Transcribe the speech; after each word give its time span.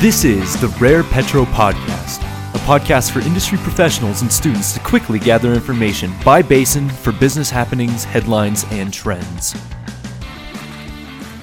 This 0.00 0.24
is 0.24 0.58
the 0.58 0.68
Rare 0.80 1.04
Petro 1.04 1.44
Podcast, 1.44 2.22
a 2.54 2.58
podcast 2.60 3.10
for 3.10 3.20
industry 3.20 3.58
professionals 3.58 4.22
and 4.22 4.32
students 4.32 4.72
to 4.72 4.80
quickly 4.80 5.18
gather 5.18 5.52
information 5.52 6.10
by 6.24 6.40
basin 6.40 6.88
for 6.88 7.12
business 7.12 7.50
happenings, 7.50 8.04
headlines, 8.04 8.64
and 8.70 8.94
trends. 8.94 9.52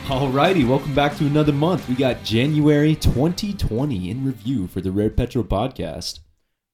Alrighty, 0.08 0.68
welcome 0.68 0.96
back 0.96 1.16
to 1.18 1.28
another 1.28 1.54
month. 1.54 1.88
We 1.88 1.94
got 1.94 2.24
January 2.24 2.96
2020 2.96 4.10
in 4.10 4.26
review 4.26 4.66
for 4.66 4.82
the 4.82 4.92
Rare 4.92 5.12
Petro 5.12 5.44
Podcast. 5.44 6.22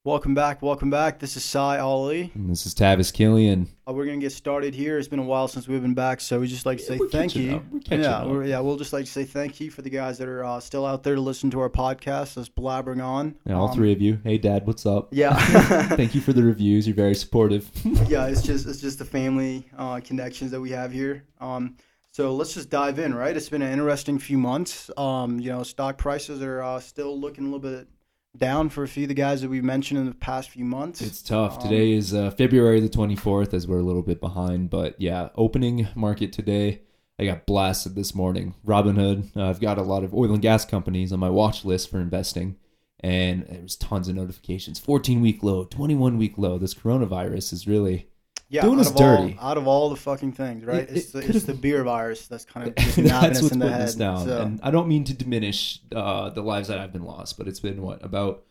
Welcome 0.05 0.35
back, 0.35 0.61
welcome 0.61 0.89
back. 0.89 1.19
This 1.19 1.37
is 1.37 1.45
Cy 1.45 1.79
Ali. 1.79 2.29
And 2.35 2.49
this 2.49 2.65
is 2.65 2.75
Tavis 2.75 3.13
Killian. 3.13 3.69
Uh, 3.87 3.93
we're 3.93 4.05
gonna 4.05 4.17
get 4.17 4.33
started 4.33 4.75
here. 4.75 4.97
It's 4.99 5.07
been 5.07 5.19
a 5.19 5.23
while 5.23 5.47
since 5.47 5.65
we've 5.65 5.81
been 5.81 5.93
back, 5.93 6.19
so 6.19 6.41
we 6.41 6.47
just 6.47 6.65
like 6.65 6.79
to 6.79 6.83
say 6.83 6.97
we're 6.97 7.07
thank 7.07 7.37
you. 7.37 7.55
up. 7.55 7.63
We're 7.71 7.79
catching 7.79 8.01
yeah, 8.01 8.25
we're, 8.25 8.43
yeah. 8.43 8.59
We'll 8.59 8.75
just 8.75 8.91
like 8.91 9.05
to 9.05 9.09
say 9.11 9.23
thank 9.23 9.61
you 9.61 9.71
for 9.71 9.81
the 9.81 9.89
guys 9.89 10.17
that 10.17 10.27
are 10.27 10.43
uh, 10.43 10.59
still 10.59 10.85
out 10.85 11.03
there 11.03 11.15
to 11.15 11.21
listen 11.21 11.49
to 11.51 11.61
our 11.61 11.69
podcast, 11.69 12.37
us 12.37 12.49
blabbering 12.49 13.01
on. 13.01 13.35
Yeah, 13.45 13.53
all 13.55 13.69
Um, 13.69 13.75
three 13.75 13.93
of 13.93 14.01
you. 14.01 14.19
Hey, 14.25 14.37
Dad, 14.37 14.67
what's 14.67 14.85
up? 14.85 15.07
Yeah, 15.13 15.37
Thank 15.95 16.13
you 16.13 16.19
for 16.19 16.33
the 16.33 16.43
reviews. 16.43 16.85
You're 16.85 16.97
very 16.97 17.15
supportive. 17.15 17.71
yeah. 18.09 18.25
It's 18.27 18.41
just 18.41 18.67
it's 18.67 18.81
just 18.81 18.99
the 18.99 19.05
family 19.05 19.69
uh, 19.77 20.01
connections 20.03 20.51
that 20.51 20.59
we 20.59 20.71
have 20.71 20.91
here. 20.91 21.23
Um, 21.39 21.77
so 22.11 22.35
let's 22.35 22.53
just 22.53 22.69
dive 22.69 22.99
in, 22.99 23.15
right? 23.15 23.37
It's 23.37 23.47
been 23.47 23.61
an 23.61 23.71
interesting 23.71 24.19
few 24.19 24.37
months. 24.37 24.91
Um, 24.97 25.39
you 25.39 25.49
know, 25.49 25.63
stock 25.63 25.97
prices 25.97 26.41
are 26.43 26.61
uh, 26.61 26.81
still 26.81 27.17
looking 27.17 27.45
a 27.45 27.47
little 27.47 27.59
bit 27.59 27.87
down 28.37 28.69
for 28.69 28.83
a 28.83 28.87
few 28.87 29.03
of 29.03 29.09
the 29.09 29.13
guys 29.13 29.41
that 29.41 29.49
we've 29.49 29.63
mentioned 29.63 29.99
in 29.99 30.05
the 30.05 30.15
past 30.15 30.49
few 30.49 30.65
months. 30.65 31.01
It's 31.01 31.21
tough. 31.21 31.57
Um, 31.57 31.69
Today 31.69 31.93
is 31.93 32.13
uh, 32.13 32.31
February 32.31 32.79
the 32.79 32.89
24th, 32.89 33.53
as 33.53 33.67
we're 33.67 33.79
a 33.79 33.83
little 33.83 34.01
bit 34.01 34.19
behind. 34.19 34.69
But 34.69 34.99
yeah, 34.99 35.29
opening 35.35 35.87
market 35.95 36.33
today. 36.33 36.81
I 37.19 37.25
got 37.25 37.45
blasted 37.45 37.95
this 37.95 38.15
morning. 38.15 38.55
Robinhood. 38.65 39.37
Uh, 39.37 39.49
I've 39.49 39.61
got 39.61 39.77
a 39.77 39.83
lot 39.83 40.03
of 40.03 40.13
oil 40.13 40.33
and 40.33 40.41
gas 40.41 40.65
companies 40.65 41.13
on 41.13 41.19
my 41.19 41.29
watch 41.29 41.63
list 41.63 41.91
for 41.91 41.99
investing, 41.99 42.57
and 42.99 43.45
there's 43.47 43.75
tons 43.75 44.07
of 44.07 44.15
notifications. 44.15 44.79
14 44.79 45.21
week 45.21 45.43
low, 45.43 45.63
21 45.65 46.17
week 46.17 46.37
low. 46.37 46.57
This 46.57 46.73
coronavirus 46.73 47.53
is 47.53 47.67
really 47.67 48.07
Yeah, 48.53 48.61
Doing 48.61 48.75
out 48.75 48.81
us 48.81 48.89
of 48.91 48.97
all- 48.97 49.17
dirty. 49.23 49.37
out 49.41 49.57
of 49.57 49.67
all 49.67 49.89
the 49.89 49.95
fucking 49.95 50.33
things, 50.33 50.63
right? 50.63 50.81
It- 50.83 50.89
it's 50.97 51.11
the, 51.11 51.19
it's 51.19 51.43
the 51.45 51.55
beer 51.55 51.83
virus 51.83 52.27
that's 52.27 52.45
kind 52.45 52.67
of 52.67 52.75
just 52.77 52.95
that's 52.97 53.41
what's 53.41 53.51
in 53.53 53.59
the 53.59 53.69
head. 53.71 53.81
us 53.81 53.95
down. 53.95 54.25
So, 54.27 54.41
And 54.43 54.59
I 54.61 54.69
don't 54.69 54.87
mean 54.87 55.03
to 55.05 55.13
diminish 55.13 55.79
uh, 55.93 56.29
the 56.29 56.41
lives 56.43 56.67
that 56.67 56.77
I've 56.77 56.93
been 56.93 57.03
lost, 57.03 57.37
but 57.37 57.47
it's 57.47 57.59
been 57.59 57.81
what 57.81 58.03
about 58.05 58.43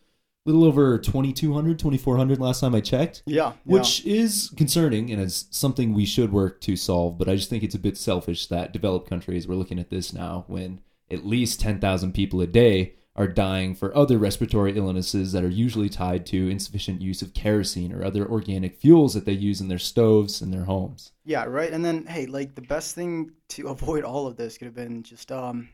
a 0.44 0.50
little 0.50 0.64
over 0.64 0.98
2,200, 0.98 1.78
2,400 1.78 2.40
last 2.40 2.58
time 2.58 2.74
I 2.74 2.80
checked, 2.80 3.22
yeah, 3.26 3.52
which 3.62 4.04
is 4.04 4.52
concerning 4.56 5.12
and 5.12 5.22
is 5.22 5.46
something 5.52 5.94
we 5.94 6.04
should 6.04 6.32
work 6.32 6.60
to 6.62 6.74
solve. 6.74 7.16
But 7.16 7.28
I 7.28 7.36
just 7.36 7.48
think 7.48 7.62
it's 7.62 7.76
a 7.76 7.78
bit 7.78 7.96
selfish 7.96 8.48
that 8.48 8.72
developed 8.72 9.08
countries 9.08 9.46
we're 9.46 9.54
looking 9.54 9.78
at 9.78 9.90
this 9.90 10.12
now 10.12 10.44
when 10.48 10.80
at 11.12 11.24
least 11.24 11.60
10,000 11.60 12.12
people 12.12 12.40
a 12.40 12.48
day 12.48 12.94
are 13.14 13.28
dying 13.28 13.74
for 13.74 13.94
other 13.96 14.16
respiratory 14.16 14.76
illnesses 14.76 15.32
that 15.32 15.44
are 15.44 15.48
usually 15.48 15.88
tied 15.88 16.24
to 16.24 16.48
insufficient 16.48 17.02
use 17.02 17.20
of 17.20 17.34
kerosene 17.34 17.92
or 17.92 18.02
other 18.02 18.26
organic 18.26 18.76
fuels 18.76 19.12
that 19.12 19.26
they 19.26 19.32
use 19.32 19.60
in 19.60 19.68
their 19.68 19.78
stoves 19.78 20.40
and 20.40 20.52
their 20.52 20.64
homes. 20.64 21.12
yeah, 21.24 21.44
right. 21.44 21.72
And 21.72 21.84
then, 21.84 22.06
hey, 22.06 22.26
like 22.26 22.54
the 22.54 22.62
best 22.62 22.94
thing 22.94 23.32
to 23.50 23.68
avoid 23.68 24.04
all 24.04 24.26
of 24.26 24.36
this 24.36 24.56
could 24.56 24.66
have 24.66 24.74
been 24.74 25.02
just 25.02 25.30
um, 25.30 25.68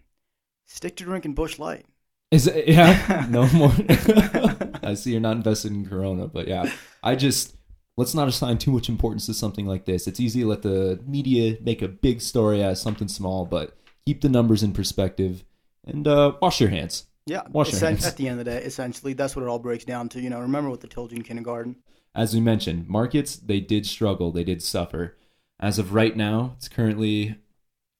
stick 0.67 0.97
to 0.97 1.05
drinking 1.05 1.35
Busch 1.35 1.59
Light. 1.59 1.87
Is 2.31 2.47
it, 2.47 2.69
yeah, 2.69 3.27
no 3.31 3.49
more. 3.51 3.73
I 4.83 4.95
see 4.95 5.13
you're 5.13 5.21
not 5.21 5.37
invested 5.37 5.73
in 5.73 5.89
Corona, 5.89 6.27
but 6.27 6.47
yeah, 6.47 6.71
I 7.03 7.15
just 7.15 7.57
let's 7.97 8.15
not 8.15 8.29
assign 8.29 8.59
too 8.59 8.71
much 8.71 8.89
importance 8.89 9.27
to 9.27 9.35
something 9.35 9.67
like 9.67 9.87
this. 9.87 10.07
It's 10.07 10.21
easy 10.21 10.41
to 10.41 10.47
let 10.47 10.63
the 10.63 11.01
media 11.07 11.57
make 11.63 11.83
a 11.83 11.89
big 11.89 12.21
story 12.21 12.63
out 12.63 12.73
of 12.73 12.79
something 12.79 13.09
small, 13.09 13.47
but 13.47 13.77
keep 14.07 14.21
the 14.21 14.29
numbers 14.29 14.63
in 14.63 14.73
perspective 14.73 15.45
and 15.87 16.07
uh, 16.07 16.33
wash 16.43 16.61
your 16.61 16.71
hands. 16.71 17.07
Yeah, 17.29 17.43
Wash 17.53 17.69
your 17.69 17.77
essen- 17.77 17.89
hands. 17.95 18.07
at 18.07 18.17
the 18.17 18.27
end 18.29 18.39
of 18.41 18.45
the 18.47 18.51
day, 18.51 18.63
essentially, 18.63 19.13
that's 19.13 19.37
what 19.37 19.43
it 19.43 19.49
all 19.49 19.59
breaks 19.59 19.85
down 19.85 20.09
to. 20.11 20.21
You 20.21 20.31
know, 20.31 20.41
remember 20.41 20.71
what 20.71 20.81
they 20.81 20.89
told 20.89 21.13
you 21.13 21.19
in 21.19 21.23
kindergarten. 21.25 21.77
As 22.15 22.35
we 22.35 22.41
mentioned, 22.41 22.89
markets 22.89 23.37
they 23.37 23.61
did 23.61 23.87
struggle, 23.87 24.33
they 24.33 24.45
did 24.45 24.63
suffer. 24.63 25.17
As 25.61 25.79
of 25.79 25.93
right 25.93 26.17
now, 26.17 26.55
it's 26.57 26.69
currently 26.69 27.37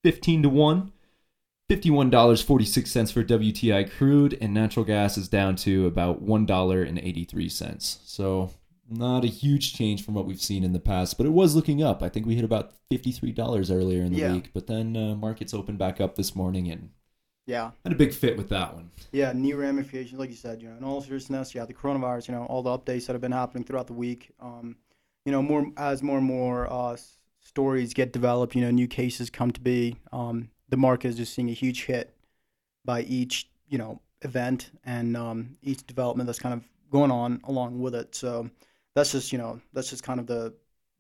fifteen 0.03 0.43
to 0.43 0.49
one. 0.49 0.93
$51.46 1.71 3.13
for 3.13 3.23
WTI 3.23 3.91
crude, 3.91 4.39
and 4.41 4.55
natural 4.55 4.87
gas 4.87 5.19
is 5.19 5.29
down 5.29 5.55
to 5.57 5.87
about 5.87 6.25
$1.83. 6.25 7.99
So, 8.07 8.51
not 8.89 9.23
a 9.25 9.27
huge 9.29 9.75
change 9.75 10.03
from 10.03 10.15
what 10.15 10.25
we've 10.25 10.41
seen 10.41 10.65
in 10.65 10.73
the 10.73 10.81
past, 10.81 11.19
but 11.19 11.27
it 11.27 11.33
was 11.33 11.55
looking 11.55 11.83
up. 11.83 12.03
I 12.03 12.09
think 12.09 12.25
we 12.25 12.37
hit 12.37 12.45
about 12.45 12.73
$53 12.91 13.71
earlier 13.71 14.03
in 14.03 14.13
the 14.13 14.19
Yeah. 14.21 14.33
week, 14.33 14.51
but 14.55 14.67
then 14.67 14.97
uh, 14.97 15.15
markets 15.15 15.53
opened 15.53 15.77
back 15.79 16.01
up 16.01 16.17
this 16.17 16.35
morning 16.35 16.71
and 16.71 16.89
Yeah, 17.49 17.71
had 17.83 17.95
a 17.95 17.97
big 17.97 18.13
fit 18.13 18.37
with 18.37 18.51
that 18.51 18.75
one. 18.75 18.91
yeah, 19.11 19.33
new 19.33 19.57
ramifications, 19.57 20.21
like 20.21 20.29
you 20.29 20.37
said. 20.37 20.61
You 20.61 20.69
know, 20.69 20.77
in 20.77 20.85
all 20.85 21.01
seriousness, 21.01 21.55
yeah, 21.55 21.65
the 21.65 21.73
coronavirus. 21.73 22.29
You 22.29 22.35
know, 22.35 22.45
all 22.45 22.63
the 22.63 22.79
updates 22.79 23.07
that 23.07 23.15
have 23.15 23.23
been 23.23 23.33
happening 23.33 23.65
throughout 23.65 23.87
the 23.87 23.95
week. 23.95 24.31
Um, 24.39 24.77
you 25.25 25.33
know, 25.33 25.41
more 25.41 25.65
as 25.79 26.03
more 26.03 26.19
and 26.19 26.27
more 26.27 26.71
uh, 26.71 26.99
stories 27.41 27.95
get 27.95 28.13
developed. 28.13 28.55
You 28.55 28.61
know, 28.61 28.71
new 28.71 28.87
cases 28.87 29.31
come 29.31 29.51
to 29.53 29.61
be. 29.63 29.97
Um, 30.13 30.51
the 30.69 30.77
market 30.77 31.09
is 31.09 31.17
just 31.17 31.33
seeing 31.33 31.49
a 31.49 31.55
huge 31.55 31.87
hit 31.87 32.15
by 32.85 33.01
each 33.03 33.49
you 33.67 33.79
know 33.79 34.03
event 34.21 34.71
and 34.85 35.17
um, 35.17 35.57
each 35.63 35.87
development 35.87 36.27
that's 36.27 36.39
kind 36.39 36.53
of 36.53 36.63
going 36.91 37.11
on 37.11 37.41
along 37.45 37.81
with 37.81 37.95
it. 37.95 38.15
So 38.15 38.51
that's 38.95 39.13
just 39.13 39.33
you 39.33 39.39
know 39.39 39.59
that's 39.73 39.89
just 39.89 40.03
kind 40.03 40.21
of 40.21 40.27
the 40.27 40.53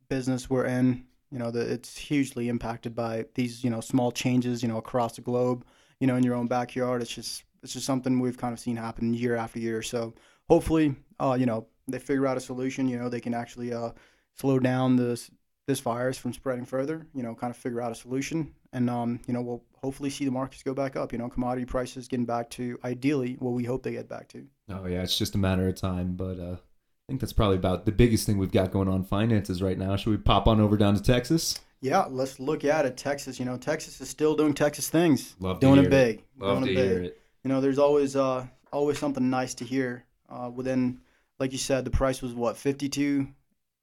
business 0.09 0.48
we're 0.48 0.65
in. 0.65 1.04
You 1.30 1.38
know, 1.38 1.50
that 1.50 1.70
it's 1.70 1.98
hugely 1.98 2.48
impacted 2.48 2.94
by 2.94 3.26
these 3.34 3.62
you 3.62 3.69
know 3.69 3.82
small 3.82 4.10
changes. 4.12 4.62
You 4.62 4.69
know, 4.70 4.78
across 4.78 5.16
the 5.16 5.20
globe. 5.20 5.66
You 6.00 6.06
know, 6.06 6.16
in 6.16 6.22
your 6.22 6.34
own 6.34 6.47
backyard. 6.47 7.03
It's 7.03 7.14
just 7.14 7.44
it's 7.62 7.72
just 7.72 7.86
something 7.86 8.20
we've 8.20 8.38
kind 8.38 8.53
of 8.53 8.60
seen 8.60 8.76
happen 8.76 9.14
year 9.14 9.36
after 9.36 9.59
year. 9.59 9.82
So 9.82 10.14
hopefully, 10.48 10.94
uh, 11.19 11.36
you 11.38 11.47
know, 11.47 11.66
they 11.86 11.98
figure 11.98 12.26
out 12.26 12.36
a 12.36 12.41
solution. 12.41 12.88
You 12.88 12.98
know, 12.98 13.09
they 13.09 13.20
can 13.20 13.34
actually 13.34 13.72
uh, 13.72 13.91
slow 14.34 14.59
down 14.59 14.97
this 14.97 15.31
this 15.66 15.81
virus 15.81 16.16
from 16.19 16.32
spreading 16.32 16.64
further. 16.64 17.06
You 17.14 17.22
know, 17.22 17.34
kind 17.34 17.50
of 17.50 17.56
figure 17.56 17.81
out 17.81 17.92
a 17.92 17.94
solution, 17.94 18.54
and 18.72 18.88
um, 18.88 19.20
you 19.26 19.34
know, 19.34 19.42
we'll 19.42 19.64
hopefully 19.82 20.10
see 20.10 20.25
the 20.25 20.31
markets 20.31 20.62
go 20.62 20.75
back 20.75 20.97
up. 20.97 21.12
You 21.12 21.19
know, 21.19 21.28
commodity 21.28 21.66
prices 21.66 22.09
getting 22.09 22.26
back 22.26 22.50
to 22.50 22.78
ideally 22.84 23.36
what 23.38 23.53
we 23.53 23.65
hope 23.65 23.82
they 23.82 23.92
get 23.92 24.09
back 24.09 24.28
to. 24.28 24.47
Oh 24.70 24.86
yeah, 24.86 25.03
it's 25.03 25.19
just 25.19 25.34
a 25.34 25.38
matter 25.38 25.69
of 25.69 25.75
time. 25.75 26.15
But 26.15 26.38
uh, 26.38 26.56
I 26.56 27.06
think 27.09 27.20
that's 27.20 27.32
probably 27.32 27.56
about 27.56 27.86
the 27.86 27.92
biggest 27.92 28.26
thing 28.26 28.38
we've 28.38 28.53
got 28.53 28.70
going 28.70 28.88
on 28.88 29.04
finances 29.04 29.62
right 29.62 29.78
now. 29.78 29.97
Should 29.97 30.10
we 30.10 30.16
pop 30.19 30.47
on 30.47 30.60
over 30.60 30.76
down 30.76 30.94
to 30.94 31.03
Texas? 31.03 31.59
Yeah, 31.81 32.06
let's 32.11 32.41
look 32.41 32.65
at 32.65 32.87
it. 32.87 32.97
Texas, 32.97 33.39
you 33.39 33.44
know, 33.44 33.56
Texas 33.56 34.00
is 34.00 34.09
still 34.09 34.34
doing 34.34 34.53
Texas 34.55 34.89
things, 34.89 35.37
Love 35.39 35.61
to 35.61 35.66
doing 35.66 35.84
it 35.84 35.91
big, 35.91 36.25
Love 36.39 36.62
doing 36.65 36.75
to 36.75 36.81
it 36.81 36.94
big. 36.94 37.05
it. 37.06 37.21
You 37.44 37.49
know, 37.50 37.61
there's 37.61 37.78
always 37.78 38.16
uh 38.16 38.47
always 38.72 38.99
something 38.99 39.31
nice 39.31 39.55
to 39.55 39.65
hear. 39.65 40.05
Uh, 40.28 40.50
within, 40.55 41.00
like 41.39 41.53
you 41.53 41.59
said, 41.59 41.84
the 41.84 41.91
price 41.91 42.21
was 42.21 42.34
what 42.34 42.56
fifty 42.56 42.89
two, 42.89 43.28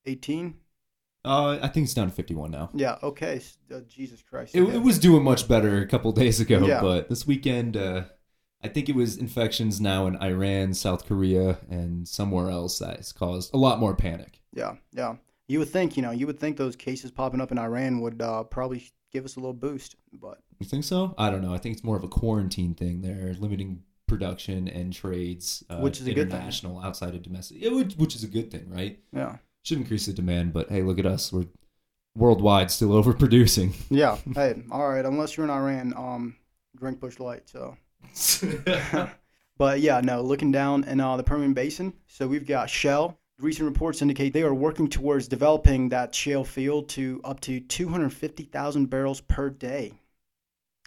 eighteen. 0.06 0.56
Uh, 1.23 1.57
I 1.59 1.69
think 1.69 1.85
it's 1.85 1.95
down 1.95 2.07
to 2.07 2.13
51 2.13 2.51
now. 2.51 2.69
Yeah. 2.75 2.97
Okay. 3.01 3.41
Uh, 3.73 3.79
Jesus 3.88 4.22
Christ. 4.22 4.53
It, 4.56 4.62
it 4.62 4.77
was 4.83 5.00
doing 5.00 5.23
much 5.23 5.47
better 5.47 5.79
a 5.81 5.88
couple 5.88 6.12
days 6.23 6.39
ago, 6.39 6.67
Yeah. 6.67 6.81
but 6.81 7.09
this 7.09 7.25
weekend, 7.25 7.75
uh, 7.75 8.03
I 8.63 8.67
think 8.67 8.89
it 8.89 8.95
was 8.95 9.17
infections 9.17 9.81
now 9.81 10.06
in 10.06 10.17
Iran, 10.22 10.75
South 10.75 11.07
Korea, 11.07 11.57
and 11.67 12.07
somewhere 12.07 12.51
else 12.51 12.77
that 12.77 12.97
has 12.97 13.12
caused 13.12 13.56
a 13.56 13.57
lot 13.57 13.79
more 13.79 13.95
panic. 13.95 14.39
Yeah. 14.53 14.75
Yeah. 14.91 15.16
You 15.47 15.59
would 15.59 15.69
think, 15.69 15.95
you 15.95 16.01
know, 16.03 16.11
you 16.11 16.25
would 16.28 16.39
think 16.39 16.57
those 16.57 16.75
cases 16.75 17.11
popping 17.11 17.39
up 17.41 17.51
in 17.51 17.59
Iran 17.59 18.01
would 18.01 18.22
uh, 18.22 18.44
probably 18.44 18.83
give 19.11 19.25
us 19.25 19.35
a 19.35 19.39
little 19.39 19.53
boost, 19.53 19.95
but 20.13 20.39
You 20.59 20.66
think 20.66 20.83
so? 20.83 21.13
I 21.17 21.29
don't 21.29 21.41
know. 21.41 21.53
I 21.53 21.57
think 21.59 21.73
it's 21.75 21.83
more 21.83 21.95
of 21.97 22.03
a 22.03 22.07
quarantine 22.07 22.73
thing. 22.73 23.01
They're 23.01 23.33
limiting 23.39 23.83
production 24.07 24.67
and 24.67 24.91
trades, 24.94 25.63
uh, 25.69 25.78
Which 25.78 26.00
is 26.01 26.07
a 26.07 26.13
good 26.13 26.29
thing. 26.29 26.38
international 26.38 26.81
outside 26.81 27.13
of 27.16 27.22
domestic, 27.22 27.57
yeah, 27.61 27.69
which, 27.72 27.94
which 27.95 28.16
is 28.16 28.23
a 28.23 28.28
good 28.28 28.51
thing, 28.51 28.69
right? 28.69 29.00
yeah. 29.13 29.38
Should 29.63 29.79
increase 29.79 30.06
the 30.06 30.13
demand, 30.13 30.53
but 30.53 30.69
hey, 30.69 30.83
look 30.83 31.00
at 31.00 31.07
us. 31.07 31.33
We're 31.33 31.45
worldwide 32.16 32.69
still 32.69 32.89
overproducing. 33.03 33.73
Yeah. 33.89 34.17
hey. 34.35 34.62
All 34.72 34.88
right. 34.88 35.03
Unless 35.06 35.38
you're 35.38 35.44
in 35.45 35.50
Iran, 35.50 35.94
um, 35.97 36.36
drink 36.75 37.00
Busch 37.00 37.19
Light. 37.19 37.50
So. 37.50 37.75
But 39.57 39.80
yeah, 39.80 40.01
no, 40.01 40.21
looking 40.21 40.51
down 40.51 40.83
in 40.83 41.00
uh, 41.00 41.15
the 41.15 41.24
Permian 41.24 41.53
Basin. 41.53 41.94
So 42.07 42.27
we've 42.27 42.45
got 42.45 42.69
Shell. 42.69 43.18
Recent 43.39 43.67
reports 43.67 44.01
indicate 44.01 44.31
they 44.31 44.43
are 44.43 44.53
working 44.53 44.87
towards 44.87 45.27
developing 45.27 45.89
that 45.89 46.15
shale 46.15 46.45
field 46.45 46.87
to 46.89 47.19
up 47.25 47.41
to 47.41 47.59
250,000 47.59 48.85
barrels 48.85 49.19
per 49.19 49.49
day. 49.49 49.91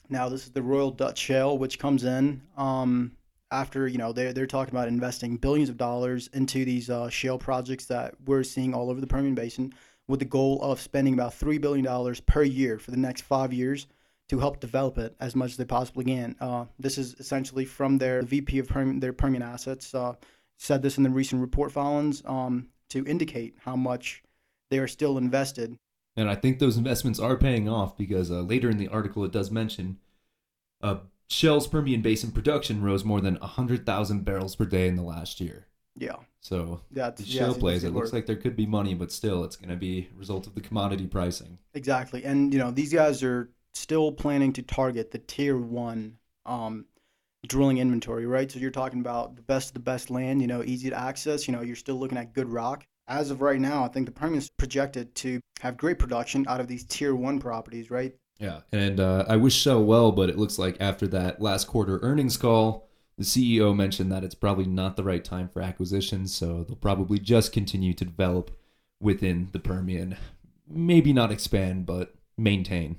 Now, 0.09 0.31
this 0.31 0.45
is 0.45 0.53
the 0.53 0.63
Royal 0.63 0.91
Dutch 0.91 1.19
Shell, 1.19 1.59
which 1.59 1.79
comes 1.79 2.05
in 2.05 2.41
um, 2.57 3.13
after, 3.51 3.87
you 3.87 3.99
know, 3.99 4.15
they're, 4.15 4.33
they're 4.33 4.47
talking 4.47 4.75
about 4.75 4.89
investing 4.89 5.37
billions 5.37 5.69
of 5.69 5.77
dollars 5.77 6.31
into 6.33 6.65
these 6.65 6.89
uh, 6.89 7.11
shale 7.11 7.37
projects 7.37 7.85
that 7.87 8.15
we're 8.25 8.43
seeing 8.43 8.73
all 8.73 8.89
over 8.89 9.03
the 9.03 9.07
Permian 9.07 9.35
Basin 9.35 9.75
with 10.07 10.21
the 10.21 10.25
goal 10.25 10.59
of 10.63 10.81
spending 10.81 11.13
about 11.13 11.33
$3 11.33 11.61
billion 11.61 12.15
per 12.25 12.43
year 12.43 12.79
for 12.79 12.93
the 12.93 12.97
next 12.97 13.23
five 13.23 13.53
years 13.53 13.89
to 14.31 14.39
help 14.39 14.59
develop 14.59 14.97
it 14.97 15.15
as 15.21 15.37
much 15.37 15.51
as 15.51 15.57
they 15.59 15.67
possibly 15.67 16.07
can. 16.07 16.35
Uh, 16.41 16.65
this 16.79 16.97
is 16.97 17.15
essentially 17.19 17.67
from 17.67 17.99
their 17.99 18.23
VP 18.23 18.59
of 18.59 18.69
Permian, 18.69 19.01
their 19.01 19.13
Permian 19.13 19.43
assets 19.43 19.95
uh, 19.95 20.15
said 20.59 20.83
this 20.83 20.99
in 20.99 21.05
the 21.05 21.11
recent 21.11 21.41
report 21.41 21.73
filings 21.73 22.23
um, 22.27 22.69
to 22.91 23.07
indicate 23.07 23.57
how 23.65 23.77
much 23.77 24.23
they 24.71 24.79
are 24.79 24.89
still 24.89 25.17
invested. 25.17 25.77
And 26.17 26.29
I 26.29 26.35
think 26.35 26.59
those 26.59 26.77
investments 26.77 27.21
are 27.21 27.37
paying 27.37 27.69
off 27.69 27.97
because 27.97 28.31
uh, 28.31 28.41
later 28.41 28.69
in 28.69 28.77
the 28.77 28.89
article 28.89 29.25
it 29.25 29.33
does 29.33 29.51
mention 29.51 29.99
a 30.81 30.99
Shell's 31.29 31.69
Permian 31.69 32.03
Basin 32.03 32.33
production 32.33 32.83
rose 32.83 33.05
more 33.05 33.21
than 33.21 33.37
100,000 33.37 34.25
barrels 34.25 34.57
per 34.57 34.65
day 34.65 34.89
in 34.89 34.97
the 34.97 35.03
last 35.03 35.41
year. 35.41 35.67
Yeah, 35.97 36.17
So 36.41 36.81
that's 36.93 37.21
the 37.21 37.29
yeah, 37.29 37.41
Shell 37.41 37.55
plays, 37.55 37.85
it 37.85 37.93
looks 37.93 38.13
like 38.13 38.27
there 38.27 38.37
could 38.37 38.57
be 38.57 38.67
money, 38.67 38.95
but 38.95 39.11
still, 39.11 39.43
it's 39.43 39.57
going 39.57 39.71
to 39.71 39.77
be 39.77 40.09
a 40.15 40.19
result 40.19 40.47
of 40.47 40.55
the 40.55 40.61
commodity 40.61 41.07
pricing. 41.09 41.59
Exactly. 41.75 42.25
And 42.25 42.53
you 42.53 42.59
know, 42.59 42.71
these 42.71 42.93
guys 42.93 43.23
are 43.25 43.51
still 43.75 44.13
planning 44.13 44.53
to 44.55 44.63
target 44.63 45.11
the 45.11 45.19
tier 45.19 45.57
one 45.57 46.19
um, 46.47 46.87
drilling 47.47 47.79
inventory, 47.79 48.27
right? 48.27 48.51
So 48.51 48.59
you're 48.59 48.71
talking 48.71 49.01
about 49.01 49.37
the 49.37 49.43
best 49.43 49.69
of 49.69 49.75
the 49.75 49.81
best 49.81 50.11
land, 50.11 50.41
you 50.41 50.49
know, 50.49 50.63
easy 50.65 50.91
to 50.91 50.99
access, 50.99 51.47
you 51.47 51.55
know, 51.55 51.63
you're 51.63 51.77
still 51.77 51.97
looking 51.97 52.19
at 52.19 52.35
good 52.35 52.49
rock. 52.49 52.85
As 53.07 53.31
of 53.31 53.41
right 53.41 53.61
now, 53.61 53.85
I 53.85 53.89
think 53.89 54.07
the 54.07 54.13
Permian 54.13 54.39
is 54.39 54.51
projected 54.51 55.15
to 55.17 55.41
have 55.61 55.77
great 55.77 55.99
production 55.99 56.45
out 56.49 56.61
of 56.61 56.69
these 56.69 56.85
tier 56.85 57.15
one 57.15 57.39
properties, 57.39 57.91
right? 57.91 58.13
Yeah. 58.39 58.61
And 58.73 59.01
uh, 59.01 59.25
I 59.29 59.37
wish 59.37 59.63
so 59.63 59.81
well, 59.81 60.13
but 60.13 60.29
it 60.29 60.39
looks 60.39 60.59
like 60.59 60.77
after 60.81 61.07
that 61.09 61.41
last 61.41 61.67
quarter 61.67 61.99
earnings 62.03 62.37
call, 62.37 62.89
the 63.17 63.25
CEO 63.25 63.75
mentioned 63.75 64.13
that 64.13 64.23
it's 64.23 64.35
probably 64.35 64.67
not 64.67 64.97
the 64.97 65.03
right 65.03 65.25
time 65.25 65.49
for 65.49 65.61
acquisitions, 65.61 66.35
so 66.35 66.65
they'll 66.65 66.77
probably 66.77 67.19
just 67.19 67.53
continue 67.53 67.93
to 67.95 68.05
develop 68.05 68.57
within 69.01 69.49
the 69.53 69.59
Permian. 69.59 70.17
Maybe 70.69 71.13
not 71.13 71.33
expand, 71.33 71.87
but 71.87 72.15
maintain. 72.37 72.99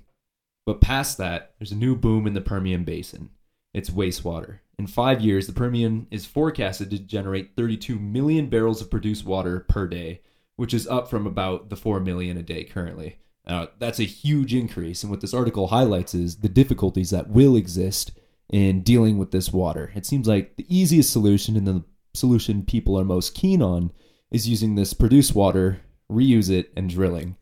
But 0.66 0.82
past 0.82 1.18
that, 1.20 1.54
there's 1.58 1.72
a 1.72 1.76
new 1.76 1.96
boom 1.96 2.28
in 2.28 2.34
the 2.34 2.42
Permian 2.42 2.84
Basin. 2.84 3.30
It's 3.74 3.90
wastewater. 3.90 4.60
In 4.78 4.88
five 4.88 5.22
years, 5.22 5.46
the 5.46 5.54
Permian 5.54 6.08
is 6.10 6.26
forecasted 6.26 6.90
to 6.90 7.00
generate 7.00 7.56
32 7.56 8.00
million 8.00 8.50
barrels 8.50 8.82
of 8.82 8.90
produced 8.90 9.26
water 9.26 9.60
per 9.60 9.88
day, 9.88 10.22
which 10.56 10.74
is 10.74 10.88
up 10.88 11.10
from 11.10 11.28
about 11.28 11.70
the 11.70 11.76
4 11.76 12.00
million 12.00 12.38
a 12.38 12.44
day 12.44 12.64
currently. 12.64 13.20
Uh, 13.46 13.68
that's 13.80 14.00
a 14.00 14.04
huge 14.04 14.54
increase. 14.54 15.04
And 15.04 15.10
what 15.10 15.22
this 15.22 15.34
article 15.34 15.68
highlights 15.68 16.14
is 16.14 16.38
the 16.38 16.50
difficulties 16.50 17.10
that 17.10 17.30
will 17.30 17.56
exist 17.56 18.12
in 18.50 18.82
dealing 18.82 19.18
with 19.18 19.32
this 19.32 19.52
water. 19.52 19.92
It 19.96 20.06
seems 20.06 20.28
like 20.28 20.56
the 20.56 20.66
easiest 20.68 21.12
solution 21.12 21.56
and 21.56 21.68
the 21.68 21.84
solution 22.14 22.64
people 22.64 23.00
are 23.00 23.06
most 23.06 23.36
keen 23.36 23.62
on 23.62 23.92
is 24.32 24.48
using 24.48 24.76
this 24.76 24.94
produced 24.94 25.36
water, 25.36 25.82
reuse 26.12 26.50
it, 26.50 26.72
and 26.76 26.90
drilling. 26.90 27.36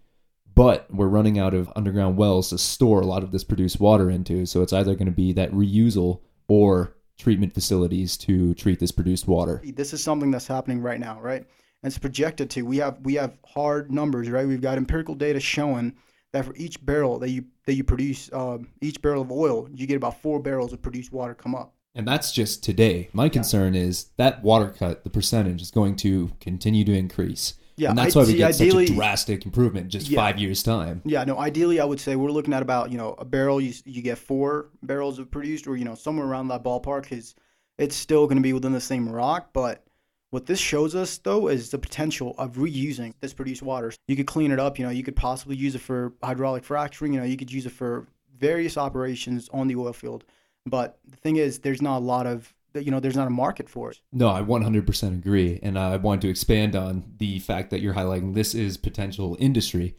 But 0.57 0.91
we're 0.91 1.07
running 1.07 1.37
out 1.37 1.53
of 1.53 1.71
underground 1.75 2.17
wells 2.17 2.49
to 2.49 2.57
store 2.57 2.99
a 2.99 3.05
lot 3.05 3.21
of 3.21 3.31
this 3.31 3.43
produced 3.43 3.79
water 3.79 4.09
into. 4.09 4.47
So 4.47 4.63
it's 4.63 4.73
either 4.73 4.95
going 4.95 5.05
to 5.05 5.11
be 5.11 5.31
that 5.33 5.51
reusal 5.51 6.21
or 6.47 6.95
treatment 7.19 7.53
facilities 7.53 8.17
to 8.17 8.55
treat 8.55 8.79
this 8.79 8.91
produced 8.91 9.27
water. 9.27 9.61
This 9.63 9.93
is 9.93 10.03
something 10.03 10.31
that's 10.31 10.47
happening 10.47 10.81
right 10.81 10.99
now, 10.99 11.21
right? 11.21 11.41
And 11.41 11.91
it's 11.91 11.99
projected 11.99 12.49
to. 12.51 12.63
We 12.63 12.77
have 12.77 12.97
we 13.03 13.13
have 13.13 13.37
hard 13.45 13.91
numbers, 13.91 14.31
right? 14.31 14.47
We've 14.47 14.59
got 14.59 14.79
empirical 14.79 15.13
data 15.13 15.39
showing 15.39 15.95
that 16.33 16.43
for 16.43 16.55
each 16.55 16.83
barrel 16.83 17.19
that 17.19 17.29
you 17.29 17.45
that 17.67 17.75
you 17.75 17.83
produce, 17.83 18.33
um, 18.33 18.69
each 18.81 18.99
barrel 18.99 19.21
of 19.21 19.31
oil, 19.31 19.69
you 19.71 19.85
get 19.85 19.97
about 19.97 20.23
four 20.23 20.39
barrels 20.39 20.73
of 20.73 20.81
produced 20.81 21.11
water 21.11 21.35
come 21.35 21.53
up. 21.53 21.75
And 21.93 22.07
that's 22.07 22.31
just 22.31 22.63
today. 22.63 23.09
My 23.13 23.29
concern 23.29 23.75
is 23.75 24.07
that 24.17 24.41
water 24.41 24.69
cut, 24.69 25.03
the 25.03 25.11
percentage, 25.11 25.61
is 25.61 25.69
going 25.69 25.97
to 25.97 26.31
continue 26.39 26.83
to 26.85 26.97
increase. 26.97 27.53
Yeah, 27.77 27.89
and 27.89 27.97
that's 27.97 28.15
I- 28.15 28.19
why 28.19 28.25
we 28.25 28.31
see, 28.31 28.37
get 28.37 28.55
such 28.55 28.61
ideally- 28.67 28.85
a 28.85 28.95
drastic 28.95 29.45
improvement 29.45 29.85
in 29.85 29.89
just 29.91 30.09
Yeah. 30.09 30.19
five 30.19 30.39
years' 30.39 30.63
time. 30.63 31.01
Yeah, 31.05 31.23
no. 31.23 31.37
Ideally, 31.37 31.79
I 31.79 31.85
would 31.85 31.99
say 31.99 32.15
we're 32.15 32.31
looking 32.31 32.53
at 32.53 32.61
about 32.61 32.91
you 32.91 32.97
know 32.97 33.15
a 33.19 33.25
barrel. 33.25 33.61
You 33.61 33.73
you 33.85 34.01
get 34.01 34.17
four 34.17 34.69
barrels 34.83 35.19
of 35.19 35.29
produced, 35.31 35.67
or 35.67 35.77
you 35.77 35.85
know 35.85 35.95
somewhere 35.95 36.25
around 36.25 36.47
that 36.49 36.63
ballpark, 36.63 37.03
because 37.03 37.35
it's 37.77 37.95
still 37.95 38.25
going 38.25 38.37
to 38.37 38.41
be 38.43 38.53
within 38.53 38.73
the 38.73 38.81
same 38.81 39.07
rock. 39.07 39.49
But 39.53 39.83
what 40.31 40.47
this 40.47 40.59
shows 40.59 40.95
us 40.95 41.19
though 41.19 41.47
is 41.47 41.69
the 41.69 41.77
potential 41.77 42.33
of 42.39 42.53
reusing 42.57 43.13
this 43.21 43.33
produced 43.33 43.61
water. 43.61 43.93
You 44.07 44.15
could 44.15 44.27
clean 44.27 44.51
it 44.51 44.59
up. 44.59 44.79
You 44.79 44.85
know, 44.85 44.91
you 44.91 45.03
could 45.03 45.15
possibly 45.15 45.55
use 45.55 45.75
it 45.75 45.81
for 45.81 46.13
hydraulic 46.23 46.63
fracturing. 46.63 47.13
You 47.13 47.19
know, 47.19 47.25
you 47.25 47.37
could 47.37 47.51
use 47.51 47.65
it 47.67 47.71
for 47.71 48.07
various 48.37 48.77
operations 48.77 49.49
on 49.53 49.67
the 49.67 49.75
oil 49.75 49.93
field. 49.93 50.23
But 50.65 50.97
the 51.07 51.15
thing 51.15 51.37
is, 51.37 51.59
there's 51.59 51.81
not 51.81 51.99
a 51.99 52.05
lot 52.05 52.25
of 52.27 52.53
you 52.83 52.91
know 52.91 52.99
there's 52.99 53.15
not 53.15 53.27
a 53.27 53.31
market 53.31 53.69
for 53.69 53.91
it. 53.91 53.99
No, 54.11 54.29
I 54.29 54.41
100% 54.41 55.13
agree. 55.17 55.59
And 55.63 55.77
I 55.77 55.95
want 55.97 56.21
to 56.21 56.29
expand 56.29 56.75
on 56.75 57.03
the 57.17 57.39
fact 57.39 57.69
that 57.71 57.81
you're 57.81 57.93
highlighting 57.93 58.33
this 58.33 58.53
is 58.55 58.77
potential 58.77 59.35
industry. 59.39 59.95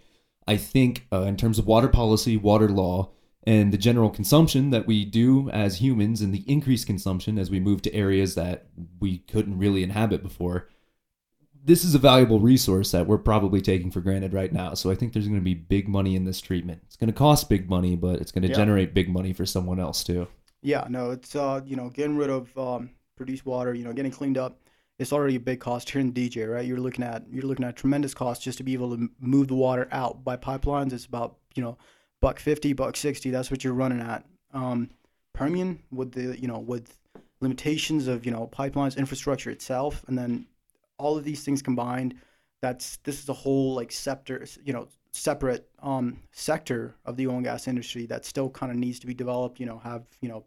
I 0.47 0.57
think, 0.57 1.07
uh, 1.13 1.23
in 1.23 1.37
terms 1.37 1.59
of 1.59 1.67
water 1.67 1.89
policy, 1.89 2.37
water 2.37 2.69
law, 2.69 3.11
and 3.45 3.73
the 3.73 3.79
general 3.79 4.11
consumption 4.11 4.71
that 4.71 4.87
we 4.87 5.05
do 5.05 5.49
as 5.51 5.81
humans, 5.81 6.21
and 6.23 6.33
the 6.33 6.45
increased 6.51 6.87
consumption 6.87 7.39
as 7.39 7.51
we 7.51 7.61
move 7.61 7.83
to 7.83 7.95
areas 7.95 8.35
that 8.35 8.67
we 9.01 9.19
couldn't 9.19 9.59
really 9.59 9.83
inhabit 9.83 10.23
before, 10.23 10.69
this 11.65 11.85
is 11.85 11.95
a 11.95 11.99
valuable 11.99 12.41
resource 12.41 12.93
that 12.93 13.07
we're 13.07 13.19
probably 13.19 13.61
taking 13.61 13.91
for 13.91 14.01
granted 14.01 14.33
right 14.33 14.53
now. 14.53 14.73
So 14.75 14.91
I 14.91 14.95
think 14.95 15.13
there's 15.13 15.27
going 15.27 15.39
to 15.41 15.45
be 15.45 15.55
big 15.55 15.87
money 15.89 16.17
in 16.17 16.25
this 16.25 16.41
treatment. 16.41 16.81
It's 16.87 16.97
going 16.97 17.09
to 17.09 17.13
cost 17.13 17.49
big 17.51 17.69
money, 17.69 17.95
but 17.95 18.21
it's 18.21 18.33
going 18.33 18.43
to 18.43 18.49
Yeah. 18.49 18.55
generate 18.57 18.95
big 18.95 19.09
money 19.11 19.33
for 19.35 19.45
someone 19.45 19.79
else 19.79 20.03
too. 20.03 20.29
Yeah, 20.63 20.87
no, 20.89 21.11
it's 21.11 21.37
uh, 21.37 21.61
you 21.65 21.77
know, 21.77 21.89
getting 21.91 22.17
rid 22.17 22.31
of 22.31 22.57
um, 22.59 22.91
produced 23.17 23.47
water, 23.47 23.75
you 23.75 23.85
know, 23.85 23.93
getting 23.93 24.13
cleaned 24.13 24.39
up. 24.39 24.61
It's 24.99 25.13
already 25.13 25.37
a 25.37 25.41
big 25.41 25.61
cost 25.61 25.89
here 25.91 26.01
in 26.01 26.13
DJ, 26.13 26.53
right? 26.53 26.67
You're 26.67 26.81
looking 26.81 27.05
at 27.05 27.25
you're 27.31 27.45
looking 27.45 27.65
at 27.65 27.77
tremendous 27.77 28.15
cost 28.15 28.43
just 28.43 28.59
to 28.59 28.65
be 28.65 28.73
able 28.73 28.97
to 28.97 29.09
move 29.21 29.49
the 29.49 29.55
water 29.55 29.89
out 29.93 30.25
by 30.25 30.37
pipelines. 30.37 30.93
It's 30.93 31.07
about 31.07 31.37
you 31.55 31.63
know, 31.63 31.79
buck 32.21 32.41
fifty, 32.41 32.73
buck 32.73 32.97
sixty. 32.97 33.31
That's 33.31 33.51
what 33.51 33.63
you're 33.63 33.75
running 33.75 34.01
at. 34.01 34.25
Um, 34.53 34.91
Permian 35.35 35.83
with 35.93 36.13
the 36.13 36.39
you 36.41 36.49
know 36.49 36.59
with 36.59 36.99
limitations 37.41 38.09
of 38.09 38.27
you 38.27 38.33
know 38.33 38.49
pipelines 38.53 38.97
infrastructure 38.97 39.51
itself, 39.51 40.05
and 40.09 40.19
then 40.19 40.47
all 40.99 41.17
of 41.17 41.25
these 41.25 41.45
things 41.45 41.63
combined. 41.63 42.15
That's 42.61 42.97
this 43.05 43.23
is 43.23 43.29
a 43.29 43.35
whole 43.35 43.75
like 43.75 43.93
sector, 43.93 44.45
you 44.65 44.73
know, 44.73 44.89
separate 45.13 45.69
um, 45.83 46.19
sector 46.33 46.95
of 47.05 47.17
the 47.17 47.27
oil 47.27 47.37
and 47.37 47.45
gas 47.45 47.67
industry 47.69 48.07
that 48.07 48.25
still 48.25 48.51
kind 48.51 48.71
of 48.71 48.79
needs 48.79 48.99
to 49.01 49.07
be 49.07 49.15
developed. 49.15 49.59
You 49.61 49.67
know, 49.67 49.79
have 49.79 50.05
you 50.21 50.29
know 50.29 50.45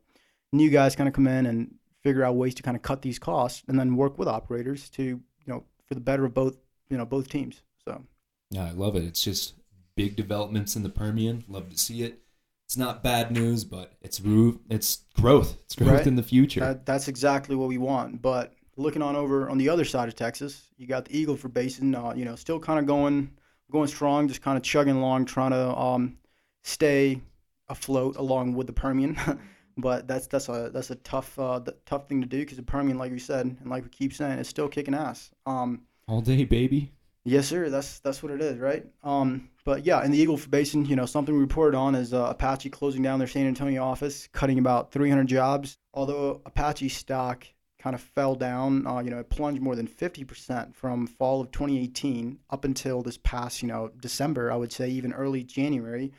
new 0.51 0.69
guys 0.69 0.95
kind 0.95 1.07
of 1.07 1.13
come 1.13 1.27
in 1.27 1.45
and 1.45 1.75
figure 2.03 2.23
out 2.23 2.35
ways 2.35 2.55
to 2.55 2.63
kind 2.63 2.75
of 2.75 2.83
cut 2.83 3.01
these 3.01 3.19
costs, 3.19 3.63
and 3.67 3.79
then 3.79 3.95
work 3.95 4.17
with 4.17 4.27
operators 4.27 4.89
to 4.91 5.03
you 5.03 5.21
know 5.47 5.63
for 5.85 5.95
the 5.95 6.01
better 6.01 6.25
of 6.25 6.33
both 6.33 6.57
you 6.89 6.97
know 6.97 7.05
both 7.05 7.29
teams. 7.29 7.61
So 7.85 8.03
Yeah, 8.49 8.65
I 8.65 8.71
love 8.71 8.95
it. 8.95 9.03
It's 9.03 9.23
just 9.23 9.55
big 9.95 10.15
developments 10.15 10.75
in 10.75 10.83
the 10.83 10.89
Permian. 10.89 11.43
Love 11.47 11.69
to 11.69 11.77
see 11.77 12.03
it. 12.03 12.19
It's 12.65 12.77
not 12.77 13.03
bad 13.03 13.31
news, 13.31 13.65
but 13.65 13.93
it's 14.01 14.21
ru- 14.21 14.61
it's 14.69 15.03
growth. 15.15 15.57
It's 15.65 15.75
growth 15.75 15.91
Right. 15.91 16.07
in 16.07 16.15
the 16.15 16.23
future. 16.23 16.61
that, 16.61 16.85
that's 16.85 17.09
exactly 17.09 17.53
what 17.55 17.67
we 17.67 17.77
want. 17.77 18.21
But 18.21 18.53
looking 18.77 19.01
on 19.01 19.17
over 19.17 19.49
on 19.49 19.57
the 19.57 19.67
other 19.67 19.83
side 19.83 20.07
of 20.07 20.15
Texas, 20.15 20.69
you 20.77 20.87
got 20.87 21.03
the 21.05 21.17
Eagle 21.17 21.35
Ford 21.35 21.53
Basin. 21.53 21.93
Uh, 21.93 22.13
you 22.15 22.23
know, 22.23 22.35
still 22.35 22.59
kind 22.59 22.79
of 22.79 22.85
going 22.85 23.29
going 23.71 23.87
strong, 23.87 24.27
just 24.27 24.41
kind 24.41 24.57
of 24.57 24.63
chugging 24.63 24.97
along, 24.97 25.25
trying 25.25 25.51
to 25.51 25.75
um, 25.77 26.17
stay 26.63 27.21
afloat 27.69 28.17
along 28.17 28.53
with 28.53 28.67
the 28.67 28.73
Permian. 28.73 29.17
but 29.77 30.07
that's 30.07 30.27
that's 30.27 30.49
a 30.49 30.69
that's 30.73 30.91
a 30.91 30.95
tough 30.95 31.37
uh, 31.39 31.59
the, 31.59 31.75
tough 31.85 32.07
thing 32.07 32.21
to 32.21 32.27
do 32.27 32.39
because 32.39 32.57
the 32.57 32.63
Permian, 32.63 32.97
like 32.97 33.11
we 33.11 33.19
said, 33.19 33.45
and 33.45 33.69
like 33.69 33.83
we 33.83 33.89
keep 33.89 34.13
saying, 34.13 34.39
is 34.39 34.47
still 34.47 34.67
kicking 34.67 34.93
ass. 34.93 35.31
Um, 35.45 35.81
All 36.07 36.21
day, 36.21 36.43
baby. 36.43 36.91
Yes, 37.23 37.47
sir. 37.47 37.69
That's 37.69 37.99
that's 37.99 38.23
what 38.23 38.31
it 38.31 38.41
is, 38.41 38.57
right? 38.57 38.85
Um, 39.03 39.49
but 39.63 39.85
yeah, 39.85 40.03
in 40.03 40.11
the 40.11 40.17
Eagle 40.17 40.39
Basin, 40.49 40.85
you 40.85 40.95
know, 40.95 41.05
something 41.05 41.35
we 41.35 41.41
reported 41.41 41.77
on 41.77 41.93
is 41.93 42.13
uh, 42.13 42.27
Apache 42.29 42.69
closing 42.71 43.03
down 43.03 43.19
their 43.19 43.27
San 43.27 43.45
Antonio 43.45 43.83
office, 43.83 44.27
cutting 44.31 44.57
about 44.57 44.91
300 44.91 45.27
jobs. 45.27 45.77
Although 45.93 46.41
Apache 46.45 46.89
stock 46.89 47.45
kind 47.81 47.95
of 47.95 48.01
fell 48.01 48.35
down, 48.35 48.85
uh, 48.85 48.99
you 48.99 49.09
know, 49.09 49.19
it 49.19 49.29
plunged 49.29 49.61
more 49.61 49.75
than 49.75 49.87
50% 49.87 50.75
from 50.75 51.07
fall 51.07 51.41
of 51.41 51.51
2018 51.51 52.37
up 52.51 52.63
until 52.63 53.01
this 53.01 53.17
past, 53.17 53.61
you 53.61 53.67
know, 53.67 53.91
December. 53.99 54.51
I 54.51 54.55
would 54.55 54.71
say 54.71 54.89
even 54.89 55.13
early 55.13 55.43
January. 55.43 56.11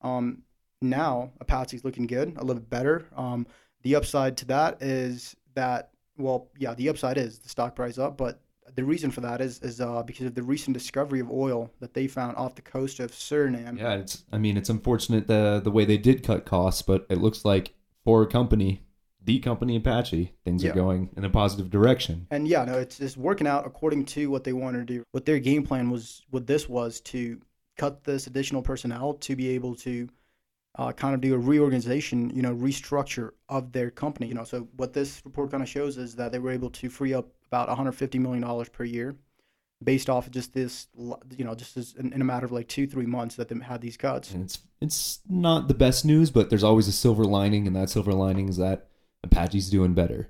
Um, 0.00 0.42
now 0.80 1.32
Apache's 1.40 1.84
looking 1.84 2.06
good, 2.06 2.36
a 2.36 2.44
little 2.44 2.60
bit 2.60 2.70
better. 2.70 3.06
Um, 3.14 3.46
the 3.82 3.96
upside 3.96 4.38
to 4.38 4.46
that 4.46 4.82
is 4.82 5.36
that, 5.54 5.90
well, 6.16 6.48
yeah, 6.58 6.74
the 6.74 6.88
upside 6.88 7.18
is 7.18 7.38
the 7.38 7.50
stock 7.50 7.76
price 7.76 7.98
up, 7.98 8.16
but 8.16 8.40
the 8.74 8.84
reason 8.84 9.10
for 9.10 9.20
that 9.20 9.40
is 9.40 9.60
is 9.60 9.80
uh, 9.80 10.02
because 10.02 10.26
of 10.26 10.34
the 10.34 10.42
recent 10.42 10.74
discovery 10.74 11.20
of 11.20 11.30
oil 11.30 11.70
that 11.80 11.92
they 11.92 12.06
found 12.06 12.36
off 12.36 12.54
the 12.54 12.62
coast 12.62 13.00
of 13.00 13.10
Suriname. 13.10 13.78
Yeah, 13.78 13.94
it's. 13.94 14.22
I 14.32 14.38
mean, 14.38 14.56
it's 14.56 14.68
unfortunate 14.68 15.26
the 15.26 15.60
the 15.62 15.72
way 15.72 15.84
they 15.84 15.98
did 15.98 16.22
cut 16.22 16.44
costs, 16.44 16.82
but 16.82 17.04
it 17.10 17.18
looks 17.18 17.44
like 17.44 17.74
for 18.04 18.22
a 18.22 18.26
company, 18.26 18.82
the 19.24 19.38
company 19.38 19.76
Apache, 19.76 20.32
things 20.44 20.62
Yeah. 20.64 20.70
are 20.70 20.74
going 20.74 21.10
in 21.16 21.24
a 21.24 21.30
positive 21.30 21.70
direction. 21.70 22.26
And 22.30 22.48
yeah, 22.48 22.64
no, 22.64 22.78
it's 22.78 23.00
it's 23.00 23.16
working 23.16 23.46
out 23.46 23.66
according 23.66 24.06
to 24.06 24.30
what 24.30 24.44
they 24.44 24.52
wanted 24.52 24.86
to 24.86 24.94
do. 24.94 25.04
What 25.12 25.26
their 25.26 25.38
game 25.38 25.62
plan 25.64 25.90
was, 25.90 26.22
what 26.30 26.46
this 26.46 26.68
was 26.68 27.00
to 27.02 27.40
cut 27.76 28.04
this 28.04 28.26
additional 28.26 28.62
personnel 28.62 29.14
to 29.14 29.36
be 29.36 29.48
able 29.50 29.74
to 29.74 30.08
uh, 30.76 30.92
kind 30.92 31.14
of 31.14 31.20
do 31.20 31.34
a 31.34 31.38
reorganization, 31.38 32.30
you 32.34 32.42
know, 32.42 32.54
restructure 32.54 33.30
of 33.48 33.72
their 33.72 33.90
company. 33.90 34.28
You 34.28 34.34
know, 34.34 34.44
so 34.44 34.68
what 34.76 34.92
this 34.92 35.20
report 35.24 35.50
kind 35.50 35.62
of 35.62 35.68
shows 35.68 35.98
is 35.98 36.14
that 36.16 36.32
they 36.32 36.38
were 36.38 36.52
able 36.52 36.70
to 36.70 36.88
free 36.88 37.12
up 37.12 37.28
about 37.48 37.68
150 37.68 38.18
million 38.18 38.42
dollars 38.42 38.68
per 38.68 38.84
year, 38.84 39.16
based 39.82 40.08
off 40.08 40.26
of 40.26 40.32
just 40.32 40.54
this, 40.54 40.86
you 41.36 41.44
know, 41.44 41.54
just 41.54 41.96
in, 41.96 42.12
in 42.12 42.20
a 42.20 42.24
matter 42.24 42.46
of 42.46 42.52
like 42.52 42.68
two 42.68 42.86
three 42.86 43.06
months 43.06 43.34
that 43.36 43.48
they 43.48 43.58
had 43.58 43.80
these 43.80 43.96
cuts. 43.96 44.32
And 44.32 44.44
it's 44.44 44.60
it's 44.80 45.20
not 45.28 45.68
the 45.68 45.74
best 45.74 46.04
news, 46.04 46.30
but 46.30 46.48
there's 46.48 46.64
always 46.64 46.88
a 46.88 46.92
silver 46.92 47.24
lining, 47.24 47.66
and 47.66 47.74
that 47.76 47.90
silver 47.90 48.12
lining 48.14 48.48
is 48.48 48.56
that 48.58 48.86
Apache's 49.22 49.70
doing 49.70 49.94
better. 49.94 50.28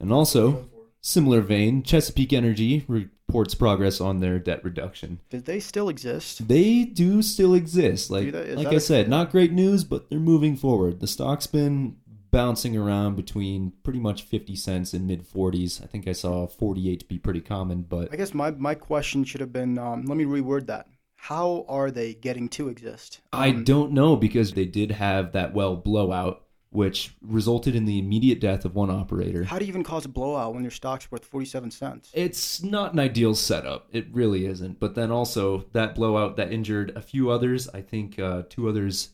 And 0.00 0.12
also, 0.12 0.68
similar 1.00 1.40
vein, 1.40 1.82
Chesapeake 1.82 2.32
Energy 2.32 2.84
reports 2.88 3.54
progress 3.54 4.00
on 4.00 4.18
their 4.20 4.38
debt 4.38 4.64
reduction. 4.64 5.20
Did 5.30 5.44
they 5.44 5.60
still 5.60 5.88
exist? 5.88 6.48
They 6.48 6.84
do 6.84 7.22
still 7.22 7.54
exist. 7.54 8.10
Like 8.10 8.32
they? 8.32 8.54
Like 8.54 8.64
that 8.66 8.72
I 8.74 8.76
a- 8.76 8.80
said, 8.80 9.08
not 9.08 9.30
great 9.30 9.52
news, 9.52 9.84
but 9.84 10.10
they're 10.10 10.18
moving 10.18 10.56
forward. 10.56 11.00
The 11.00 11.06
stock's 11.06 11.46
been 11.46 11.96
bouncing 12.30 12.76
around 12.76 13.14
between 13.14 13.72
pretty 13.82 14.00
much 14.00 14.22
50 14.22 14.56
cents 14.56 14.92
and 14.94 15.06
mid 15.06 15.22
40s. 15.28 15.82
I 15.82 15.86
think 15.86 16.08
I 16.08 16.12
saw 16.12 16.46
48 16.46 17.00
to 17.00 17.06
be 17.06 17.18
pretty 17.18 17.40
common, 17.42 17.82
but 17.82 18.08
I 18.12 18.16
guess 18.16 18.32
my, 18.34 18.50
my 18.52 18.74
question 18.74 19.22
should 19.24 19.40
have 19.42 19.52
been 19.52 19.78
um, 19.78 20.04
let 20.06 20.16
me 20.16 20.24
reword 20.24 20.66
that. 20.66 20.86
How 21.16 21.64
are 21.68 21.92
they 21.92 22.14
getting 22.14 22.48
to 22.50 22.68
exist? 22.68 23.20
I 23.32 23.50
Um, 23.50 23.62
don't 23.64 23.92
know 23.92 24.16
because 24.16 24.54
they 24.54 24.64
did 24.64 24.90
have 24.92 25.32
that 25.32 25.54
well 25.54 25.76
blowout, 25.76 26.42
which 26.72 27.14
resulted 27.20 27.74
in 27.74 27.84
the 27.84 27.98
immediate 27.98 28.40
death 28.40 28.64
of 28.64 28.74
one 28.74 28.90
operator. 28.90 29.44
How 29.44 29.58
do 29.58 29.64
you 29.66 29.68
even 29.68 29.84
cause 29.84 30.06
a 30.06 30.08
blowout 30.08 30.54
when 30.54 30.64
your 30.64 30.70
stock's 30.70 31.10
worth 31.10 31.24
47 31.24 31.70
cents? 31.70 32.10
It's 32.14 32.62
not 32.62 32.94
an 32.94 32.98
ideal 32.98 33.34
setup. 33.34 33.88
It 33.92 34.06
really 34.10 34.46
isn't. 34.46 34.80
But 34.80 34.94
then 34.94 35.10
also 35.10 35.66
that 35.72 35.94
blowout 35.94 36.36
that 36.36 36.50
injured 36.50 36.92
a 36.96 37.02
few 37.02 37.30
others. 37.30 37.68
I 37.68 37.82
think 37.82 38.18
uh, 38.18 38.44
two 38.48 38.68
others 38.68 39.10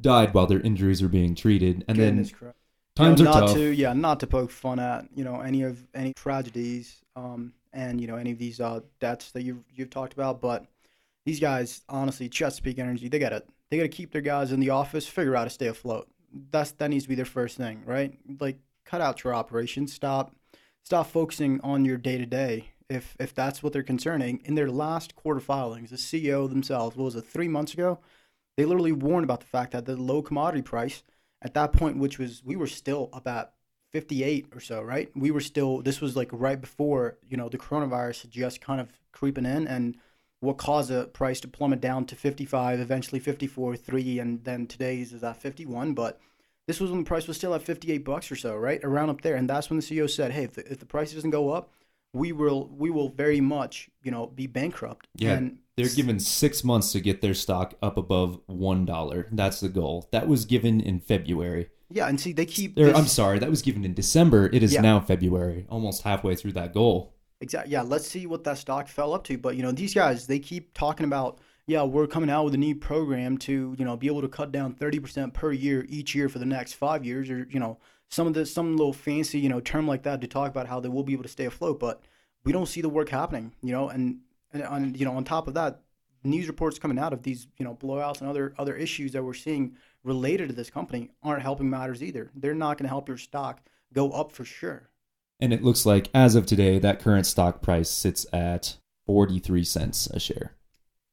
died 0.00 0.32
while 0.32 0.46
their 0.46 0.60
injuries 0.60 1.02
were 1.02 1.08
being 1.08 1.34
treated. 1.34 1.84
And 1.86 1.98
Goodness 1.98 2.32
then 2.40 2.52
times 2.94 3.20
You 3.20 3.24
know, 3.26 3.30
are 3.30 3.40
not 3.40 3.46
tough. 3.48 3.56
to 3.56 3.68
yeah, 3.70 3.92
not 3.92 4.20
to 4.20 4.26
poke 4.26 4.50
fun 4.50 4.78
at 4.78 5.06
you 5.14 5.22
know 5.22 5.40
any 5.40 5.62
of 5.62 5.86
any 5.94 6.14
tragedies 6.14 7.02
um, 7.14 7.52
and 7.74 8.00
you 8.00 8.06
know 8.06 8.16
any 8.16 8.32
of 8.32 8.38
these 8.38 8.58
uh, 8.58 8.80
deaths 9.00 9.32
that 9.32 9.42
you've 9.42 9.64
you've 9.74 9.90
talked 9.90 10.14
about, 10.14 10.40
but 10.40 10.66
these 11.26 11.40
guys 11.40 11.82
honestly, 11.90 12.28
Chesapeake 12.30 12.78
Energy, 12.78 13.08
they 13.08 13.18
got 13.18 13.30
to 13.30 13.42
they 13.70 13.76
got 13.76 13.82
to 13.82 13.88
keep 13.90 14.12
their 14.12 14.22
guys 14.22 14.50
in 14.52 14.60
the 14.60 14.70
office, 14.70 15.06
figure 15.06 15.34
out 15.36 15.40
how 15.40 15.44
to 15.44 15.50
stay 15.50 15.66
afloat. 15.66 16.08
That's 16.50 16.72
that 16.72 16.90
needs 16.90 17.04
to 17.04 17.08
be 17.08 17.14
their 17.14 17.24
first 17.24 17.56
thing, 17.56 17.82
right? 17.84 18.18
Like 18.40 18.58
cut 18.84 19.00
out 19.00 19.24
your 19.24 19.34
operations, 19.34 19.92
stop 19.92 20.34
stop 20.82 21.08
focusing 21.08 21.60
on 21.62 21.84
your 21.84 21.96
day 21.96 22.18
to 22.18 22.26
day. 22.26 22.70
If 22.88 23.16
if 23.18 23.34
that's 23.34 23.62
what 23.62 23.72
they're 23.72 23.82
concerning, 23.82 24.40
in 24.44 24.54
their 24.54 24.70
last 24.70 25.16
quarter 25.16 25.40
filings, 25.40 25.90
the 25.90 25.96
CEO 25.96 26.48
themselves, 26.48 26.96
what 26.96 27.04
was 27.04 27.16
it, 27.16 27.24
three 27.24 27.48
months 27.48 27.74
ago, 27.74 27.98
they 28.56 28.64
literally 28.64 28.92
warned 28.92 29.24
about 29.24 29.40
the 29.40 29.46
fact 29.46 29.72
that 29.72 29.86
the 29.86 29.96
low 29.96 30.22
commodity 30.22 30.62
price 30.62 31.02
at 31.42 31.54
that 31.54 31.72
point, 31.72 31.98
which 31.98 32.18
was 32.18 32.42
we 32.44 32.56
were 32.56 32.66
still 32.66 33.10
about 33.12 33.52
58 33.92 34.48
or 34.54 34.60
so, 34.60 34.82
right? 34.82 35.10
We 35.14 35.30
were 35.30 35.40
still 35.40 35.82
this 35.82 36.00
was 36.00 36.16
like 36.16 36.28
right 36.32 36.60
before 36.60 37.18
you 37.28 37.36
know 37.36 37.48
the 37.48 37.58
coronavirus 37.58 38.22
had 38.22 38.30
just 38.30 38.60
kind 38.60 38.80
of 38.80 38.88
creeping 39.12 39.46
in, 39.46 39.66
and 39.66 39.96
what 40.40 40.58
caused 40.58 40.90
a 40.90 41.04
price 41.06 41.40
to 41.40 41.48
plummet 41.48 41.80
down 41.80 42.04
to 42.06 42.16
55, 42.16 42.80
eventually 42.80 43.20
54, 43.20 43.76
three, 43.76 44.18
and 44.18 44.44
then 44.44 44.66
today's 44.66 45.12
is 45.12 45.24
at 45.24 45.36
51. 45.40 45.94
But 45.94 46.20
this 46.66 46.80
was 46.80 46.90
when 46.90 47.00
the 47.00 47.06
price 47.06 47.26
was 47.26 47.36
still 47.36 47.54
at 47.54 47.62
58 47.62 47.98
bucks 48.04 48.30
or 48.30 48.36
so, 48.36 48.54
right? 48.56 48.80
Around 48.84 49.10
up 49.10 49.22
there, 49.22 49.36
and 49.36 49.48
that's 49.48 49.70
when 49.70 49.78
the 49.78 49.82
CEO 49.84 50.08
said, 50.10 50.32
"Hey, 50.32 50.44
if 50.44 50.54
the, 50.54 50.70
if 50.70 50.78
the 50.78 50.86
price 50.86 51.12
doesn't 51.12 51.30
go 51.30 51.50
up, 51.50 51.72
we 52.12 52.32
will 52.32 52.68
we 52.76 52.90
will 52.90 53.08
very 53.08 53.40
much 53.40 53.88
you 54.02 54.10
know 54.10 54.26
be 54.26 54.46
bankrupt." 54.46 55.06
Yeah, 55.14 55.34
and 55.34 55.58
They're 55.76 55.88
given 55.88 56.18
six 56.20 56.64
months 56.64 56.92
to 56.92 57.00
get 57.00 57.20
their 57.20 57.34
stock 57.34 57.74
up 57.82 57.96
above 57.96 58.40
one 58.46 58.84
dollar. 58.84 59.28
That's 59.32 59.60
the 59.60 59.68
goal. 59.68 60.08
That 60.12 60.28
was 60.28 60.44
given 60.44 60.80
in 60.80 61.00
February. 61.00 61.68
yeah, 61.90 62.08
and 62.08 62.20
see 62.20 62.32
they 62.32 62.46
keep. 62.46 62.76
Or, 62.78 62.86
this- 62.86 62.96
I'm 62.98 63.06
sorry, 63.06 63.38
that 63.38 63.48
was 63.50 63.62
given 63.62 63.84
in 63.84 63.94
December. 63.94 64.50
It 64.52 64.62
is 64.62 64.74
Yeah. 64.74 64.80
now 64.82 65.00
February, 65.00 65.66
almost 65.70 66.02
halfway 66.02 66.34
through 66.34 66.52
that 66.52 66.74
goal. 66.74 67.14
Exactly. 67.40 67.72
Yeah, 67.72 67.82
let's 67.82 68.06
see 68.06 68.26
what 68.26 68.44
that 68.44 68.58
stock 68.58 68.88
fell 68.88 69.12
up 69.12 69.24
to. 69.24 69.36
But 69.36 69.56
you 69.56 69.62
know, 69.62 69.72
these 69.72 69.94
guys 69.94 70.26
they 70.26 70.38
keep 70.38 70.72
talking 70.72 71.04
about, 71.04 71.38
yeah, 71.66 71.82
we're 71.82 72.06
coming 72.06 72.30
out 72.30 72.44
with 72.44 72.54
a 72.54 72.58
new 72.58 72.74
program 72.74 73.36
to 73.38 73.74
you 73.78 73.84
know 73.84 73.96
be 73.96 74.06
able 74.06 74.22
to 74.22 74.28
cut 74.28 74.52
down 74.52 74.72
thirty 74.74 74.98
percent 74.98 75.34
per 75.34 75.52
year 75.52 75.84
each 75.88 76.14
year 76.14 76.28
for 76.28 76.38
the 76.38 76.46
next 76.46 76.74
five 76.74 77.04
years, 77.04 77.28
or 77.30 77.46
you 77.50 77.60
know 77.60 77.78
some 78.08 78.26
of 78.26 78.34
the 78.34 78.46
some 78.46 78.76
little 78.76 78.92
fancy 78.92 79.38
you 79.38 79.48
know 79.48 79.60
term 79.60 79.86
like 79.86 80.02
that 80.04 80.20
to 80.22 80.26
talk 80.26 80.50
about 80.50 80.66
how 80.66 80.80
they 80.80 80.88
will 80.88 81.04
be 81.04 81.12
able 81.12 81.24
to 81.24 81.28
stay 81.28 81.44
afloat. 81.44 81.78
But 81.78 82.02
we 82.44 82.52
don't 82.52 82.66
see 82.66 82.80
the 82.80 82.88
work 82.88 83.10
happening. 83.10 83.52
You 83.62 83.72
know, 83.72 83.88
and 83.90 84.20
and 84.52 84.62
on 84.62 84.94
you 84.94 85.04
know 85.04 85.12
on 85.12 85.24
top 85.24 85.46
of 85.46 85.54
that, 85.54 85.82
news 86.24 86.48
reports 86.48 86.78
coming 86.78 86.98
out 86.98 87.12
of 87.12 87.22
these 87.22 87.48
you 87.58 87.64
know 87.66 87.74
blowouts 87.74 88.20
and 88.20 88.30
other 88.30 88.54
other 88.58 88.74
issues 88.76 89.12
that 89.12 89.22
we're 89.22 89.34
seeing 89.34 89.76
related 90.04 90.48
to 90.48 90.54
this 90.54 90.70
company 90.70 91.10
aren't 91.22 91.42
helping 91.42 91.68
matters 91.68 92.02
either. 92.02 92.30
They're 92.34 92.54
not 92.54 92.78
going 92.78 92.84
to 92.84 92.88
help 92.88 93.08
your 93.08 93.18
stock 93.18 93.60
go 93.92 94.10
up 94.12 94.32
for 94.32 94.44
sure. 94.44 94.88
And 95.40 95.52
it 95.52 95.62
looks 95.62 95.84
like 95.84 96.08
as 96.14 96.34
of 96.34 96.46
today, 96.46 96.78
that 96.78 97.00
current 97.00 97.26
stock 97.26 97.60
price 97.62 97.90
sits 97.90 98.26
at 98.32 98.76
43 99.06 99.64
cents 99.64 100.06
a 100.08 100.18
share. 100.18 100.52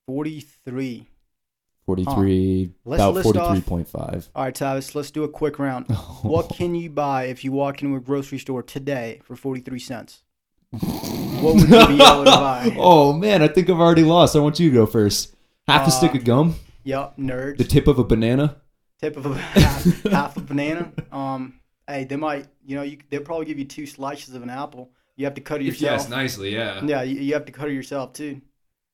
Forty 0.08 0.40
three. 0.66 1.08
43, 1.86 2.72
Let's 2.86 3.02
about 3.04 3.14
list 3.16 3.36
off- 3.36 3.58
43.5. 3.58 4.30
All 4.34 4.44
right, 4.46 4.56
Tavis, 4.56 4.96
let's 4.96 5.12
do 5.12 5.26
a 5.26 5.28
quick 5.30 5.60
round. 5.60 5.88
What 6.24 6.48
can 6.50 6.76
you 6.76 6.90
buy 6.90 7.26
if 7.26 7.44
you 7.44 7.52
walk 7.52 7.82
into 7.84 7.96
a 7.98 8.00
grocery 8.00 8.38
store 8.40 8.64
today 8.64 9.20
for 9.26 9.36
43 9.36 9.80
cents? 9.80 10.24
What 10.72 11.56
would 11.56 11.64
you 11.64 11.68
be 11.88 12.02
able 12.02 12.24
to 12.24 12.32
buy? 12.32 12.74
oh 12.80 13.12
man, 13.12 13.42
I 13.42 13.50
think 13.50 13.70
I've 13.70 13.80
already 13.82 14.04
lost. 14.04 14.34
I 14.36 14.40
want 14.40 14.60
you 14.62 14.70
to 14.70 14.74
go 14.74 14.86
first. 14.86 15.36
Half 15.68 15.82
a 15.84 15.86
Uh, 15.88 15.90
stick 15.90 16.16
of 16.16 16.24
gum, 16.24 16.56
Yup, 16.86 17.18
nerds. 17.18 17.58
the 17.58 17.64
tip 17.66 17.88
of 17.88 18.00
a 18.00 18.04
banana. 18.06 18.56
Tip 19.02 19.18
of 19.18 19.26
a 19.26 19.34
half, 19.38 20.04
half 20.04 20.38
a 20.38 20.42
banana. 20.42 20.92
Um, 21.12 21.60
hey, 21.86 22.06
they 22.06 22.16
might, 22.16 22.48
you 22.66 22.76
know, 22.76 22.84
you, 22.84 22.98
they'll 23.10 23.22
probably 23.22 23.46
give 23.46 23.60
you 23.60 23.66
two 23.66 23.86
slices 23.86 24.36
of 24.36 24.44
an 24.44 24.50
apple. 24.50 24.92
You 25.16 25.26
have 25.26 25.36
to 25.36 25.42
cut 25.42 25.62
it 25.62 25.66
yourself. 25.66 25.82
Yes, 26.00 26.10
nicely, 26.10 26.54
yeah. 26.56 26.84
Yeah, 26.86 27.04
you, 27.04 27.20
you 27.22 27.34
have 27.34 27.46
to 27.46 27.52
cut 27.52 27.70
it 27.70 27.74
yourself 27.74 28.14
too. 28.14 28.42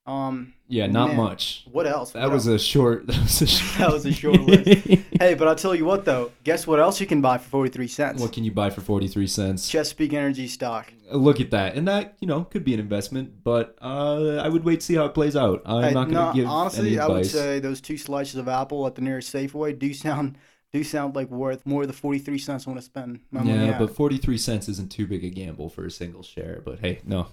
Um, 0.06 0.54
Yeah, 0.68 0.88
not 0.88 1.10
Man. 1.10 1.16
much. 1.16 1.68
what 1.72 1.88
else? 1.88 2.12
That 2.14 2.24
What 2.24 2.32
was 2.32 2.48
else? 2.48 2.48
a 2.48 2.60
short. 2.60 3.08
That 3.08 3.22
was 3.22 3.42
a 3.42 3.48
short, 3.48 3.78
That 3.80 3.92
was 3.92 4.06
a 4.06 4.12
short 4.14 4.42
list. 4.42 4.72
hey, 5.20 5.34
but 5.36 5.48
I'll 5.48 5.56
tell 5.56 5.76
you 5.76 5.86
what 5.86 6.06
though. 6.06 6.32
Guess 6.44 6.68
what 6.68 6.80
else 6.80 7.00
you 7.00 7.08
can 7.08 7.22
buy 7.22 7.38
for 7.38 7.50
43 7.50 7.88
cents? 7.88 8.22
what 8.22 8.34
can 8.34 8.44
you 8.44 8.52
buy 8.52 8.70
for 8.70 8.82
43 8.82 9.28
cents? 9.28 9.70
Chesapeake 9.70 10.14
Energy 10.14 10.48
stock. 10.48 10.94
Look 11.12 11.40
at 11.40 11.52
that. 11.52 11.76
And 11.76 11.88
that, 11.88 12.16
you 12.20 12.28
know, 12.28 12.44
could 12.44 12.64
be 12.64 12.74
an 12.74 12.80
investment, 12.80 13.44
but 13.44 13.78
uh, 13.82 14.36
I 14.38 14.48
would 14.50 14.64
wait 14.64 14.82
to 14.82 14.86
see 14.86 14.96
how 14.96 15.06
it 15.06 15.14
plays 15.14 15.36
out. 15.36 15.62
I'm 15.66 15.82
Hey, 15.82 15.94
not 15.94 16.10
going 16.10 16.20
to 16.20 16.26
no, 16.26 16.34
give 16.34 16.46
honestly, 16.48 16.90
any 16.90 17.00
I 17.00 17.08
would 17.08 17.26
say 17.26 17.60
those 17.60 17.82
two 17.82 17.98
slices 17.98 18.36
of 18.36 18.48
apple 18.48 18.86
at 18.86 18.96
the 18.96 19.02
nearest 19.02 19.34
Safeway 19.34 19.78
do 19.78 19.94
sound 19.94 20.38
do 20.72 20.84
sound 20.84 21.16
like 21.16 21.30
worth 21.30 21.66
more 21.66 21.86
than 21.86 21.96
forty 21.96 22.20
three 22.20 22.38
cents 22.38 22.68
I 22.68 22.72
want 22.72 22.80
to 22.80 22.86
spend 22.86 23.22
my 23.32 23.42
money 23.42 23.68
yeah, 23.68 23.78
but 23.78 23.96
43 23.96 24.38
cents 24.38 24.70
isn't 24.70 24.92
too 24.92 25.08
big 25.08 25.24
a 25.24 25.30
gamble 25.30 25.70
for 25.70 25.86
a 25.86 25.92
single 25.92 26.24
share. 26.24 26.62
But 26.64 26.80
hey, 26.80 27.02
no. 27.06 27.28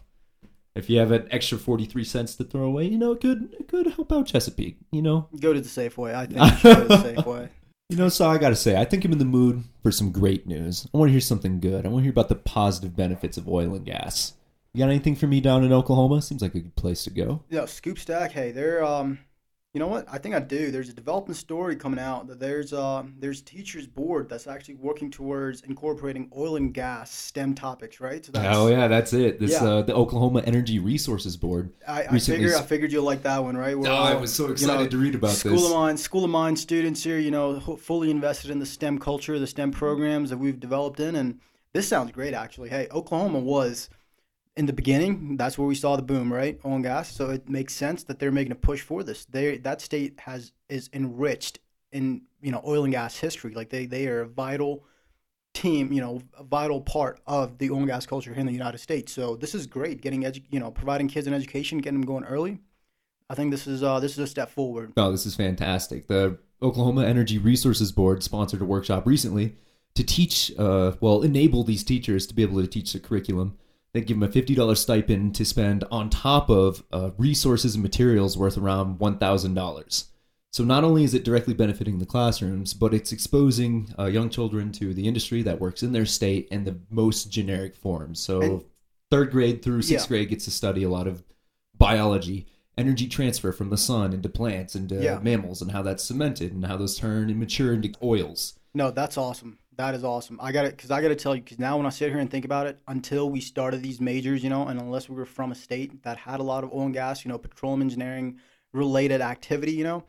If 0.74 0.90
you 0.90 0.98
have 0.98 1.10
an 1.10 1.26
extra 1.30 1.56
43 1.56 2.04
cents 2.04 2.36
to 2.36 2.44
throw 2.44 2.64
away, 2.64 2.84
you 2.84 2.98
know, 2.98 3.12
it 3.12 3.22
could, 3.22 3.54
it 3.58 3.66
could 3.66 3.86
help 3.86 4.12
out 4.12 4.26
Chesapeake, 4.26 4.76
you 4.92 5.00
know? 5.00 5.26
go 5.40 5.54
to 5.54 5.60
the 5.60 5.68
Safeway. 5.68 6.14
I 6.14 6.26
think 6.26 6.38
you 6.42 6.56
should 6.58 6.62
go 6.62 6.82
to 6.82 6.88
the 6.88 7.14
Safeway. 7.14 7.48
You 7.88 7.96
know, 7.96 8.08
so 8.08 8.28
I 8.28 8.36
gotta 8.36 8.56
say, 8.56 8.76
I 8.76 8.84
think 8.84 9.04
I'm 9.04 9.12
in 9.12 9.18
the 9.18 9.24
mood 9.24 9.62
for 9.82 9.92
some 9.92 10.10
great 10.10 10.46
news. 10.46 10.86
I 10.92 10.98
want 10.98 11.08
to 11.08 11.12
hear 11.12 11.20
something 11.20 11.60
good. 11.60 11.86
I 11.86 11.88
want 11.88 12.00
to 12.00 12.02
hear 12.02 12.10
about 12.10 12.28
the 12.28 12.34
positive 12.34 12.96
benefits 12.96 13.38
of 13.38 13.48
oil 13.48 13.74
and 13.74 13.86
gas. 13.86 14.34
You 14.74 14.80
got 14.80 14.90
anything 14.90 15.14
for 15.14 15.26
me 15.26 15.40
down 15.40 15.64
in 15.64 15.72
Oklahoma? 15.72 16.20
Seems 16.20 16.42
like 16.42 16.54
a 16.54 16.60
good 16.60 16.76
place 16.76 17.04
to 17.04 17.10
go. 17.10 17.44
Yeah, 17.48 17.64
Scoop 17.64 17.98
Stack. 17.98 18.32
Hey, 18.32 18.50
they're 18.50 18.84
um, 18.84 19.20
you 19.76 19.80
know 19.80 19.88
what? 19.88 20.06
I 20.10 20.16
think 20.16 20.34
I 20.34 20.38
do. 20.38 20.70
There's 20.70 20.88
a 20.88 20.94
development 20.94 21.36
story 21.36 21.76
coming 21.76 22.00
out 22.00 22.28
that 22.28 22.40
there's 22.40 22.72
uh 22.72 23.02
there's 23.18 23.42
teachers 23.42 23.86
board 23.86 24.26
that's 24.26 24.46
actually 24.46 24.76
working 24.76 25.10
towards 25.10 25.60
incorporating 25.60 26.30
oil 26.34 26.56
and 26.56 26.72
gas 26.72 27.12
STEM 27.12 27.54
topics, 27.54 28.00
right? 28.00 28.24
So 28.24 28.32
that's, 28.32 28.56
oh 28.56 28.68
yeah, 28.68 28.88
that's 28.88 29.12
it. 29.12 29.38
This 29.38 29.52
Yeah. 29.52 29.64
uh, 29.66 29.82
the 29.82 29.94
Oklahoma 29.94 30.42
Energy 30.46 30.78
Resources 30.78 31.36
Board. 31.36 31.74
I, 31.86 32.04
I 32.04 32.18
figured 32.18 32.54
I 32.54 32.62
figured 32.62 32.90
you'll 32.90 33.04
like 33.04 33.22
that 33.24 33.44
one, 33.44 33.54
right? 33.54 33.78
We're 33.78 33.86
Oh, 33.90 33.94
I 33.94 34.14
was 34.14 34.32
so 34.32 34.46
you 34.46 34.52
excited 34.52 34.84
know, 34.84 34.88
to 34.88 34.96
read 34.96 35.14
about 35.14 35.32
School 35.32 35.52
this. 35.52 35.66
of 35.66 35.72
Mine, 35.72 35.98
School 35.98 36.24
of 36.24 36.30
Mine 36.30 36.56
students 36.56 37.04
here, 37.04 37.18
you 37.18 37.30
know, 37.30 37.60
fully 37.60 38.10
invested 38.10 38.50
in 38.50 38.60
the 38.60 38.64
STEM 38.64 38.98
culture, 38.98 39.38
the 39.38 39.46
STEM 39.46 39.72
programs 39.72 40.30
that 40.30 40.38
we've 40.38 40.58
developed 40.58 41.00
in, 41.00 41.14
and 41.16 41.38
this 41.74 41.86
sounds 41.86 42.12
great 42.12 42.32
actually. 42.32 42.70
Hey, 42.70 42.88
Oklahoma 42.92 43.40
was 43.40 43.90
in 44.56 44.66
the 44.66 44.72
beginning. 44.72 45.36
That's 45.36 45.58
where 45.58 45.66
we 45.66 45.74
saw 45.74 45.96
the 45.96 46.02
boom, 46.02 46.32
right? 46.32 46.58
Oil 46.64 46.76
and 46.76 46.84
gas. 46.84 47.12
So 47.12 47.30
it 47.30 47.48
makes 47.48 47.74
sense 47.74 48.02
that 48.04 48.18
they're 48.18 48.32
making 48.32 48.52
a 48.52 48.56
push 48.56 48.82
for 48.82 49.02
this. 49.02 49.24
They 49.26 49.58
that 49.58 49.80
state 49.80 50.20
has 50.20 50.52
is 50.68 50.90
enriched 50.92 51.60
in 51.92 52.22
you 52.40 52.52
know 52.52 52.62
oil 52.66 52.84
and 52.84 52.92
gas 52.92 53.16
history. 53.18 53.54
Like 53.54 53.70
they 53.70 53.86
they 53.86 54.06
are 54.08 54.22
a 54.22 54.26
vital 54.26 54.84
team, 55.54 55.92
you 55.92 56.00
know, 56.00 56.22
a 56.38 56.44
vital 56.44 56.80
part 56.80 57.20
of 57.26 57.58
the 57.58 57.70
oil 57.70 57.78
and 57.78 57.86
gas 57.86 58.04
culture 58.04 58.32
here 58.32 58.40
in 58.40 58.46
the 58.46 58.52
United 58.52 58.78
States. 58.78 59.12
So 59.12 59.36
this 59.36 59.54
is 59.54 59.66
great. 59.66 60.02
Getting 60.02 60.22
edu- 60.22 60.44
you 60.50 60.60
know, 60.60 60.70
providing 60.70 61.08
kids 61.08 61.26
an 61.26 61.34
education, 61.34 61.78
getting 61.78 62.00
them 62.00 62.06
going 62.06 62.24
early. 62.24 62.60
I 63.28 63.34
think 63.34 63.50
this 63.50 63.66
is 63.66 63.82
uh, 63.82 64.00
this 64.00 64.12
is 64.12 64.18
a 64.18 64.26
step 64.26 64.50
forward. 64.50 64.92
Oh, 64.96 65.10
this 65.10 65.26
is 65.26 65.34
fantastic. 65.34 66.08
The 66.08 66.38
Oklahoma 66.62 67.04
Energy 67.04 67.38
Resources 67.38 67.92
Board 67.92 68.22
sponsored 68.22 68.62
a 68.62 68.64
workshop 68.64 69.06
recently 69.06 69.56
to 69.94 70.04
teach, 70.04 70.52
uh, 70.58 70.92
well, 71.00 71.22
enable 71.22 71.64
these 71.64 71.82
teachers 71.82 72.26
to 72.26 72.34
be 72.34 72.42
able 72.42 72.60
to 72.60 72.66
teach 72.66 72.92
the 72.92 73.00
curriculum. 73.00 73.56
They 73.92 74.00
give 74.02 74.18
them 74.20 74.28
a 74.28 74.32
$50 74.32 74.76
stipend 74.76 75.34
to 75.36 75.44
spend 75.44 75.84
on 75.90 76.10
top 76.10 76.50
of 76.50 76.82
uh, 76.92 77.10
resources 77.16 77.74
and 77.74 77.82
materials 77.82 78.36
worth 78.36 78.58
around 78.58 78.98
$1,000. 78.98 80.04
So 80.52 80.64
not 80.64 80.84
only 80.84 81.04
is 81.04 81.14
it 81.14 81.24
directly 81.24 81.54
benefiting 81.54 81.98
the 81.98 82.06
classrooms, 82.06 82.72
but 82.74 82.94
it's 82.94 83.12
exposing 83.12 83.92
uh, 83.98 84.06
young 84.06 84.30
children 84.30 84.72
to 84.72 84.92
the 84.94 85.06
industry 85.06 85.42
that 85.42 85.60
works 85.60 85.82
in 85.82 85.92
their 85.92 86.06
state 86.06 86.48
in 86.50 86.64
the 86.64 86.78
most 86.90 87.30
generic 87.30 87.76
forms. 87.76 88.20
So 88.20 88.40
And- 88.42 88.64
third 89.10 89.30
grade 89.30 89.62
through 89.62 89.82
sixth 89.82 90.06
Yeah. 90.06 90.08
grade 90.08 90.28
gets 90.30 90.44
to 90.46 90.50
study 90.50 90.82
a 90.82 90.88
lot 90.90 91.06
of 91.06 91.22
biology, 91.76 92.46
energy 92.78 93.06
transfer 93.06 93.52
from 93.52 93.70
the 93.70 93.76
sun 93.76 94.12
into 94.12 94.28
plants, 94.28 94.74
into 94.74 95.02
Yeah. 95.02 95.20
mammals, 95.22 95.62
and 95.62 95.70
how 95.72 95.82
that's 95.82 96.02
cemented 96.04 96.52
and 96.52 96.64
how 96.66 96.76
those 96.76 96.96
turn 96.96 97.30
and 97.30 97.38
mature 97.38 97.72
into 97.72 97.92
oils. 98.02 98.58
No, 98.74 98.90
that's 98.90 99.16
awesome. 99.16 99.58
That 99.76 99.94
is 99.94 100.04
awesome. 100.04 100.38
I 100.40 100.52
got 100.52 100.64
it 100.64 100.76
because 100.76 100.90
I 100.90 101.02
got 101.02 101.08
to 101.08 101.16
tell 101.16 101.34
you 101.34 101.42
because 101.42 101.58
now 101.58 101.76
when 101.76 101.86
I 101.86 101.90
sit 101.90 102.10
here 102.10 102.18
and 102.18 102.30
think 102.30 102.46
about 102.46 102.66
it, 102.66 102.78
until 102.88 103.28
we 103.28 103.40
started 103.40 103.82
these 103.82 104.00
majors, 104.00 104.42
you 104.42 104.48
know, 104.48 104.66
and 104.68 104.80
unless 104.80 105.08
we 105.08 105.16
were 105.16 105.26
from 105.26 105.52
a 105.52 105.54
state 105.54 106.02
that 106.02 106.16
had 106.16 106.40
a 106.40 106.42
lot 106.42 106.64
of 106.64 106.72
oil 106.72 106.86
and 106.86 106.94
gas, 106.94 107.24
you 107.24 107.30
know, 107.30 107.36
petroleum 107.36 107.82
engineering 107.82 108.38
related 108.72 109.20
activity, 109.20 109.72
you 109.72 109.84
know, 109.84 110.04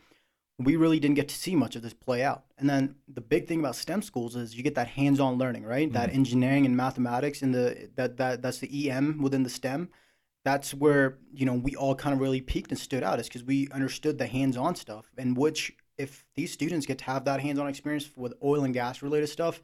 we 0.58 0.76
really 0.78 1.00
didn't 1.00 1.16
get 1.16 1.28
to 1.28 1.36
see 1.36 1.56
much 1.56 1.76
of 1.76 1.82
this 1.82 1.94
play 1.94 2.24
out. 2.24 2.46
And 2.58 2.70
then 2.70 2.96
the 3.08 3.22
big 3.22 3.48
thing 3.48 3.60
about 3.60 3.76
STEM 3.76 4.02
schools 4.02 4.36
is 4.36 4.56
you 4.56 4.64
get 4.64 4.76
that 4.76 4.88
hands-on 4.88 5.38
learning, 5.38 5.64
right? 5.64 5.92
That 5.92 6.10
mm-hmm. 6.10 6.18
engineering 6.18 6.66
and 6.66 6.76
mathematics 6.76 7.42
and 7.42 7.54
the 7.54 7.90
that 7.96 8.18
that 8.18 8.42
that's 8.42 8.60
the 8.60 8.90
EM 8.90 9.22
within 9.22 9.44
the 9.44 9.50
STEM. 9.50 9.90
That's 10.46 10.74
where 10.74 11.18
you 11.34 11.46
know 11.46 11.54
we 11.54 11.76
all 11.76 11.94
kind 11.94 12.14
of 12.14 12.22
really 12.22 12.40
peaked 12.40 12.72
and 12.72 12.80
stood 12.80 13.04
out, 13.04 13.20
is 13.20 13.28
because 13.28 13.44
we 13.44 13.68
understood 13.72 14.18
the 14.18 14.28
hands-on 14.28 14.76
stuff, 14.76 15.12
and 15.18 15.36
which 15.36 15.76
if 15.98 16.26
these 16.36 16.52
students 16.52 16.86
get 16.86 17.00
to 17.00 17.06
have 17.06 17.26
that 17.26 17.40
hands-on 17.40 17.68
experience 17.68 18.10
with 18.16 18.34
oil 18.44 18.64
and 18.64 18.74
gas 18.74 19.02
related 19.02 19.28
stuff, 19.28 19.62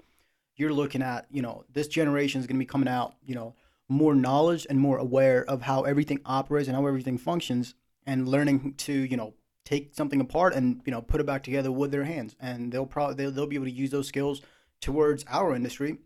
you're 0.55 0.73
looking 0.73 1.01
at 1.01 1.25
you 1.31 1.41
know 1.41 1.63
this 1.71 1.87
generation 1.87 2.39
is 2.39 2.47
going 2.47 2.57
to 2.57 2.59
be 2.59 2.65
coming 2.65 2.87
out 2.87 3.15
you 3.25 3.35
know 3.35 3.55
more 3.89 4.15
knowledge 4.15 4.65
and 4.69 4.79
more 4.79 4.97
aware 4.97 5.43
of 5.43 5.61
how 5.63 5.83
everything 5.83 6.19
operates 6.25 6.67
and 6.67 6.75
how 6.75 6.85
everything 6.85 7.17
functions, 7.17 7.75
and 8.05 8.27
learning 8.27 8.73
to 8.77 8.93
you 8.93 9.17
know 9.17 9.33
take 9.65 9.95
something 9.95 10.19
apart 10.19 10.53
and 10.53 10.81
you 10.85 10.91
know 10.91 11.01
put 11.01 11.21
it 11.21 11.25
back 11.25 11.43
together 11.43 11.71
with 11.71 11.91
their 11.91 12.03
hands. 12.03 12.35
And 12.39 12.71
they'll 12.71 12.85
probably 12.85 13.15
they'll, 13.15 13.31
they'll 13.31 13.47
be 13.47 13.55
able 13.55 13.65
to 13.65 13.71
use 13.71 13.91
those 13.91 14.07
skills 14.07 14.41
towards 14.81 15.23
our 15.29 15.55
industry 15.55 15.97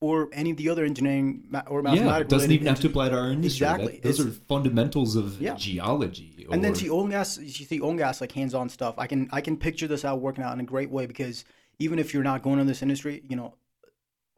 or 0.00 0.28
any 0.32 0.50
of 0.50 0.56
the 0.56 0.68
other 0.68 0.84
engineering 0.84 1.44
or 1.66 1.82
Yeah, 1.94 2.18
it 2.18 2.28
doesn't 2.28 2.50
even 2.50 2.66
have 2.66 2.80
to 2.80 2.86
apply 2.88 3.10
to 3.10 3.18
our 3.18 3.30
industry. 3.30 3.66
That- 3.66 3.80
Exactly. 3.80 4.00
those 4.00 4.20
are 4.20 4.30
fundamentals 4.30 5.14
of 5.16 5.40
Yeah. 5.40 5.54
geology. 5.54 6.46
and 6.50 6.64
then 6.64 6.72
or- 6.72 6.74
see 6.74 6.90
oil 6.90 7.02
and 7.02 7.10
gas 7.10 7.38
you 7.38 7.48
see 7.50 7.80
oil 7.80 7.90
and 7.90 7.98
gas 7.98 8.20
like 8.20 8.32
hands-on 8.32 8.68
stuff 8.68 8.96
i 8.98 9.06
can 9.06 9.28
i 9.30 9.40
can 9.40 9.56
picture 9.56 9.86
this 9.86 10.04
out 10.04 10.20
working 10.20 10.42
out 10.42 10.52
in 10.52 10.58
a 10.58 10.64
great 10.64 10.90
way 10.90 11.06
because 11.06 11.44
even 11.78 11.96
if 12.00 12.12
you're 12.12 12.24
not 12.24 12.42
going 12.42 12.58
in 12.58 12.66
this 12.66 12.82
industry 12.82 13.22
you 13.28 13.36
know 13.36 13.54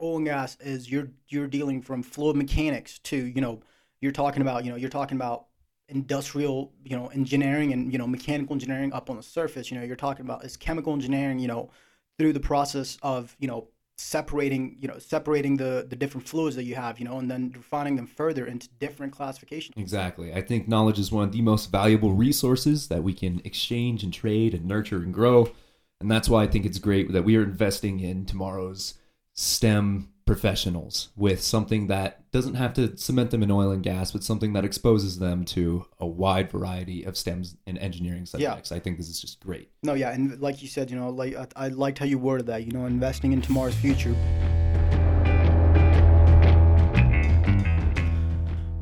oil 0.03 0.17
and 0.19 0.27
gas 0.27 0.59
is 0.61 0.91
you're 0.91 1.09
you're 1.29 1.47
dealing 1.47 1.81
from 1.81 2.03
fluid 2.03 2.37
mechanics 2.37 2.99
to 2.99 3.17
you 3.17 3.41
know 3.41 3.63
you're 4.03 4.13
talking 4.13 4.43
about 4.43 4.63
you 4.65 4.71
know 4.71 4.77
you're 4.77 4.91
talking 4.91 5.17
about 5.17 5.47
industrial 5.89 6.73
you 6.85 6.97
know 6.97 7.07
engineering 7.09 7.73
and 7.73 7.93
you 7.93 7.99
know 7.99 8.07
mechanical 8.07 8.53
engineering 8.55 8.93
up 8.93 9.09
on 9.09 9.17
the 9.17 9.23
surface 9.23 9.71
you 9.71 9.79
know 9.79 9.85
you're 9.85 9.97
talking 9.97 10.25
about 10.27 10.45
is 10.45 10.57
chemical 10.57 10.93
engineering 10.93 11.39
you 11.39 11.49
know 11.49 11.71
through 12.19 12.33
the 12.35 12.41
process 12.41 12.99
of 13.03 13.35
you 13.39 13.49
know 13.49 13.69
separating 14.03 14.77
you 14.81 14.89
know 14.89 14.99
separating 14.99 15.57
the 15.57 15.87
the 15.89 15.97
different 15.97 16.27
fluids 16.27 16.57
that 16.57 16.65
you 16.65 16.75
have 16.75 16.99
you 16.99 17.05
know 17.05 17.19
and 17.19 17.31
then 17.31 17.53
refining 17.57 17.97
them 17.97 18.07
further 18.07 18.47
into 18.47 18.69
different 18.81 19.13
classifications 19.13 19.73
Exactly. 19.77 20.33
I 20.33 20.41
think 20.41 20.69
knowledge 20.69 20.99
is 20.99 21.13
one 21.13 21.25
of 21.25 21.33
the 21.33 21.43
most 21.43 21.71
valuable 21.71 22.13
resources 22.13 22.89
that 22.89 23.03
we 23.03 23.13
can 23.13 23.41
exchange 23.45 24.03
and 24.03 24.13
trade 24.13 24.55
and 24.55 24.67
nurture 24.67 24.99
and 24.99 25.13
grow. 25.13 25.51
And 26.01 26.11
that's 26.11 26.29
why 26.29 26.43
I 26.43 26.47
think 26.47 26.65
it's 26.65 26.79
great 26.79 27.13
that 27.13 27.25
we 27.25 27.37
are 27.37 27.43
investing 27.43 28.01
in 28.01 28.25
tomorrow's 28.25 28.95
STEM 29.35 30.12
professionals 30.33 31.11
with 31.15 31.43
something 31.43 31.89
that 31.89 32.31
doesn't 32.33 32.55
have 32.55 32.73
to 32.73 32.97
cement 32.97 33.31
them 33.31 33.43
in 33.43 33.51
oil 33.51 33.71
and 33.71 33.83
gas, 33.83 34.13
but 34.13 34.25
something 34.25 34.55
that 34.55 34.65
exposes 34.65 35.19
them 35.19 35.45
to 35.45 35.85
a 36.01 36.07
wide 36.07 36.51
variety 36.51 37.05
of 37.05 37.15
STEMs 37.15 37.57
and 37.67 37.77
engineering 37.77 38.25
subjects. 38.25 38.71
Yeah. 38.71 38.77
I 38.79 38.81
think 38.81 38.97
this 38.97 39.11
is 39.11 39.21
just 39.21 39.41
great. 39.41 39.71
No, 39.83 39.93
yeah, 39.93 40.11
and 40.13 40.41
like 40.41 40.63
you 40.63 40.69
said, 40.69 40.91
you 40.91 40.99
know, 40.99 41.11
like 41.11 41.37
I, 41.37 41.47
I 41.55 41.69
liked 41.69 41.99
how 41.99 42.07
you 42.07 42.19
worded 42.19 42.47
that. 42.47 42.65
You 42.65 42.73
know, 42.73 42.87
investing 42.87 43.35
in 43.35 43.43
tomorrow's 43.43 43.75
future. 43.75 44.17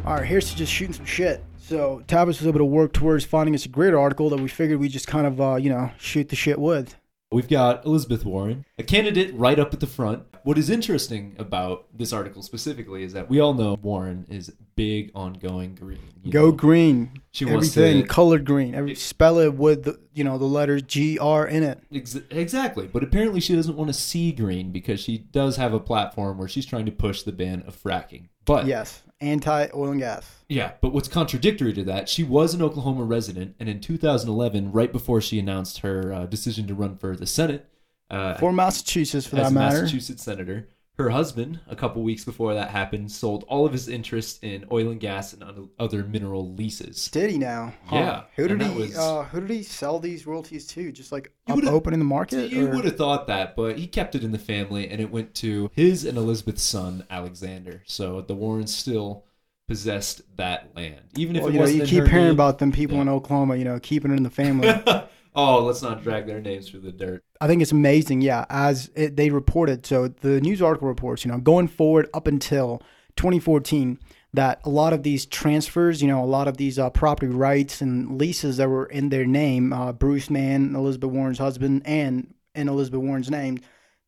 All 0.07 0.15
right, 0.15 0.25
here's 0.25 0.51
to 0.51 0.57
just 0.57 0.73
shooting 0.73 0.95
some 0.95 1.05
shit. 1.05 1.45
So 1.59 2.05
Tavis 2.07 2.27
was 2.27 2.47
able 2.47 2.59
to 2.59 2.65
work 2.65 2.93
towards 2.93 3.25
finding 3.25 3.57
us 3.57 3.65
a 3.65 3.69
great 3.69 3.93
article 3.93 4.31
that 4.31 4.39
we 4.39 4.49
figured 4.49 4.79
we 4.79 4.89
just 4.89 5.09
kind 5.09 5.27
of, 5.27 5.41
uh, 5.41 5.57
you 5.57 5.69
know, 5.69 5.91
shoot 5.99 6.29
the 6.29 6.37
shit 6.37 6.61
with. 6.61 6.97
We've 7.33 7.49
got 7.49 7.85
Elizabeth 7.87 8.25
Warren, 8.25 8.65
a 8.77 8.83
candidate 8.83 9.33
right 9.35 9.57
up 9.59 9.73
at 9.73 9.79
the 9.79 9.87
front. 9.87 10.25
What 10.43 10.59
is 10.59 10.69
interesting 10.69 11.37
about 11.39 11.87
this 11.97 12.13
article 12.13 12.43
specifically 12.43 13.05
is 13.05 13.13
that 13.13 13.31
we 13.31 13.39
all 13.39 13.55
know 13.55 13.79
Warren 13.81 14.27
is 14.29 14.53
big 14.75 15.13
on 15.15 15.35
going 15.35 15.77
green. 15.77 16.01
Go 16.29 16.47
know. 16.47 16.53
green. 16.53 17.13
She 17.31 17.45
wants 17.45 17.77
Everything 17.77 18.03
to- 18.03 18.09
colored 18.09 18.45
green. 18.45 18.75
Every 18.75 18.97
spell 18.97 19.39
it 19.39 19.55
with 19.55 19.85
the, 19.85 20.01
you 20.13 20.25
know, 20.25 20.39
the 20.39 20.45
letters 20.47 20.83
G 20.83 21.21
R 21.21 21.47
in 21.47 21.63
it. 21.63 21.81
Ex- 21.95 22.19
exactly, 22.31 22.89
but 22.89 23.05
apparently 23.05 23.39
she 23.39 23.55
doesn't 23.55 23.77
want 23.77 23.89
to 23.89 23.95
see 23.95 24.33
green 24.33 24.73
because 24.73 24.99
she 24.99 25.19
does 25.19 25.57
have 25.57 25.73
a 25.73 25.79
platform 25.79 26.37
where 26.37 26.49
she's 26.49 26.67
trying 26.67 26.87
to 26.87 26.93
push 26.93 27.23
the 27.23 27.33
ban 27.33 27.63
of 27.65 27.81
fracking. 27.81 28.29
But 28.45 28.67
Yes, 28.67 29.03
anti 29.21 29.69
oil 29.75 29.91
and 29.91 30.01
gas. 30.01 30.27
yeah, 30.49 30.73
but 30.81 30.93
what's 30.93 31.09
contradictory 31.09 31.73
to 31.75 31.85
that? 31.85 32.09
She 32.09 32.23
was 32.25 32.55
an 32.55 32.63
Oklahoma 32.63 33.05
resident, 33.05 33.55
and 33.61 33.69
in 33.69 33.81
2011, 33.81 34.73
right 34.73 34.91
before 34.93 35.21
she 35.21 35.39
announced 35.39 35.79
her 35.81 36.13
uh, 36.13 36.27
decision 36.27 36.67
to 36.67 36.75
run 36.75 36.97
for 36.97 37.17
the 37.17 37.27
Senate, 37.27 37.67
uh, 38.11 38.35
For 38.35 38.53
Massachusetts, 38.53 39.27
for 39.27 39.37
as 39.37 39.45
that 39.45 39.51
a 39.51 39.55
matter. 39.55 39.83
Massachusetts 39.83 40.23
senator. 40.23 40.69
Her 41.01 41.09
husband, 41.09 41.61
a 41.67 41.75
couple 41.75 42.03
weeks 42.03 42.27
before 42.27 42.53
that 42.53 42.69
happened, 42.69 43.11
sold 43.11 43.45
all 43.49 43.65
of 43.65 43.73
his 43.73 43.89
interest 43.89 44.45
in 44.45 44.67
oil 44.71 44.91
and 44.91 45.01
gas 45.01 45.33
and 45.33 45.43
other- 45.79 46.05
mineral 46.05 46.53
leases. 46.55 47.09
Did 47.09 47.31
he 47.31 47.39
now? 47.39 47.73
Huh. 47.87 47.97
Yeah, 47.97 48.23
Who 48.37 48.49
did 48.49 48.61
he? 48.61 48.79
was- 48.79 48.99
Uh, 48.99 49.23
who 49.25 49.41
did 49.41 49.49
he 49.51 49.63
sell 49.63 49.99
these 49.99 50.27
royalties 50.27 50.67
to? 50.69 50.93
Just 50.93 51.11
like 51.11 51.33
up 51.49 51.57
would've- 51.57 51.71
open 51.71 51.95
in 51.95 52.01
the 52.01 52.05
market? 52.05 52.51
You 52.53 52.67
would 52.69 52.85
have 52.85 52.97
thought 52.99 53.29
that, 53.29 53.57
but 53.57 53.79
he 53.79 53.87
kept 53.87 54.15
it 54.15 54.23
in 54.23 54.33
the 54.33 54.39
family, 54.39 54.91
and 54.91 55.01
it 55.01 55.11
went 55.11 55.35
to 55.37 55.71
his 55.73 56.05
and 56.05 56.19
Elizabeth's 56.19 56.63
son, 56.63 57.05
Alexander. 57.09 57.83
So 57.87 58.21
the 58.21 58.35
Warrens 58.35 58.75
still 58.77 59.25
possessed 59.69 60.21
that 60.37 60.69
land, 60.77 61.01
even 61.17 61.35
if 61.35 61.43
Well, 61.43 61.51
it 61.51 61.55
you 61.55 61.61
know, 61.61 61.67
you 61.67 61.81
keep 61.87 62.09
hearing 62.09 62.25
name. 62.27 62.31
about 62.33 62.59
them 62.59 62.73
people 62.73 62.97
Yeah. 62.97 63.03
in 63.03 63.09
Oklahoma, 63.09 63.57
you 63.57 63.65
know, 63.65 63.79
keeping 63.81 64.11
it 64.13 64.17
in 64.19 64.23
the 64.25 64.29
family. 64.31 64.69
oh, 65.35 65.65
let's 65.65 65.83
not 65.83 66.03
drag 66.03 66.27
their 66.27 66.41
names 66.41 66.69
through 66.69 66.81
the 66.81 66.93
dirt. 66.93 67.25
I 67.41 67.47
think 67.47 67.63
it's 67.63 67.73
amazing, 67.73 68.21
yeah, 68.21 68.45
as 68.51 68.91
it, 68.95 69.17
they 69.17 69.31
reported. 69.31 69.87
So 69.87 70.09
the 70.09 70.41
news 70.41 70.61
article 70.61 70.89
reports, 70.89 71.25
you 71.25 71.31
know, 71.31 71.39
going 71.39 71.69
forward 71.69 72.09
up 72.13 72.27
until 72.27 72.83
2014, 73.17 73.99
that 74.33 74.61
a 74.65 74.69
lot 74.69 74.93
of 74.93 75.03
these 75.03 75.27
transfers, 75.27 76.01
you 76.01 76.09
know, 76.09 76.23
a 76.23 76.27
lot 76.27 76.49
of 76.49 76.57
these 76.57 76.79
uh, 76.79 76.91
property 76.91 77.33
rights 77.33 77.81
and 77.81 78.19
leases 78.19 78.59
that 78.59 78.69
were 78.69 78.87
in 78.87 79.09
their 79.09 79.27
name, 79.27 79.73
uh, 79.73 79.93
Bruce 79.93 80.31
Mann, 80.31 80.75
Elizabeth 80.75 81.11
Warren's 81.11 81.39
husband, 81.39 81.83
and 81.85 82.33
in 82.55 82.69
Elizabeth 82.69 83.01
Warren's 83.01 83.31
name, 83.31 83.59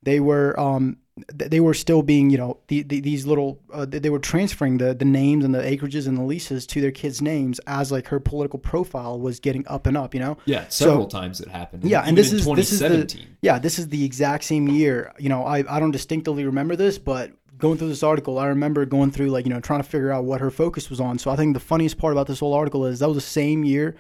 they 0.03 0.21
were 0.21 0.59
um, 0.59 0.99
they 1.35 1.61
were 1.61 1.75
still 1.75 2.03
being, 2.03 2.31
you 2.31 2.39
know, 2.39 2.59
the, 2.69 2.83
the, 2.83 3.01
these 3.01 3.27
little 3.27 3.61
uh, 3.73 3.85
they 3.85 4.09
were 4.09 4.19
transferring 4.19 4.79
the 4.79 4.95
the 4.95 5.05
names 5.05 5.45
and 5.45 5.55
the 5.55 5.61
acreages 5.61 6.07
and 6.09 6.17
the 6.17 6.23
leases 6.23 6.67
to 6.69 6.81
their 6.81 6.91
kids' 6.91 7.21
names 7.21 7.61
as 7.67 7.93
like 7.93 8.07
her 8.07 8.19
political 8.19 8.59
profile 8.59 9.21
was 9.21 9.39
getting 9.39 9.67
up 9.69 9.87
and 9.87 9.97
up, 9.97 10.15
you 10.15 10.21
know. 10.21 10.39
Yeah, 10.47 10.67
several 10.69 11.07
times 11.07 11.41
it 11.41 11.49
happened. 11.49 11.85
Yeah, 11.85 12.03
and 12.05 12.17
this 12.17 12.33
is 12.33 12.47
this 12.47 12.73
is 12.73 12.81
the 12.81 13.21
yeah, 13.43 13.59
this 13.59 13.79
is 13.79 13.89
the 13.89 14.05
exact 14.05 14.45
same 14.45 14.69
year. 14.69 15.13
You 15.19 15.29
know, 15.29 15.45
I 15.45 15.59
I 15.69 15.81
don't 15.81 15.91
distinctly 15.91 16.45
remember 16.45 16.77
this, 16.77 16.99
but 16.99 17.33
going 17.59 17.79
through 17.79 17.89
this 17.89 18.03
article, 18.03 18.39
I 18.39 18.47
remember 18.47 18.87
going 18.87 19.11
through 19.11 19.31
like 19.31 19.45
you 19.45 19.53
know 19.53 19.61
trying 19.61 19.81
to 19.81 19.89
figure 19.89 20.11
out 20.11 20.25
what 20.25 20.41
her 20.41 20.51
focus 20.51 20.89
was 20.89 21.01
on. 21.01 21.19
So 21.19 21.31
I 21.31 21.37
think 21.37 21.53
the 21.53 21.61
funniest 21.61 21.99
part 21.99 22.13
about 22.13 22.27
this 22.27 22.41
whole 22.41 22.55
article 22.55 22.87
is 22.87 23.01
that 23.01 23.09
was 23.09 23.17
the 23.19 23.21
same 23.21 23.65
year 23.65 23.97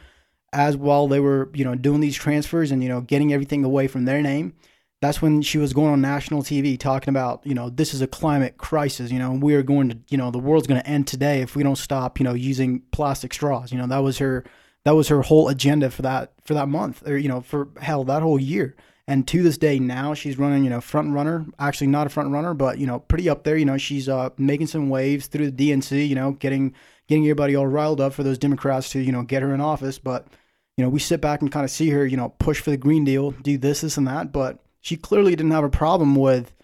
as 0.53 0.77
while 0.77 1.09
they 1.09 1.21
were 1.21 1.51
you 1.55 1.65
know 1.65 1.75
doing 1.75 2.01
these 2.01 2.17
transfers 2.17 2.71
and 2.71 2.83
you 2.83 2.89
know 2.89 3.03
getting 3.03 3.33
everything 3.33 3.65
away 3.65 3.87
from 3.87 4.07
their 4.07 4.23
name. 4.23 4.55
That's 5.03 5.21
when 5.21 5.43
she 5.43 5.59
was 5.59 5.73
going 5.73 5.93
on 5.93 6.01
national 6.01 6.43
TV 6.43 6.79
talking 6.79 7.11
about, 7.11 7.45
you 7.45 7.55
know, 7.55 7.69
this 7.69 7.93
is 7.93 8.01
a 8.01 8.07
climate 8.07 8.57
crisis. 8.57 9.11
You 9.11 9.19
know, 9.19 9.33
we 9.33 9.55
are 9.57 9.63
going 9.63 9.89
to, 9.91 9.99
you 10.09 10.17
know, 10.17 10.31
the 10.31 10.39
world's 10.39 10.69
going 10.69 10.81
to 10.81 10.89
end 10.89 11.09
today 11.09 11.43
if 11.43 11.57
we 11.57 11.65
don't 11.65 11.77
stop, 11.77 12.21
you 12.21 12.25
know, 12.25 12.35
using 12.35 12.83
plastic 12.93 13.35
straws. 13.35 13.73
You 13.73 13.79
know, 13.79 13.89
that 13.89 13.99
was 13.99 14.19
her, 14.19 14.45
that 14.85 14.93
was 14.93 15.09
her 15.09 15.23
whole 15.23 15.49
agenda 15.49 15.91
for 15.91 16.03
that 16.03 16.33
for 16.45 16.55
that 16.55 16.69
month, 16.69 17.07
or 17.07 17.17
you 17.17 17.29
know, 17.29 17.41
for 17.41 17.69
hell 17.81 18.05
that 18.05 18.23
whole 18.23 18.41
year. 18.41 18.77
And 19.09 19.27
to 19.29 19.43
this 19.43 19.59
day, 19.59 19.81
now 19.81 20.15
she's 20.15 20.39
running, 20.39 20.63
you 20.63 20.71
know, 20.71 20.81
front 20.81 21.13
runner. 21.13 21.45
Actually, 21.59 21.89
not 21.89 22.07
a 22.07 22.11
front 22.11 22.31
runner, 22.31 22.55
but 22.55 22.79
you 22.79 22.87
know, 22.87 23.01
pretty 23.01 23.29
up 23.29 23.43
there. 23.43 23.57
You 23.57 23.65
know, 23.65 23.77
she's 23.77 24.09
uh, 24.09 24.31
making 24.39 24.69
some 24.69 24.89
waves 24.89 25.27
through 25.27 25.51
the 25.51 25.71
DNC. 25.71 26.09
You 26.09 26.15
know, 26.15 26.33
getting 26.33 26.75
getting 27.09 27.25
everybody 27.25 27.57
all 27.57 27.67
riled 27.67 28.01
up 28.01 28.13
for 28.13 28.23
those 28.23 28.39
Democrats 28.39 28.91
to, 28.91 29.01
you 29.01 29.13
know, 29.13 29.23
get 29.23 29.43
her 29.43 29.53
in 29.53 29.61
office. 29.61 29.99
But 29.99 30.29
you 30.77 30.85
know, 30.85 30.89
we 30.89 31.01
sit 31.01 31.21
back 31.21 31.43
and 31.43 31.51
kind 31.51 31.65
of 31.65 31.71
see 31.71 31.91
her, 31.91 32.07
you 32.07 32.17
know, 32.17 32.31
push 32.39 32.61
for 32.61 32.71
the 32.71 32.77
Green 32.77 33.05
Deal, 33.05 33.33
do 33.33 33.59
this, 33.59 33.81
this, 33.83 33.97
and 33.97 34.07
that. 34.07 34.33
But 34.33 34.63
she 34.83 34.97
clearly 34.99 35.35
didn't 35.35 35.53
have 35.53 35.65
a 35.65 35.71
problem 35.71 36.15
with 36.15 36.55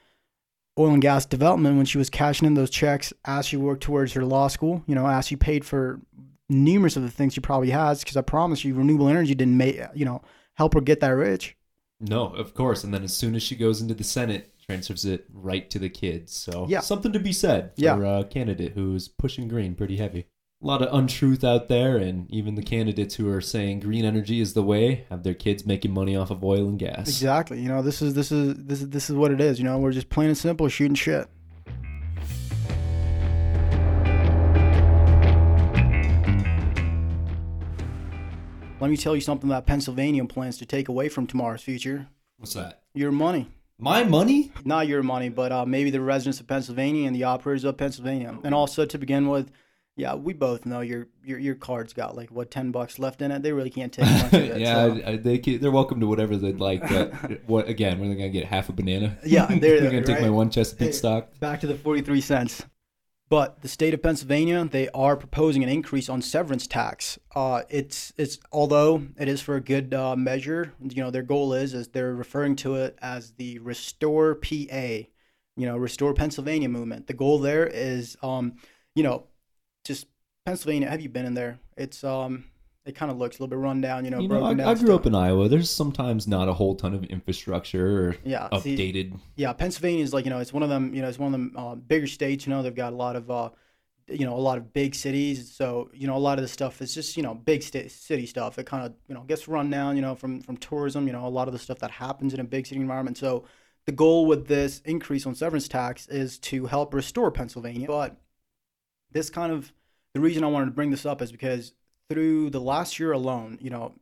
oil 0.78 0.90
and 0.92 1.00
gas 1.02 1.24
development 1.24 1.76
when 1.76 1.86
she 1.86 1.98
was 1.98 2.10
cashing 2.10 2.46
in 2.46 2.54
those 2.54 2.70
checks 2.70 3.12
as 3.24 3.46
she 3.46 3.56
worked 3.56 3.82
towards 3.82 4.12
her 4.12 4.24
law 4.24 4.48
school. 4.48 4.82
You 4.86 4.94
know, 4.94 5.06
as 5.06 5.26
she 5.26 5.36
paid 5.36 5.64
for 5.64 6.00
numerous 6.50 6.96
of 6.96 7.02
the 7.02 7.10
things 7.10 7.34
she 7.34 7.40
probably 7.40 7.70
has. 7.70 8.00
Because 8.00 8.16
I 8.16 8.20
promise 8.22 8.64
you, 8.64 8.74
renewable 8.74 9.08
energy 9.08 9.34
didn't 9.34 9.56
make 9.56 9.80
you 9.94 10.04
know 10.04 10.20
help 10.54 10.74
her 10.74 10.80
get 10.80 11.00
that 11.00 11.08
rich. 11.10 11.56
No, 12.00 12.26
of 12.26 12.54
course. 12.54 12.84
And 12.84 12.92
then 12.94 13.02
as 13.02 13.16
soon 13.16 13.34
as 13.34 13.42
she 13.42 13.56
goes 13.56 13.80
into 13.80 13.94
the 13.94 14.04
Senate, 14.04 14.52
transfers 14.64 15.04
it 15.04 15.26
right 15.32 15.68
to 15.70 15.78
the 15.78 15.88
kids. 15.88 16.32
So 16.32 16.66
Yeah. 16.68 16.80
something 16.80 17.12
to 17.12 17.18
be 17.18 17.32
said 17.32 17.72
for 17.74 17.82
Yeah. 17.82 18.18
a 18.20 18.24
candidate 18.24 18.72
who's 18.72 19.08
pushing 19.08 19.48
green 19.48 19.74
pretty 19.74 19.96
heavy. 19.96 20.26
A 20.60 20.66
lot 20.66 20.82
of 20.82 20.92
untruth 20.92 21.44
out 21.44 21.68
there, 21.68 21.98
and 21.98 22.28
even 22.32 22.56
the 22.56 22.64
candidates 22.64 23.14
who 23.14 23.30
are 23.30 23.40
saying 23.40 23.78
green 23.78 24.04
energy 24.04 24.40
is 24.40 24.54
the 24.54 24.62
way 24.62 25.06
have 25.08 25.22
their 25.22 25.32
kids 25.32 25.64
making 25.64 25.92
money 25.92 26.16
off 26.16 26.32
of 26.32 26.42
oil 26.42 26.68
and 26.68 26.76
gas. 26.80 27.06
Exactly. 27.06 27.60
You 27.60 27.68
know, 27.68 27.80
this 27.80 28.02
is 28.02 28.14
this 28.14 28.32
is 28.32 28.56
this 28.56 28.82
is 28.82 28.88
this 28.88 29.08
is 29.08 29.14
what 29.14 29.30
it 29.30 29.40
is. 29.40 29.60
You 29.60 29.64
know, 29.66 29.78
we're 29.78 29.92
just 29.92 30.08
plain 30.08 30.26
and 30.26 30.36
simple 30.36 30.68
shooting 30.68 30.96
shit. 30.96 31.28
Let 38.80 38.90
me 38.90 38.96
tell 38.96 39.14
you 39.14 39.20
something 39.20 39.50
that 39.50 39.64
Pennsylvania 39.64 40.24
plans 40.24 40.58
to 40.58 40.66
take 40.66 40.88
away 40.88 41.08
from 41.08 41.28
tomorrow's 41.28 41.62
future. 41.62 42.08
What's 42.36 42.54
that? 42.54 42.82
Your 42.94 43.12
money. 43.12 43.48
My 43.78 44.02
money? 44.02 44.50
Not 44.64 44.88
your 44.88 45.04
money, 45.04 45.28
but 45.28 45.52
uh, 45.52 45.66
maybe 45.66 45.90
the 45.90 46.00
residents 46.00 46.40
of 46.40 46.48
Pennsylvania 46.48 47.06
and 47.06 47.14
the 47.14 47.22
operators 47.22 47.62
of 47.62 47.76
Pennsylvania. 47.76 48.36
And 48.42 48.52
also, 48.52 48.84
to 48.84 48.98
begin 48.98 49.28
with, 49.28 49.52
Yeah, 49.98 50.14
we 50.14 50.32
both 50.32 50.64
know 50.64 50.80
your 50.80 51.08
your 51.24 51.38
your 51.38 51.54
card's 51.56 51.92
got 51.92 52.16
like 52.16 52.30
what 52.30 52.50
ten 52.50 52.70
bucks 52.70 52.98
left 52.98 53.20
in 53.20 53.30
it. 53.32 53.42
They 53.42 53.52
really 53.52 53.68
can't 53.70 53.92
take 53.96 54.06
much 54.06 54.24
of 54.32 54.34
it. 54.34 54.60
yeah, 54.60 54.74
so. 54.74 55.00
I- 55.04 55.10
I- 55.10 55.16
they 55.16 55.38
can, 55.38 55.60
they're 55.60 55.70
welcome 55.72 55.98
to 56.00 56.06
whatever 56.06 56.36
they'd 56.36 56.60
like. 56.68 56.88
But 56.88 57.12
what 57.46 57.68
again? 57.68 58.00
They 58.00 58.14
gonna 58.14 58.28
get 58.30 58.46
half 58.46 58.68
a 58.68 58.72
banana? 58.72 59.18
Yeah, 59.26 59.46
they're- 59.48 59.80
they're 59.80 59.90
gonna 59.90 60.04
take 60.04 60.20
my 60.20 60.30
one 60.30 60.50
Chesapeake 60.50 60.88
Hey. 60.88 60.92
stock. 60.92 61.38
Back 61.40 61.60
to 61.60 61.66
the 61.66 61.74
43 61.74 62.20
cents. 62.20 62.64
But 63.30 63.60
the 63.60 63.68
state 63.68 63.92
of 63.92 64.02
Pennsylvania, 64.02 64.64
they 64.64 64.88
are 64.90 65.14
proposing 65.14 65.62
an 65.62 65.68
increase 65.68 66.08
on 66.08 66.22
severance 66.22 66.66
tax. 66.66 67.18
Uh, 67.34 67.62
it's 67.68 68.10
it's 68.16 68.38
although 68.52 69.02
it 69.18 69.28
is 69.28 69.42
for 69.42 69.56
a 69.56 69.60
good 69.60 69.92
uh, 69.92 70.16
measure, 70.16 70.72
you 70.80 71.02
know, 71.02 71.10
their 71.10 71.22
goal 71.22 71.52
is 71.52 71.74
is 71.74 71.88
they're 71.88 72.14
referring 72.14 72.56
to 72.56 72.76
it 72.76 72.96
as 73.02 73.32
the 73.32 73.58
Restore 73.58 74.34
PA, 74.36 74.46
you 75.56 75.66
know, 75.66 75.76
Restore 75.76 76.14
Pennsylvania 76.14 76.70
movement. 76.70 77.06
The 77.06 77.12
goal 77.12 77.38
there 77.38 77.66
is, 77.66 78.16
um, 78.22 78.54
you 78.94 79.02
know, 79.02 79.24
just 79.88 80.06
Pennsylvania. 80.46 80.88
Have 80.88 81.00
you 81.00 81.08
been 81.08 81.26
in 81.26 81.34
there? 81.34 81.58
It's 81.76 82.04
um, 82.04 82.44
it 82.86 82.94
kind 82.94 83.10
of 83.10 83.18
looks 83.18 83.38
a 83.38 83.42
little 83.42 83.50
bit 83.50 83.62
run 83.62 83.80
down, 83.80 84.04
you 84.04 84.10
know. 84.10 84.20
You 84.20 84.28
know, 84.28 84.44
I, 84.44 84.54
down 84.54 84.68
I 84.68 84.74
grew 84.74 84.86
stuff. 84.86 85.00
up 85.00 85.06
in 85.06 85.14
Iowa. 85.14 85.48
There's 85.48 85.70
sometimes 85.70 86.26
not 86.28 86.48
a 86.48 86.52
whole 86.54 86.74
ton 86.76 86.94
of 86.94 87.04
infrastructure 87.04 88.08
or 88.10 88.16
Yeah, 88.24 88.48
see- 88.60 88.76
updated. 88.76 89.18
yeah, 89.36 89.52
Pennsylvania 89.52 90.04
is 90.04 90.12
like 90.14 90.24
you 90.24 90.30
know 90.30 90.38
it's 90.38 90.52
one 90.52 90.62
of 90.62 90.68
them 90.68 90.94
you 90.94 91.02
know 91.02 91.08
it's 91.08 91.18
one 91.18 91.26
of 91.26 91.32
them 91.32 91.52
uh, 91.56 91.74
bigger 91.74 92.06
states. 92.06 92.46
You 92.46 92.50
know 92.52 92.62
they've 92.62 92.74
got 92.74 92.92
a 92.92 92.96
lot 92.96 93.16
of 93.16 93.30
uh, 93.30 93.50
you 94.08 94.24
know 94.24 94.34
a 94.36 94.40
lot 94.40 94.56
of 94.58 94.72
big 94.72 94.94
cities. 94.94 95.52
So 95.52 95.90
you 95.92 96.06
know 96.06 96.16
a 96.16 96.18
lot 96.28 96.38
of 96.38 96.42
the 96.42 96.48
stuff 96.48 96.80
is 96.80 96.94
just 96.94 97.16
you 97.16 97.22
know 97.22 97.34
big 97.34 97.62
sta- 97.62 97.88
city 97.88 98.24
stuff. 98.26 98.58
It 98.58 98.64
kind 98.66 98.86
of 98.86 98.94
you 99.08 99.14
know 99.14 99.22
gets 99.22 99.48
run 99.48 99.68
down. 99.70 99.96
You 99.96 100.02
know 100.02 100.14
from 100.14 100.40
from 100.42 100.56
tourism. 100.56 101.06
You 101.06 101.12
know 101.12 101.26
a 101.26 101.28
lot 101.28 101.48
of 101.48 101.52
the 101.52 101.58
stuff 101.58 101.78
that 101.80 101.90
happens 101.90 102.32
in 102.32 102.40
a 102.40 102.44
big 102.44 102.66
city 102.66 102.80
environment. 102.80 103.18
So 103.18 103.44
the 103.84 103.92
goal 103.92 104.26
with 104.26 104.48
this 104.48 104.80
increase 104.84 105.24
on 105.26 105.34
severance 105.34 105.66
tax 105.68 106.06
is 106.08 106.38
to 106.38 106.66
help 106.66 106.92
restore 106.94 107.30
Pennsylvania. 107.30 107.86
But 107.86 108.16
this 109.12 109.30
kind 109.30 109.50
of 109.52 109.72
the 110.18 110.24
reason 110.24 110.42
I 110.42 110.48
wanted 110.48 110.66
to 110.66 110.72
bring 110.72 110.90
this 110.90 111.06
up 111.06 111.22
is 111.22 111.30
because 111.30 111.72
through 112.10 112.50
the 112.50 112.60
last 112.60 112.98
year 112.98 113.12
alone, 113.12 113.56
you 113.60 113.70
know, 113.70 113.94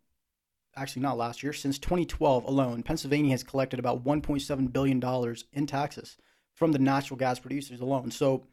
actually 0.74 1.02
not 1.02 1.18
last 1.18 1.42
year, 1.42 1.52
since 1.52 1.78
2012 1.78 2.44
alone, 2.44 2.82
Pennsylvania 2.82 3.32
has 3.32 3.42
collected 3.42 3.78
about 3.78 4.02
1.7 4.02 4.72
billion 4.72 4.98
dollars 4.98 5.44
in 5.52 5.66
taxes 5.66 6.16
from 6.54 6.72
the 6.72 6.78
natural 6.78 7.18
gas 7.18 7.38
producers 7.38 7.82
alone. 7.82 8.10
So 8.10 8.46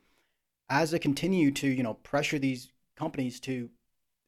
as 0.70 0.92
they 0.92 1.00
continue 1.00 1.52
to, 1.52 1.68
you 1.68 1.84
know, 1.84 1.94
pressure 1.94 2.38
these 2.38 2.74
companies 2.98 3.40
to 3.42 3.70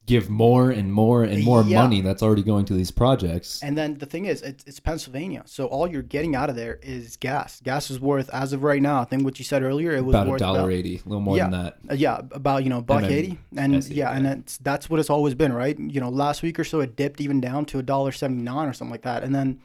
Give 0.06 0.30
more 0.30 0.70
and 0.70 0.94
more 0.94 1.24
and 1.24 1.44
more 1.44 1.63
Yeah. 1.63 1.82
money 1.82 2.02
that's 2.02 2.22
already 2.22 2.44
going 2.44 2.65
to 2.65 2.74
these 2.74 2.91
projects. 2.91 3.62
And 3.63 3.76
then 3.78 3.98
the 3.98 4.06
thing 4.06 4.26
is, 4.26 4.41
it's, 4.44 4.63
it's 4.65 4.80
Pennsylvania, 4.80 5.41
so 5.46 5.65
all 5.65 5.88
you're 5.88 6.02
getting 6.04 6.36
out 6.36 6.50
of 6.50 6.56
there 6.56 6.80
is 6.84 7.18
gas. 7.18 7.60
Gas 7.62 7.89
is 7.89 8.00
worth, 8.00 8.30
as 8.32 8.54
of 8.54 8.62
right 8.62 8.82
now, 8.82 9.02
I 9.02 9.06
think 9.06 9.24
what 9.24 9.39
you 9.39 9.46
said 9.46 9.63
earlier, 9.63 9.96
it 9.96 10.06
was 10.06 10.13
about 10.13 10.28
a 10.28 10.30
worth 10.32 10.39
dollar 10.39 10.60
about, 10.60 10.72
eighty, 10.74 11.02
a 11.04 11.10
little 11.10 11.22
more 11.22 11.38
Yeah. 11.38 11.50
than 11.50 11.63
that. 11.63 11.78
uh, 11.89 11.94
yeah, 11.96 12.22
about 12.32 12.63
you 12.63 12.70
know 12.70 12.82
buck 12.82 13.02
then 13.02 13.12
eighty, 13.12 13.39
and 13.58 13.76
SE, 13.76 13.94
yeah, 13.94 14.12
and 14.12 14.26
yeah. 14.26 14.36
that's 14.36 14.58
that's 14.60 14.89
what 14.89 15.00
it's 15.00 15.10
always 15.10 15.34
been, 15.34 15.54
right? 15.54 15.78
You 15.80 16.00
know, 16.02 16.10
last 16.10 16.44
week 16.44 16.60
or 16.60 16.63
so 16.63 16.82
it 16.82 16.96
dipped 16.96 17.20
even 17.20 17.41
down 17.41 17.65
to 17.65 17.80
a 17.80 17.84
dollar 17.84 18.12
seventy 18.12 18.44
nine 18.44 18.68
or 18.68 18.74
something 18.74 18.91
like 18.91 19.04
that, 19.04 19.24
and 19.24 19.34
then 19.34 19.60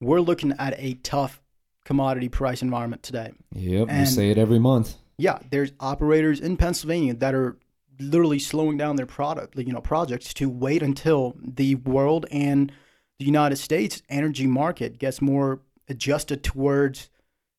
we're 0.00 0.20
looking 0.20 0.54
at 0.58 0.74
a 0.78 0.94
tough 0.94 1.40
commodity 1.84 2.28
price 2.28 2.62
environment 2.62 3.02
today. 3.02 3.32
Yep, 3.54 3.88
we 3.90 4.04
say 4.06 4.30
it 4.30 4.38
every 4.38 4.58
month. 4.58 4.96
Yeah, 5.18 5.38
there's 5.50 5.72
operators 5.80 6.40
in 6.40 6.56
Pennsylvania 6.56 7.14
that 7.14 7.34
are 7.34 7.56
literally 8.00 8.38
slowing 8.38 8.76
down 8.76 8.96
their 8.96 9.06
product, 9.06 9.56
you 9.56 9.72
know, 9.72 9.80
projects 9.80 10.32
to 10.34 10.48
wait 10.48 10.82
until 10.82 11.36
the 11.42 11.74
world 11.76 12.26
and 12.30 12.72
the 13.18 13.24
United 13.24 13.56
States 13.56 14.02
energy 14.08 14.46
market 14.46 14.98
gets 14.98 15.20
more 15.20 15.60
adjusted 15.88 16.42
towards, 16.44 17.10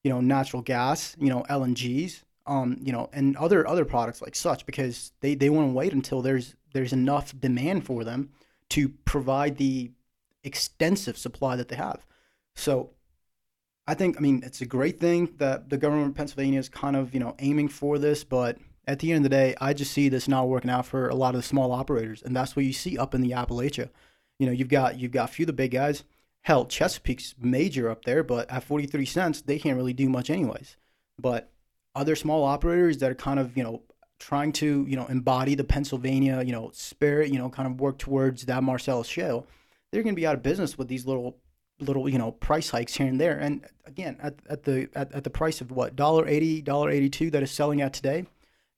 you 0.03 0.09
know, 0.09 0.21
natural 0.21 0.61
gas, 0.61 1.15
you 1.19 1.29
know, 1.29 1.43
LNGs, 1.49 2.23
um, 2.47 2.77
you 2.81 2.91
know, 2.91 3.09
and 3.13 3.35
other 3.37 3.67
other 3.67 3.85
products 3.85 4.21
like 4.21 4.35
such 4.35 4.65
because 4.65 5.11
they, 5.21 5.35
they 5.35 5.49
want 5.49 5.69
to 5.69 5.73
wait 5.73 5.93
until 5.93 6.21
there's 6.21 6.55
there's 6.73 6.93
enough 6.93 7.37
demand 7.39 7.85
for 7.85 8.03
them 8.03 8.29
to 8.69 8.89
provide 9.05 9.57
the 9.57 9.91
extensive 10.43 11.17
supply 11.17 11.55
that 11.55 11.67
they 11.67 11.75
have. 11.75 12.05
So 12.55 12.91
I 13.87 13.95
think, 13.95 14.17
I 14.17 14.19
mean, 14.19 14.43
it's 14.45 14.61
a 14.61 14.65
great 14.65 14.99
thing 14.99 15.33
that 15.37 15.69
the 15.69 15.77
government 15.77 16.09
of 16.09 16.15
Pennsylvania 16.15 16.59
is 16.59 16.69
kind 16.69 16.95
of, 16.95 17.13
you 17.13 17.19
know, 17.19 17.35
aiming 17.39 17.69
for 17.69 17.97
this, 17.97 18.23
but 18.23 18.57
at 18.89 18.99
the 18.99 19.11
end 19.11 19.23
of 19.23 19.29
the 19.29 19.37
day, 19.37 19.55
I 19.61 19.73
just 19.73 19.91
see 19.91 20.09
this 20.09 20.27
not 20.27 20.47
working 20.47 20.71
out 20.71 20.85
for 20.85 21.09
a 21.09 21.15
lot 21.15 21.35
of 21.35 21.41
the 21.41 21.47
small 21.47 21.71
operators, 21.71 22.23
and 22.23 22.35
that's 22.35 22.55
what 22.55 22.65
you 22.65 22.73
see 22.73 22.97
up 22.97 23.13
in 23.13 23.21
the 23.21 23.31
Appalachia. 23.31 23.89
You 24.39 24.47
know, 24.47 24.51
you've 24.51 24.67
got 24.67 24.99
you've 24.99 25.11
got 25.11 25.29
a 25.29 25.31
few 25.31 25.43
of 25.43 25.47
the 25.47 25.53
big 25.53 25.71
guys. 25.71 26.03
Hell, 26.41 26.65
Chesapeake's 26.65 27.35
major 27.39 27.89
up 27.89 28.03
there, 28.05 28.23
but 28.23 28.49
at 28.49 28.63
forty 28.63 28.87
three 28.87 29.05
cents, 29.05 29.41
they 29.41 29.59
can't 29.59 29.77
really 29.77 29.93
do 29.93 30.09
much 30.09 30.31
anyways. 30.31 30.75
But 31.19 31.51
other 31.93 32.15
small 32.15 32.43
operators 32.43 32.97
that 32.97 33.11
are 33.11 33.15
kind 33.15 33.39
of, 33.39 33.55
you 33.55 33.63
know, 33.63 33.83
trying 34.17 34.53
to, 34.53 34.85
you 34.87 34.95
know, 34.95 35.05
embody 35.05 35.53
the 35.53 35.63
Pennsylvania, 35.63 36.41
you 36.43 36.51
know, 36.51 36.71
spirit, 36.73 37.29
you 37.29 37.37
know, 37.37 37.49
kind 37.49 37.67
of 37.67 37.79
work 37.79 37.99
towards 37.99 38.45
that 38.45 38.63
Marcellus 38.63 39.07
Shale, 39.07 39.45
they're 39.91 40.03
going 40.03 40.15
to 40.15 40.19
be 40.19 40.25
out 40.25 40.35
of 40.35 40.41
business 40.41 40.77
with 40.77 40.87
these 40.87 41.05
little 41.05 41.37
little 41.81 42.09
you 42.09 42.17
know 42.17 42.31
price 42.31 42.71
hikes 42.71 42.95
here 42.95 43.07
and 43.07 43.21
there 43.21 43.37
and 43.37 43.65
again 43.85 44.17
at, 44.21 44.35
at 44.49 44.63
the 44.63 44.89
at, 44.95 45.13
at 45.13 45.23
the 45.23 45.29
price 45.29 45.61
of 45.61 45.71
what 45.71 45.95
dollar 45.95 46.27
eighty 46.27 46.61
dollar 46.61 46.89
eighty 46.89 47.09
two 47.09 47.31
that 47.31 47.41
is 47.41 47.51
selling 47.51 47.81
at 47.81 47.93
today 47.93 48.25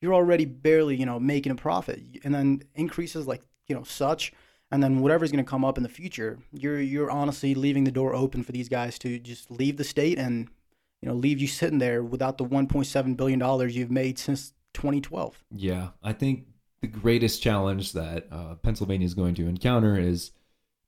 you're 0.01 0.13
already 0.13 0.45
barely 0.45 0.95
you 0.95 1.05
know 1.05 1.19
making 1.19 1.51
a 1.51 1.55
profit. 1.55 2.01
And 2.23 2.33
then 2.33 2.63
increases 2.75 3.27
like 3.27 3.41
you 3.67 3.75
know 3.75 3.83
such 3.83 4.33
and 4.71 4.81
then 4.81 5.01
whatever's 5.01 5.31
going 5.31 5.43
to 5.43 5.49
come 5.49 5.63
up 5.63 5.77
in 5.77 5.83
the 5.83 5.89
future 5.89 6.39
you're 6.51 6.81
you're 6.81 7.11
honestly 7.11 7.53
leaving 7.55 7.83
the 7.83 7.91
door 7.91 8.13
open 8.13 8.43
for 8.43 8.51
these 8.51 8.67
guys 8.67 8.97
to 8.99 9.19
just 9.19 9.49
leave 9.51 9.77
the 9.77 9.83
state 9.83 10.17
and 10.17 10.49
you 11.01 11.07
know 11.07 11.15
leave 11.15 11.39
you 11.39 11.47
sitting 11.47 11.77
there 11.77 12.03
without 12.03 12.37
the 12.37 12.45
1.7 12.45 13.15
billion 13.17 13.39
dollars 13.39 13.75
you've 13.75 13.91
made 13.91 14.17
since 14.19 14.53
2012 14.73 15.43
Yeah, 15.51 15.89
I 16.03 16.13
think 16.13 16.45
the 16.81 16.87
greatest 16.87 17.41
challenge 17.41 17.93
that 17.93 18.27
uh, 18.31 18.55
Pennsylvania 18.55 19.05
is 19.05 19.13
going 19.13 19.35
to 19.35 19.47
encounter 19.47 19.97
is, 19.97 20.31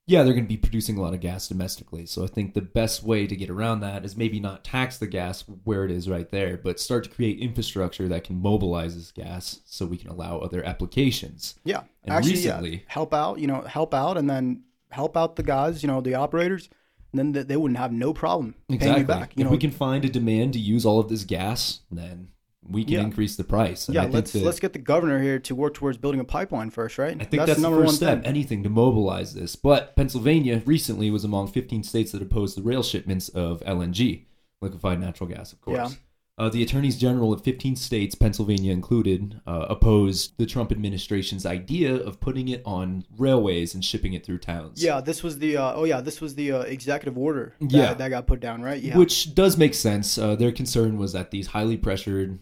yeah, 0.06 0.24
they're 0.24 0.34
going 0.34 0.46
to 0.46 0.50
be 0.50 0.58
producing 0.58 0.98
a 0.98 1.02
lot 1.02 1.14
of 1.14 1.22
gas 1.22 1.48
domestically. 1.48 2.06
So 2.06 2.24
I 2.24 2.28
think 2.28 2.54
the 2.54 2.62
best 2.62 3.04
way 3.04 3.26
to 3.26 3.36
get 3.36 3.50
around 3.50 3.80
that 3.82 4.04
is 4.04 4.18
maybe 4.18 4.40
not 4.40 4.64
tax 4.66 4.98
the 4.98 5.08
gas 5.08 5.44
where 5.64 5.86
it 5.86 5.92
is 5.92 6.10
right 6.10 6.30
there, 6.30 6.58
but 6.58 6.80
start 6.80 7.06
to 7.06 7.10
create 7.10 7.40
infrastructure 7.40 8.08
that 8.10 8.26
can 8.26 8.42
mobilize 8.42 8.96
this 8.96 9.12
gas 9.12 9.62
so 9.66 9.86
we 9.86 9.98
can 9.98 10.10
allow 10.10 10.40
other 10.40 10.64
applications. 10.66 11.56
Yeah, 11.64 11.84
And 12.04 12.14
actually, 12.14 12.34
recently- 12.34 12.72
yeah, 12.72 12.80
help 12.88 13.14
out. 13.14 13.40
You 13.40 13.48
know, 13.48 13.62
help 13.62 13.94
out, 13.94 14.18
and 14.18 14.30
then 14.30 14.64
help 14.92 15.16
out 15.16 15.38
the 15.38 15.44
guys. 15.44 15.82
You 15.84 15.88
know, 15.88 16.02
the 16.02 16.16
operators. 16.16 16.70
And 17.14 17.20
then 17.36 17.48
they- 17.48 17.56
wouldn't 17.58 17.78
have 17.78 17.92
no 17.94 18.12
problem 18.12 18.56
paying 18.68 18.82
Exactly. 18.82 19.02
you 19.02 19.08
back. 19.08 19.34
You 19.36 19.42
if 19.42 19.46
know, 19.46 19.52
we 19.52 19.58
can 19.60 19.70
find 19.72 20.04
a 20.04 20.10
demand 20.10 20.54
to 20.54 20.60
use 20.60 20.84
all 20.86 21.00
of 21.00 21.10
this 21.10 21.24
gas, 21.24 21.82
then 21.92 22.30
we 22.70 22.84
can 22.84 22.94
Yeah. 22.94 23.02
increase 23.02 23.36
the 23.36 23.44
price. 23.44 23.88
And 23.88 23.98
I 23.98 24.02
yeah. 24.02 24.06
think 24.06 24.14
Let's 24.16 24.32
that- 24.34 24.44
let's 24.44 24.60
get 24.60 24.74
the 24.74 24.80
governor 24.80 25.22
here 25.22 25.40
to 25.40 25.56
work 25.56 25.74
towards 25.74 25.98
building 25.98 26.20
a 26.20 26.24
pipeline 26.26 26.70
first, 26.70 26.98
right? 26.98 27.16
I 27.20 27.24
think 27.26 27.46
that's, 27.46 27.62
the, 27.62 27.70
first 27.70 27.96
step. 27.98 28.20
thing. 28.20 28.28
Anything 28.28 28.64
to 28.64 28.70
mobilize 28.70 29.34
this. 29.34 29.56
But 29.56 29.96
Pennsylvania 29.96 30.62
recently 30.66 31.12
was 31.12 31.24
among 31.24 31.48
15 31.48 31.84
states 31.84 32.12
that 32.14 32.22
opposed 32.22 32.58
the 32.58 32.62
rail 32.64 32.84
shipments 32.84 33.30
of 33.30 33.62
LNG, 33.66 34.26
liquefied 34.62 35.00
natural 35.00 35.30
gas, 35.30 35.52
of 35.54 35.62
course. 35.62 35.78
Yeah. 35.78 35.90
Uh, 36.36 36.50
the 36.50 36.64
attorneys 36.64 36.98
general 36.98 37.32
of 37.32 37.44
15 37.44 37.76
states, 37.76 38.16
Pennsylvania 38.16 38.72
included, 38.74 39.40
uh, 39.46 39.68
opposed 39.70 40.36
the 40.40 40.48
Trump 40.48 40.72
administration's 40.72 41.46
idea 41.46 41.94
of 41.96 42.20
putting 42.20 42.48
it 42.48 42.64
on 42.66 43.06
railways 43.20 43.76
and 43.76 43.86
shipping 43.86 44.14
it 44.14 44.26
through 44.26 44.40
towns. 44.40 44.84
Yeah, 44.84 45.00
this 45.00 45.22
was 45.22 45.38
the 45.38 45.58
uh, 45.58 45.74
oh 45.76 45.84
yeah, 45.84 46.02
this 46.02 46.22
was 46.22 46.34
the 46.34 46.52
uh, 46.54 46.60
executive 46.62 47.20
order 47.20 47.54
that, 47.62 47.72
Yeah. 47.72 47.94
that 47.94 48.10
got 48.10 48.26
put 48.26 48.40
down, 48.40 48.64
right? 48.64 48.82
Yeah, 48.82 48.98
Which 48.98 49.36
does 49.36 49.60
make 49.60 49.76
sense. 49.76 50.18
Uh, 50.18 50.36
their 50.36 50.52
concern 50.52 50.98
was 50.98 51.14
that 51.14 51.30
these 51.30 51.46
highly 51.48 51.78
pressured 51.78 52.40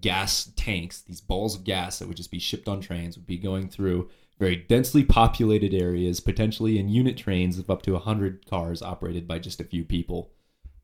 gas 0.00 0.50
tanks, 0.56 1.00
these 1.02 1.20
balls 1.20 1.54
of 1.56 1.64
gas 1.64 1.98
that 1.98 2.08
would 2.08 2.16
just 2.16 2.30
be 2.30 2.38
shipped 2.38 2.68
on 2.68 2.80
trains, 2.80 3.16
would 3.16 3.26
be 3.26 3.38
going 3.38 3.68
through 3.68 4.08
very 4.38 4.54
densely 4.56 5.02
populated 5.02 5.74
areas, 5.74 6.20
potentially 6.20 6.78
in 6.78 6.88
unit 6.88 7.16
trains 7.16 7.58
of 7.58 7.68
up 7.70 7.82
to 7.82 7.92
100 7.92 8.46
cars 8.46 8.82
operated 8.82 9.26
by 9.26 9.38
just 9.38 9.60
a 9.60 9.64
few 9.64 9.84
people. 9.84 10.30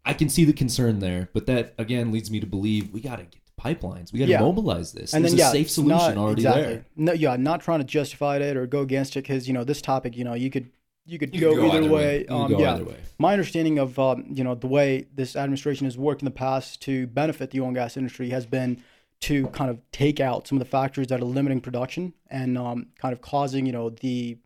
I 0.04 0.12
can 0.12 0.28
see 0.28 0.44
the 0.44 0.52
concern 0.52 0.98
there, 0.98 1.28
but 1.32 1.46
that 1.46 1.74
again 1.78 2.10
leads 2.12 2.30
me 2.30 2.40
to 2.40 2.46
believe 2.46 2.92
we 2.92 3.00
got 3.00 3.16
to 3.16 3.22
get 3.24 3.40
the 3.46 3.62
pipelines. 3.62 4.12
We 4.12 4.18
got 4.18 4.26
to 4.26 4.32
Yeah. 4.32 4.40
mobilize 4.40 4.92
this. 4.92 5.14
and 5.14 5.22
There's 5.24 5.32
then 5.32 5.38
yeah, 5.38 5.48
a 5.48 5.52
safe 5.52 5.70
solution 5.70 5.96
not, 5.96 6.16
already 6.16 6.42
exactly. 6.42 6.62
there. 6.62 6.84
No, 6.96 7.12
yeah, 7.12 7.36
not 7.36 7.60
trying 7.60 7.78
to 7.78 7.84
justify 7.86 8.38
it 8.38 8.56
or 8.56 8.66
go 8.66 8.80
against 8.80 9.16
it 9.16 9.22
because 9.22 9.46
you 9.46 9.54
know 9.54 9.64
this 9.64 9.80
topic, 9.80 10.16
you 10.16 10.24
know, 10.24 10.34
you 10.34 10.50
could 10.50 10.68
you 11.06 11.18
could 11.18 11.34
You 11.34 11.40
go, 11.42 11.50
could 11.54 11.60
go 11.60 11.66
either 11.68 11.78
either 11.84 11.92
way. 11.92 12.18
way. 12.18 12.26
Um, 12.26 12.50
go 12.50 12.58
yeah, 12.58 12.74
either 12.74 12.84
way. 12.84 12.96
my 13.18 13.32
understanding 13.32 13.78
of 13.78 13.98
um, 13.98 14.24
you 14.30 14.42
know 14.42 14.54
the 14.54 14.66
way 14.66 15.06
this 15.14 15.36
administration 15.36 15.84
has 15.86 15.96
worked 15.96 16.22
in 16.22 16.24
the 16.26 16.30
past 16.32 16.82
to 16.82 17.06
benefit 17.06 17.50
the 17.52 17.60
oil 17.60 17.68
and 17.68 17.76
gas 17.76 17.96
industry 17.96 18.30
has 18.30 18.44
been 18.46 18.82
to 19.24 19.46
kind 19.48 19.70
of 19.70 19.80
take 19.90 20.20
out 20.20 20.46
some 20.46 20.56
of 20.56 20.60
the 20.60 20.70
factors 20.70 21.06
that 21.06 21.18
are 21.18 21.24
limiting 21.24 21.58
production 21.58 22.12
and 22.28 22.58
um, 22.58 22.88
kind 22.98 23.14
of 23.14 23.22
causing 23.22 23.64
you 23.64 23.72
know 23.72 23.88
the 23.88 24.36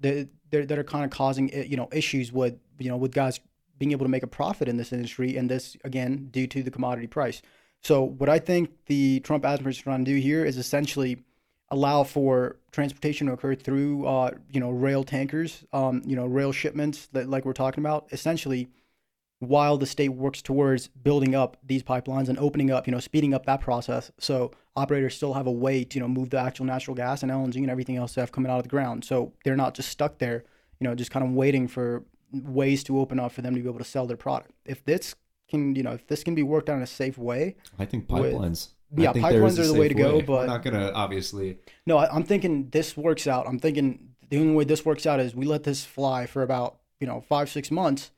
the 0.00 0.28
that 0.50 0.78
are 0.78 0.84
kind 0.84 1.04
of 1.04 1.10
causing 1.10 1.52
eh, 1.52 1.64
you 1.64 1.76
know 1.76 1.88
issues 1.92 2.32
with 2.32 2.54
you 2.78 2.88
know 2.88 2.96
with 2.96 3.12
guys 3.12 3.40
being 3.78 3.90
able 3.90 4.04
to 4.04 4.10
make 4.10 4.22
a 4.22 4.28
profit 4.28 4.68
in 4.68 4.76
this 4.76 4.92
industry 4.92 5.36
and 5.36 5.50
this 5.50 5.76
again 5.82 6.28
due 6.30 6.46
to 6.46 6.62
the 6.62 6.70
commodity 6.70 7.08
price. 7.08 7.42
So 7.82 8.04
what 8.04 8.28
I 8.28 8.38
think 8.38 8.70
the 8.86 9.20
Trump 9.20 9.44
administration 9.44 9.80
is 9.80 9.82
trying 9.82 10.04
to 10.04 10.10
do 10.12 10.18
here 10.18 10.44
is 10.44 10.56
essentially 10.58 11.24
allow 11.70 12.04
for 12.04 12.56
transportation 12.70 13.26
to 13.26 13.32
occur 13.32 13.56
through 13.56 14.06
uh, 14.06 14.30
you 14.52 14.60
know 14.60 14.70
rail 14.70 15.02
tankers, 15.02 15.64
um, 15.72 16.02
you 16.06 16.14
know 16.14 16.26
rail 16.26 16.52
shipments 16.52 17.08
that 17.08 17.28
like 17.28 17.44
we're 17.44 17.52
talking 17.52 17.82
about. 17.82 18.06
Essentially, 18.12 18.68
while 19.40 19.76
the 19.76 19.86
state 19.86 20.08
works 20.10 20.40
towards 20.40 20.88
building 20.88 21.34
up 21.34 21.58
these 21.64 21.82
pipelines 21.82 22.28
and 22.28 22.38
opening 22.38 22.70
up, 22.70 22.86
you 22.86 22.90
know, 22.92 23.00
speeding 23.00 23.34
up 23.34 23.44
that 23.46 23.60
process. 23.60 24.10
So 24.18 24.50
operators 24.74 25.14
still 25.14 25.34
have 25.34 25.46
a 25.46 25.52
way 25.52 25.84
to, 25.84 25.94
you 25.96 26.00
know, 26.00 26.08
move 26.08 26.30
the 26.30 26.38
actual 26.38 26.64
natural 26.64 26.94
gas 26.94 27.22
and 27.22 27.30
LNG 27.30 27.56
and 27.56 27.70
everything 27.70 27.96
else 27.96 28.14
they 28.14 28.22
have 28.22 28.32
coming 28.32 28.50
out 28.50 28.56
of 28.58 28.62
the 28.62 28.68
ground. 28.70 29.04
So 29.04 29.32
they're 29.44 29.56
not 29.56 29.74
just 29.74 29.90
stuck 29.90 30.18
there, 30.18 30.44
you 30.80 30.88
know, 30.88 30.94
just 30.94 31.10
kind 31.10 31.24
of 31.24 31.32
waiting 31.32 31.68
for 31.68 32.04
ways 32.32 32.82
to 32.84 32.98
open 32.98 33.20
up 33.20 33.32
for 33.32 33.42
them 33.42 33.54
to 33.54 33.60
be 33.60 33.68
able 33.68 33.78
to 33.78 33.84
sell 33.84 34.06
their 34.06 34.16
product. 34.16 34.52
If 34.64 34.84
this 34.84 35.14
can, 35.48 35.74
you 35.76 35.82
know, 35.82 35.92
if 35.92 36.06
this 36.06 36.24
can 36.24 36.34
be 36.34 36.42
worked 36.42 36.68
out 36.70 36.76
in 36.76 36.82
a 36.82 36.86
safe 36.86 37.18
way, 37.18 37.56
I 37.78 37.84
think 37.84 38.10
With- 38.10 38.34
pipelines. 38.34 38.68
yeah, 38.96 39.10
I 39.10 39.12
think 39.12 39.26
pipelines 39.26 39.58
are 39.58 39.66
the 39.66 39.74
way 39.74 39.88
to 39.88 39.94
go, 39.94 40.20
But 40.20 40.28
We're 40.28 40.46
not 40.46 40.62
gonna 40.64 40.92
obviously. 40.94 41.58
No, 41.86 41.98
I, 41.98 42.12
I'm 42.12 42.24
thinking 42.24 42.70
this 42.70 42.96
works 42.96 43.26
out. 43.26 43.46
I'm 43.46 43.58
thinking 43.58 44.10
the 44.28 44.38
only 44.38 44.54
way 44.54 44.64
this 44.64 44.84
works 44.84 45.06
out 45.06 45.20
is 45.20 45.34
we 45.36 45.44
let 45.44 45.62
this 45.62 45.84
fly 45.84 46.26
for 46.26 46.42
about 46.42 46.78
you 47.00 47.06
know 47.06 47.20
five 47.28 47.48
six 47.48 47.70
months, 47.70 48.10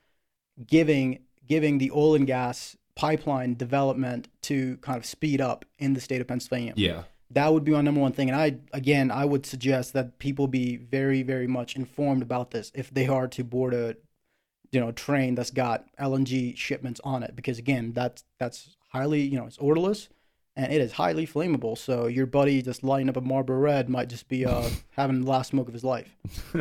giving 0.67 1.21
giving 1.47 1.79
the 1.79 1.91
oil 1.91 2.15
and 2.15 2.27
gas 2.27 2.77
pipeline 2.95 3.55
development 3.55 4.29
to 4.43 4.77
kind 4.79 4.99
of 4.99 5.07
speed 5.07 5.41
up 5.41 5.65
in 5.79 5.95
the 5.95 6.01
state 6.01 6.21
of 6.21 6.27
Pennsylvania. 6.27 6.75
Yeah. 6.77 7.05
That 7.31 7.53
would 7.53 7.65
be 7.65 7.73
my 7.73 7.81
number 7.81 8.01
one 8.01 8.13
thing. 8.13 8.31
And 8.31 8.39
I 8.39 8.57
again, 8.73 9.11
I 9.11 9.25
would 9.25 9.47
suggest 9.47 9.93
that 9.93 10.19
people 10.19 10.49
be 10.49 10.77
very 10.77 11.23
very 11.23 11.47
much 11.47 11.77
informed 11.77 12.23
about 12.23 12.51
this 12.51 12.73
if 12.75 12.91
they 12.91 13.07
are 13.07 13.29
to 13.29 13.45
board 13.45 13.75
a 13.75 13.97
you 14.71 14.81
know 14.81 14.93
train 14.93 15.35
that's 15.35 15.51
got 15.51 15.85
LNG 15.97 16.57
shipments 16.57 17.01
on 17.05 17.23
it 17.23 17.37
because 17.37 17.59
again, 17.59 17.93
that's 17.93 18.25
that's 18.39 18.77
highly 18.91 19.21
you 19.21 19.39
know 19.39 19.47
it's 19.47 19.59
odorless 19.61 20.09
and 20.57 20.73
it 20.73 20.81
is 20.81 20.93
highly 20.93 21.27
flammable. 21.27 21.79
So 21.79 22.07
your 22.09 22.27
buddy 22.27 22.63
just 22.63 22.83
lighting 22.83 23.09
up 23.09 23.17
a 23.17 23.21
Marlboro 23.21 23.59
Red 23.59 23.89
might 23.89 24.09
just 24.09 24.29
be 24.29 24.45
uh, 24.45 24.69
having 24.91 25.23
the 25.23 25.31
last 25.31 25.51
smoke 25.51 25.69
of 25.69 25.75
his 25.75 25.85
life. 25.85 26.17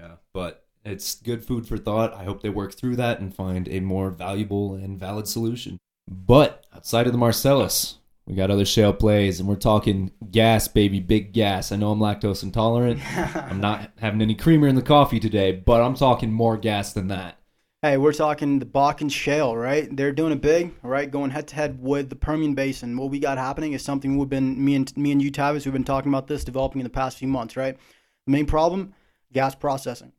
Yeah, 0.00 0.14
but 0.32 0.59
it's 0.84 1.16
good 1.16 1.44
food 1.44 1.66
for 1.66 1.76
thought. 1.76 2.14
I 2.14 2.24
hope 2.24 2.42
they 2.42 2.48
work 2.48 2.74
through 2.74 2.96
that 2.96 3.20
and 3.20 3.34
find 3.34 3.68
a 3.68 3.80
more 3.80 4.10
valuable 4.10 4.74
and 4.74 4.98
valid 4.98 5.28
solution. 5.28 5.78
But 6.08 6.66
outside 6.74 7.06
of 7.06 7.12
the 7.12 7.18
Marcellus, 7.18 7.98
we 8.26 8.34
got 8.34 8.50
other 8.50 8.64
shale 8.64 8.92
plays, 8.92 9.40
and 9.40 9.48
we're 9.48 9.56
talking 9.56 10.12
gas, 10.30 10.68
baby, 10.68 11.00
big 11.00 11.32
gas. 11.32 11.72
I 11.72 11.76
know 11.76 11.90
I'm 11.90 11.98
lactose 11.98 12.42
intolerant. 12.42 13.00
I'm 13.34 13.60
not 13.60 13.90
having 13.98 14.22
any 14.22 14.34
creamer 14.34 14.68
in 14.68 14.76
the 14.76 14.82
coffee 14.82 15.20
today, 15.20 15.52
but 15.52 15.82
I'm 15.82 15.94
talking 15.94 16.32
more 16.32 16.56
gas 16.56 16.92
than 16.92 17.08
that. 17.08 17.38
Hey, 17.82 17.96
we're 17.96 18.12
talking 18.12 18.58
the 18.58 18.66
Bakken 18.66 19.10
Shale, 19.10 19.56
right? 19.56 19.88
They're 19.96 20.12
doing 20.12 20.32
it 20.32 20.42
big, 20.42 20.74
right? 20.82 21.10
Going 21.10 21.30
head 21.30 21.48
to 21.48 21.56
head 21.56 21.80
with 21.80 22.10
the 22.10 22.16
Permian 22.16 22.54
Basin. 22.54 22.96
What 22.96 23.10
we 23.10 23.18
got 23.18 23.38
happening 23.38 23.72
is 23.72 23.82
something 23.82 24.18
we've 24.18 24.28
been 24.28 24.62
me 24.62 24.74
and 24.74 24.96
me 24.98 25.12
and 25.12 25.22
you, 25.22 25.32
Tavis, 25.32 25.64
we've 25.64 25.72
been 25.72 25.82
talking 25.82 26.12
about 26.12 26.26
this 26.26 26.44
developing 26.44 26.80
in 26.80 26.84
the 26.84 26.90
past 26.90 27.16
few 27.16 27.28
months, 27.28 27.56
right? 27.56 27.78
The 28.26 28.32
main 28.32 28.44
problem, 28.44 28.94
gas 29.32 29.54
processing. 29.54 30.12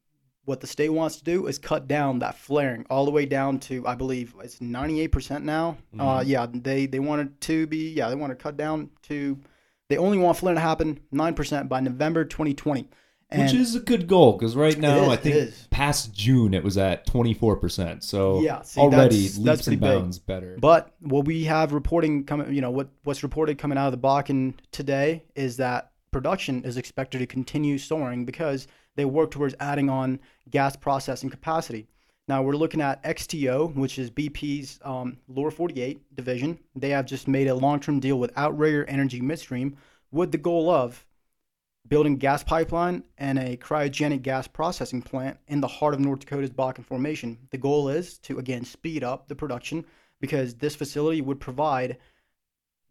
What 0.45 0.59
the 0.59 0.67
state 0.67 0.89
wants 0.89 1.17
to 1.17 1.23
do 1.23 1.45
is 1.47 1.59
cut 1.59 1.87
down 1.87 2.19
that 2.19 2.35
flaring 2.35 2.85
all 2.89 3.05
the 3.05 3.11
way 3.11 3.25
down 3.27 3.59
to, 3.61 3.85
I 3.87 3.93
believe, 3.95 4.33
it's 4.43 4.57
98% 4.59 5.43
now. 5.43 5.77
Uh, 5.97 6.23
yeah, 6.25 6.47
they 6.51 6.87
they 6.87 6.99
want 6.99 7.21
it 7.21 7.41
to 7.41 7.67
be, 7.67 7.91
yeah, 7.91 8.09
they 8.09 8.15
want 8.15 8.31
to 8.31 8.35
cut 8.35 8.57
down 8.57 8.89
to, 9.03 9.37
they 9.89 9.97
only 9.97 10.17
want 10.17 10.37
flaring 10.37 10.55
to 10.57 10.61
happen 10.61 10.99
9% 11.13 11.69
by 11.69 11.79
November 11.79 12.25
2020. 12.25 12.89
And 13.33 13.43
Which 13.43 13.53
is 13.53 13.75
a 13.75 13.79
good 13.79 14.07
goal 14.07 14.33
because 14.33 14.57
right 14.57 14.77
now 14.77 15.03
is, 15.03 15.09
I 15.09 15.15
think 15.15 15.53
past 15.69 16.11
June 16.13 16.53
it 16.53 16.63
was 16.65 16.77
at 16.77 17.07
24%. 17.07 18.03
So 18.03 18.41
Yeah, 18.41 18.61
see, 18.63 18.81
already 18.81 18.97
that's- 18.97 19.37
leaps 19.37 19.37
that's 19.37 19.67
and 19.67 19.79
pretty 19.79 19.93
big. 19.93 20.01
bounds 20.01 20.19
better. 20.19 20.57
But 20.59 20.93
what 20.99 21.25
we 21.25 21.43
have 21.45 21.71
reporting 21.71 22.25
coming, 22.25 22.53
you 22.53 22.59
know, 22.61 22.71
what 22.71 22.89
what's 23.03 23.23
reported 23.23 23.57
coming 23.57 23.77
out 23.77 23.93
of 23.93 24.01
the 24.01 24.05
Bakken 24.05 24.55
today 24.73 25.23
is 25.35 25.57
that 25.57 25.91
production 26.11 26.63
is 26.65 26.75
expected 26.75 27.19
to 27.19 27.25
continue 27.27 27.77
soaring 27.77 28.25
because 28.25 28.67
they 28.95 29.05
work 29.05 29.31
towards 29.31 29.55
adding 29.59 29.89
on 29.89 30.19
gas 30.49 30.75
processing 30.75 31.29
capacity. 31.29 31.87
Now 32.27 32.41
we're 32.41 32.55
looking 32.55 32.81
at 32.81 33.03
XTO, 33.03 33.75
which 33.75 33.99
is 33.99 34.09
BP's 34.09 34.79
um, 34.83 35.17
Lower 35.27 35.51
48 35.51 36.15
division. 36.15 36.59
They 36.75 36.89
have 36.89 37.05
just 37.05 37.27
made 37.27 37.47
a 37.47 37.55
long-term 37.55 37.99
deal 37.99 38.19
with 38.19 38.31
Outrigger 38.37 38.85
Energy 38.85 39.21
Midstream 39.21 39.75
with 40.11 40.31
the 40.31 40.37
goal 40.37 40.69
of 40.69 41.05
building 41.87 42.15
gas 42.15 42.43
pipeline 42.43 43.03
and 43.17 43.39
a 43.39 43.57
cryogenic 43.57 44.21
gas 44.21 44.47
processing 44.47 45.01
plant 45.01 45.37
in 45.47 45.61
the 45.61 45.67
heart 45.67 45.93
of 45.93 45.99
North 45.99 46.19
Dakota's 46.19 46.51
Bakken 46.51 46.85
Formation. 46.85 47.37
The 47.49 47.57
goal 47.57 47.89
is 47.89 48.17
to 48.19 48.39
again 48.39 48.63
speed 48.63 49.03
up 49.03 49.27
the 49.27 49.35
production 49.35 49.85
because 50.19 50.55
this 50.55 50.75
facility 50.75 51.21
would 51.21 51.39
provide 51.39 51.97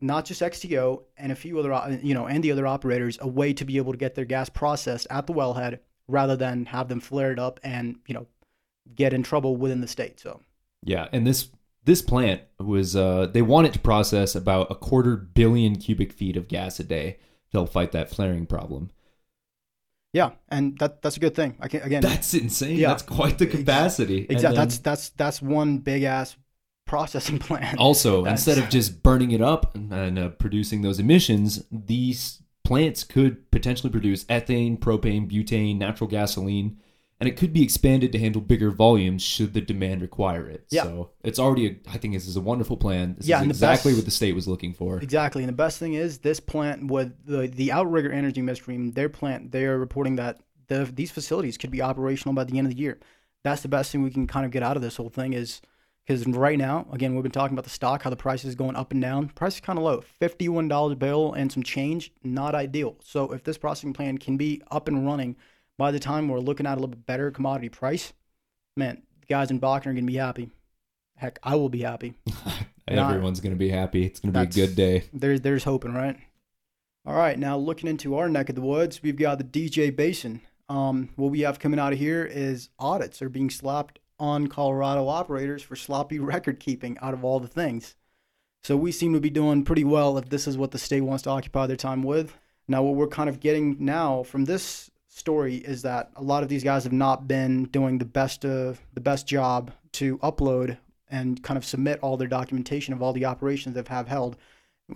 not 0.01 0.25
just 0.25 0.41
XTO 0.41 1.03
and 1.17 1.31
a 1.31 1.37
few 1.37 1.59
other, 1.59 1.73
uh, 1.73 1.97
you 2.03 2.15
know, 2.15 2.27
and 2.27 2.43
the 2.43 2.53
other 2.53 2.67
operators 2.67 3.19
a 3.21 3.29
way 3.29 3.53
to 3.53 3.65
be 3.65 3.77
able 3.77 3.93
to 3.93 3.99
get 3.99 4.15
their 4.15 4.25
gas 4.25 4.49
processed 4.49 5.07
at 5.11 5.27
the 5.27 5.33
wellhead 5.33 5.79
rather 6.11 6.37
than 6.37 6.67
have 6.67 6.89
them 6.89 7.01
flared 7.01 7.39
up 7.39 7.61
and 7.63 7.97
you 8.07 8.15
know 8.15 8.27
get 8.95 9.13
in 9.13 9.23
trouble 9.23 9.57
within 9.57 9.81
the 9.81 9.89
state. 9.89 10.21
So 10.21 10.41
Yeah, 10.83 11.09
and 11.13 11.27
this 11.27 11.49
this 11.85 12.03
plant 12.03 12.43
was 12.59 12.95
uh 12.97 13.27
they 13.33 13.43
wanted 13.43 13.73
to 13.73 13.79
process 13.79 14.35
about 14.35 14.71
a 14.71 14.75
quarter 14.75 15.17
billion 15.17 15.77
cubic 15.77 16.13
feet 16.13 16.37
of 16.37 16.49
gas 16.49 16.79
a 16.81 16.85
day 16.85 17.19
to 17.53 17.59
help 17.59 17.71
fight 17.73 17.93
that 17.93 18.11
flaring 18.11 18.47
problem. 18.47 18.91
yeah, 20.13 20.31
and 20.49 20.77
that 20.79 21.03
that's 21.03 21.17
a 21.17 21.21
good 21.21 21.35
thing. 21.35 21.57
I 21.61 21.69
can, 21.69 21.83
again, 21.83 22.03
That's 22.03 22.35
insane. 22.35 22.77
Yeah. 22.79 22.89
That's 22.89 23.03
quite 23.05 23.39
the 23.39 23.47
capacity. 23.47 24.27
Exactly. 24.29 24.41
then 24.43 24.55
That's 24.55 24.79
that's 24.79 25.09
that's 25.11 25.41
one 25.43 25.79
big 25.79 26.03
ass 26.03 26.37
processing 26.87 27.39
plant. 27.49 27.79
also 27.79 28.23
that's- 28.25 28.47
instead 28.47 28.63
of 28.63 28.69
just 28.71 29.03
burning 29.03 29.31
it 29.31 29.41
up 29.41 29.75
and, 29.77 29.93
and, 29.93 30.19
uh, 30.19 30.29
producing 30.31 30.83
those 30.83 30.99
emissions, 30.99 31.63
these 31.71 32.43
plants 32.71 33.03
could 33.03 33.51
potentially 33.51 33.91
produce 33.91 34.23
ethane, 34.27 34.79
propane, 34.79 35.29
butane, 35.29 35.77
natural 35.77 36.09
gasoline, 36.09 36.79
and 37.19 37.29
it 37.29 37.37
could 37.37 37.53
be 37.53 37.65
expanded 37.65 38.13
to 38.13 38.19
handle 38.19 38.41
bigger 38.41 38.71
volumes 38.71 39.23
should 39.25 39.53
the 39.55 39.61
demand 39.61 40.01
require 40.03 40.49
it. 40.49 40.65
Yeah. 40.71 40.85
So 40.85 41.11
it's 41.25 41.41
already 41.41 41.67
a, 41.67 41.77
I 41.91 41.99
think 41.99 42.15
this 42.15 42.29
is 42.29 42.37
a 42.37 42.41
wonderful 42.41 42.77
plan. 42.77 43.17
This 43.19 43.27
Yeah, 43.27 43.39
is 43.39 43.43
and 43.43 43.51
the 43.51 43.55
exactly 43.55 43.91
best- 43.91 43.99
what 43.99 44.05
the 44.05 44.11
state 44.13 44.37
was 44.37 44.47
looking 44.47 44.73
for. 44.73 44.99
Exactly, 45.01 45.43
and 45.43 45.49
the 45.49 45.53
best 45.65 45.79
thing 45.81 45.95
is 45.95 46.19
this 46.19 46.39
plant 46.39 46.87
with 46.93 47.13
the 47.27 47.49
the 47.49 47.73
Outrigger 47.73 48.13
Energy 48.13 48.41
Midstream, 48.41 48.93
their 48.93 49.09
plant, 49.09 49.51
they 49.51 49.65
are 49.65 49.77
reporting 49.77 50.15
that 50.17 50.39
the, 50.69 50.85
these 50.95 51.11
facilities 51.11 51.59
could 51.59 51.73
be 51.73 51.83
operational 51.83 52.35
by 52.37 52.45
the 52.45 52.57
end 52.57 52.69
of 52.69 52.73
the 52.75 52.81
year. 52.81 53.01
That's 53.43 53.63
the 53.63 53.69
best 53.69 53.91
thing 53.91 54.05
we 54.05 54.11
can 54.13 54.29
kind 54.29 54.47
of 54.47 54.53
get 54.53 54.63
out 54.63 54.77
of 54.77 54.83
this 54.83 54.95
whole 54.97 55.11
thing 55.11 55.33
is 55.33 55.61
because 56.11 56.27
right 56.27 56.59
now, 56.59 56.89
again, 56.93 57.15
we've 57.15 57.23
been 57.23 57.31
talking 57.31 57.55
about 57.55 57.63
the 57.63 57.71
stock, 57.71 58.03
how 58.03 58.11
the 58.11 58.17
price 58.17 58.45
is 58.45 58.57
going 58.57 58.75
up 58.75 58.91
and 58.91 59.01
down. 59.01 59.29
Price 59.29 59.55
is 59.55 59.61
kind 59.61 59.79
of 59.79 59.85
low, 59.85 60.03
fifty-one 60.19 60.67
dollars 60.67 60.95
a 60.95 60.97
bill 60.97 61.33
and 61.35 61.53
some 61.53 61.63
change, 61.63 62.13
not 62.25 62.53
ideal. 62.53 62.97
So 63.05 63.33
if 63.33 63.45
this 63.45 63.57
processing 63.57 63.93
plant 63.93 64.19
can 64.19 64.37
be 64.37 64.61
up 64.73 64.89
and 64.89 65.07
running 65.07 65.37
by 65.79 65.93
the 65.93 66.01
time 66.01 66.27
we're 66.27 66.41
looking 66.41 66.67
at 66.67 66.73
a 66.73 66.81
little 66.81 66.89
bit 66.89 67.07
better 67.07 67.31
commodity 67.31 67.69
price, 67.69 68.13
man, 68.77 69.03
the 69.21 69.27
guys 69.27 69.53
in 69.53 69.61
Bakken 69.61 69.87
are 69.87 69.93
gonna 69.93 70.03
be 70.03 70.17
happy. 70.17 70.51
Heck, 71.17 71.39
I 71.45 71.55
will 71.55 71.69
be 71.69 71.83
happy. 71.83 72.15
Everyone's 72.89 73.39
going 73.39 73.53
to 73.53 73.59
be 73.59 73.69
happy. 73.69 74.05
It's 74.05 74.19
going 74.19 74.33
to 74.33 74.41
be 74.41 74.63
a 74.63 74.67
good 74.67 74.75
day. 74.75 75.05
There's 75.13 75.43
there's 75.43 75.63
hoping, 75.63 75.95
right? 75.95 76.17
All 77.07 77.15
right, 77.15 77.39
now 77.39 77.57
looking 77.57 77.89
into 77.89 78.17
our 78.17 78.29
neck 78.29 78.49
of 78.49 78.57
the 78.57 78.63
woods, 78.63 79.01
we've 79.01 79.17
got 79.17 79.39
the 79.39 79.45
DJ 79.45 79.95
Basin. 79.95 80.41
Um, 80.69 81.11
what 81.15 81.31
we 81.31 81.43
have 81.43 81.61
coming 81.61 81.79
out 81.79 81.93
of 81.93 82.01
here 82.01 82.25
is 82.25 82.69
audits 82.81 83.23
are 83.23 83.29
being 83.29 83.51
slapped 83.51 84.01
on 84.21 84.47
Colorado 84.47 85.09
operators 85.09 85.63
for 85.63 85.75
sloppy 85.75 86.19
record 86.21 86.61
keeping 86.61 86.99
out 86.99 87.15
of 87.15 87.25
all 87.25 87.41
the 87.41 87.49
things. 87.49 87.97
So 88.63 88.77
we 88.77 88.93
seem 88.93 89.15
to 89.15 89.21
be 89.21 89.31
doing 89.31 89.65
pretty 89.65 89.85
well 89.85 90.19
if 90.19 90.29
this 90.29 90.47
is 90.47 90.59
what 90.59 90.71
the 90.71 90.79
state 90.79 91.01
wants 91.01 91.23
to 91.25 91.31
occupy 91.31 91.67
their 91.67 91.77
time 91.77 92.03
with. 92.03 92.37
Now, 92.69 92.83
what 92.83 92.95
we're 92.95 93.09
kind 93.09 93.29
of 93.29 93.41
getting 93.41 93.77
now 93.81 94.23
from 94.23 94.45
this 94.45 94.91
story 95.09 95.57
is 95.57 95.83
that 95.83 96.11
a 96.15 96.23
lot 96.23 96.43
of 96.43 96.49
these 96.49 96.63
guys 96.63 96.85
have 96.85 96.93
not 96.93 97.27
been 97.27 97.65
doing 97.65 97.99
the 97.99 98.05
best 98.05 98.45
of 98.45 98.81
the 98.95 99.01
best 99.01 99.27
job 99.27 99.73
to 99.93 100.19
upload 100.19 100.79
and 101.09 101.43
kind 101.43 101.59
of 101.59 101.65
submit 101.65 101.99
all 102.01 102.17
their 102.17 102.29
documentation 102.29 102.95
of 102.95 103.03
all 103.03 103.13
the 103.13 103.25
operations 103.25 103.75
they've 103.75 103.89
have 103.89 104.07
held 104.07 104.37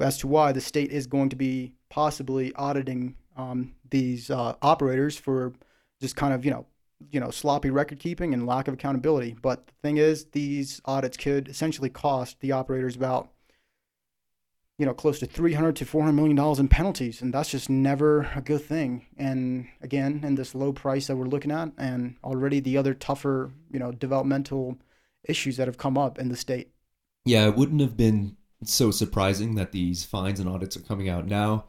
as 0.00 0.18
to 0.18 0.26
why 0.26 0.52
the 0.52 0.60
state 0.60 0.90
is 0.90 1.06
going 1.06 1.28
to 1.28 1.36
be 1.36 1.72
possibly 1.88 2.52
auditing 2.54 3.16
um, 3.36 3.72
these 3.90 4.30
uh, 4.30 4.54
operators 4.62 5.16
for 5.16 5.52
just 6.00 6.16
kind 6.16 6.32
of 6.32 6.44
you 6.44 6.50
know 6.50 6.66
you 7.10 7.20
know 7.20 7.30
sloppy 7.30 7.70
record 7.70 7.98
keeping 7.98 8.34
and 8.34 8.46
lack 8.46 8.68
of 8.68 8.74
accountability. 8.74 9.36
But 9.40 9.66
the 9.66 9.72
thing 9.82 9.96
is, 9.96 10.26
these 10.26 10.80
audits 10.84 11.16
could 11.16 11.48
essentially 11.48 11.90
cost 11.90 12.40
the 12.40 12.52
operators 12.52 12.96
about 12.96 13.30
you 14.78 14.86
know 14.86 14.94
close 14.94 15.18
to 15.20 15.26
300 15.26 15.76
to 15.76 15.84
400 15.84 16.12
million 16.12 16.36
dollars 16.36 16.58
in 16.58 16.68
penalties. 16.68 17.22
And 17.22 17.32
that's 17.32 17.50
just 17.50 17.70
never 17.70 18.30
a 18.34 18.40
good 18.40 18.62
thing. 18.62 19.06
And 19.16 19.68
again 19.82 20.22
in 20.24 20.34
this 20.34 20.54
low 20.54 20.72
price 20.72 21.06
that 21.06 21.16
we're 21.16 21.26
looking 21.26 21.52
at 21.52 21.72
and 21.78 22.16
already 22.24 22.60
the 22.60 22.78
other 22.78 22.94
tougher 22.94 23.52
you 23.70 23.78
know 23.78 23.92
developmental 23.92 24.78
issues 25.24 25.56
that 25.56 25.68
have 25.68 25.78
come 25.78 25.96
up 25.96 26.18
in 26.18 26.28
the 26.28 26.36
state. 26.36 26.70
Yeah, 27.24 27.46
it 27.46 27.56
wouldn't 27.56 27.80
have 27.80 27.96
been 27.96 28.36
so 28.64 28.90
surprising 28.90 29.54
that 29.54 29.72
these 29.72 30.04
fines 30.04 30.40
and 30.40 30.48
audits 30.48 30.76
are 30.76 30.82
coming 30.82 31.08
out 31.08 31.26
now 31.26 31.66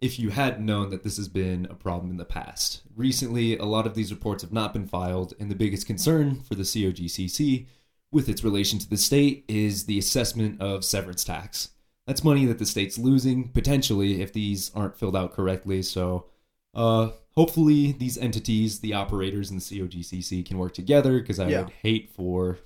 if 0.00 0.18
you 0.18 0.30
hadn't 0.30 0.64
known 0.64 0.90
that 0.90 1.02
this 1.02 1.16
has 1.16 1.28
been 1.28 1.66
a 1.70 1.74
problem 1.74 2.10
in 2.10 2.16
the 2.18 2.24
past. 2.24 2.82
Recently, 2.94 3.56
a 3.58 3.64
lot 3.64 3.86
of 3.86 3.94
these 3.94 4.12
reports 4.12 4.42
have 4.42 4.52
not 4.52 4.72
been 4.72 4.86
filed, 4.86 5.34
and 5.40 5.50
the 5.50 5.56
biggest 5.56 5.86
concern 5.86 6.40
for 6.40 6.54
the 6.54 6.62
COGCC 6.62 7.66
with 8.12 8.28
its 8.28 8.44
relation 8.44 8.78
to 8.78 8.88
the 8.88 8.96
state 8.96 9.44
is 9.48 9.86
the 9.86 9.98
assessment 9.98 10.60
of 10.60 10.84
severance 10.84 11.24
tax. 11.24 11.70
That's 12.06 12.24
money 12.24 12.46
that 12.46 12.58
the 12.58 12.64
state's 12.66 12.96
losing 12.96 13.48
potentially 13.48 14.22
if 14.22 14.32
these 14.32 14.70
aren't 14.74 14.96
filled 14.96 15.16
out 15.16 15.32
correctly. 15.34 15.82
So, 15.82 16.26
uh, 16.74 17.10
hopefully, 17.34 17.92
these 17.92 18.16
entities, 18.16 18.80
the 18.80 18.94
operators 18.94 19.50
and 19.50 19.60
the 19.60 19.64
COGCC, 19.64 20.46
can 20.46 20.58
work 20.58 20.74
together 20.74 21.18
because 21.20 21.38
I 21.38 21.50
Yeah. 21.50 21.60
would 21.60 21.70
hate 21.70 22.10
for 22.10 22.60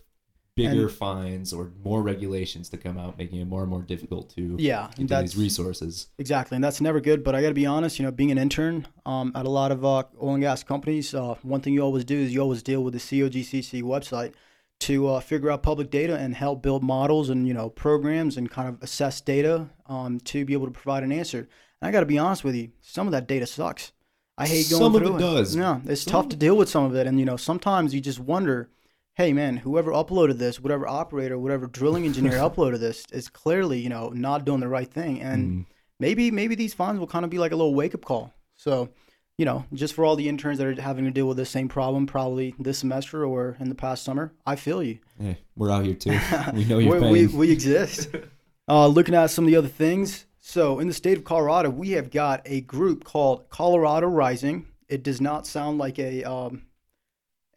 bigger 0.54 0.82
And- 0.82 0.90
fines 0.92 1.52
or 1.52 1.70
more 1.82 2.02
regulations 2.02 2.68
to 2.70 2.76
come 2.76 2.98
out, 2.98 3.16
making 3.16 3.40
it 3.40 3.46
more 3.46 3.62
and 3.62 3.70
more 3.70 3.82
difficult 3.82 4.28
to 4.36 4.56
Yeah, 4.58 4.88
these 4.98 5.36
resources. 5.36 6.08
exactly, 6.18 6.56
and 6.56 6.64
that's 6.64 6.80
never 6.80 7.00
good. 7.00 7.24
But 7.24 7.34
I 7.34 7.40
got 7.40 7.48
to 7.48 7.54
be 7.54 7.66
honest, 7.66 7.98
you 7.98 8.04
know, 8.04 8.10
being 8.12 8.30
an 8.30 8.38
intern 8.38 8.86
um, 9.06 9.32
at 9.34 9.46
a 9.46 9.50
lot 9.50 9.72
of 9.72 9.84
uh, 9.84 10.04
oil 10.22 10.34
and 10.34 10.42
gas 10.42 10.62
companies, 10.62 11.14
uh, 11.14 11.36
one 11.42 11.60
thing 11.60 11.72
you 11.72 11.80
always 11.80 12.04
do 12.04 12.16
is 12.18 12.34
you 12.34 12.40
always 12.40 12.62
deal 12.62 12.84
with 12.84 12.92
the 12.92 13.00
COGCC 13.00 13.82
website 13.82 14.32
to 14.80 15.08
uh, 15.08 15.20
figure 15.20 15.50
out 15.50 15.62
public 15.62 15.90
data 15.90 16.16
and 16.16 16.34
help 16.34 16.60
build 16.60 16.82
models 16.82 17.30
and 17.30 17.46
you 17.46 17.54
know 17.54 17.70
programs 17.70 18.36
and 18.36 18.50
kind 18.50 18.68
of 18.68 18.82
assess 18.82 19.20
data 19.20 19.70
um, 19.86 20.18
to 20.20 20.44
be 20.44 20.52
able 20.52 20.66
to 20.66 20.72
provide 20.72 21.02
an 21.02 21.12
answer. 21.12 21.48
And 21.80 21.88
I 21.88 21.92
got 21.92 22.00
to 22.00 22.06
be 22.06 22.18
honest 22.18 22.44
with 22.44 22.54
you, 22.54 22.70
some 22.80 23.06
of 23.06 23.12
that 23.12 23.26
data 23.26 23.46
sucks. 23.46 23.92
I 24.36 24.46
hate 24.46 24.68
going 24.70 24.82
Some 24.82 24.94
of 24.96 25.02
through 25.02 25.16
it 25.16 25.20
does. 25.20 25.54
Yeah, 25.56 25.80
it's 25.86 26.02
Some 26.02 26.12
tough 26.12 26.28
to 26.30 26.36
deal 26.36 26.56
with 26.56 26.68
some 26.68 26.84
of 26.84 26.94
it, 26.94 27.06
and 27.06 27.18
you 27.18 27.24
know 27.24 27.36
sometimes 27.38 27.94
you 27.94 28.00
just 28.02 28.20
wonder. 28.20 28.68
Hey 29.14 29.34
man, 29.34 29.58
whoever 29.58 29.90
uploaded 29.92 30.38
this, 30.38 30.58
whatever 30.58 30.86
operator, 30.88 31.38
whatever 31.38 31.66
drilling 31.66 32.06
engineer 32.06 32.32
uploaded 32.38 32.80
this, 32.80 33.04
is 33.12 33.28
clearly 33.28 33.78
you 33.78 33.88
know 33.90 34.08
not 34.08 34.44
doing 34.44 34.60
the 34.60 34.68
right 34.68 34.88
thing, 34.90 35.20
and 35.20 35.50
Mm. 35.50 35.66
maybe 36.00 36.30
maybe 36.30 36.54
these 36.54 36.72
fines 36.74 36.98
will 36.98 37.06
kind 37.06 37.24
of 37.24 37.30
be 37.30 37.38
like 37.38 37.52
a 37.52 37.56
little 37.56 37.74
wake 37.74 37.94
up 37.94 38.04
call. 38.04 38.32
So, 38.54 38.88
you 39.36 39.44
know, 39.44 39.64
just 39.74 39.94
for 39.94 40.04
all 40.04 40.16
the 40.16 40.28
interns 40.28 40.58
that 40.58 40.66
are 40.66 40.80
having 40.80 41.04
to 41.04 41.10
deal 41.10 41.26
with 41.28 41.36
the 41.36 41.44
same 41.44 41.68
problem, 41.68 42.06
probably 42.06 42.54
this 42.58 42.78
semester 42.78 43.24
or 43.26 43.56
in 43.60 43.68
the 43.68 43.74
past 43.74 44.02
summer, 44.04 44.32
I 44.46 44.56
feel 44.56 44.82
you. 44.82 44.98
Hey, 45.20 45.38
we're 45.56 45.70
out 45.70 45.84
here 45.84 45.94
too. 45.94 46.18
We 46.54 46.64
know 46.64 46.78
you're 46.78 47.00
we, 47.00 47.26
we, 47.26 47.36
we 47.36 47.50
exist. 47.50 48.08
uh, 48.68 48.86
looking 48.86 49.14
at 49.14 49.26
some 49.30 49.44
of 49.44 49.50
the 49.50 49.56
other 49.56 49.68
things. 49.68 50.24
So, 50.40 50.78
in 50.80 50.88
the 50.88 50.94
state 50.94 51.18
of 51.18 51.24
Colorado, 51.24 51.68
we 51.70 51.90
have 51.92 52.10
got 52.10 52.40
a 52.46 52.62
group 52.62 53.04
called 53.04 53.48
Colorado 53.50 54.06
Rising. 54.08 54.66
It 54.88 55.02
does 55.02 55.20
not 55.20 55.46
sound 55.46 55.76
like 55.78 55.98
a. 55.98 56.24
Um, 56.24 56.62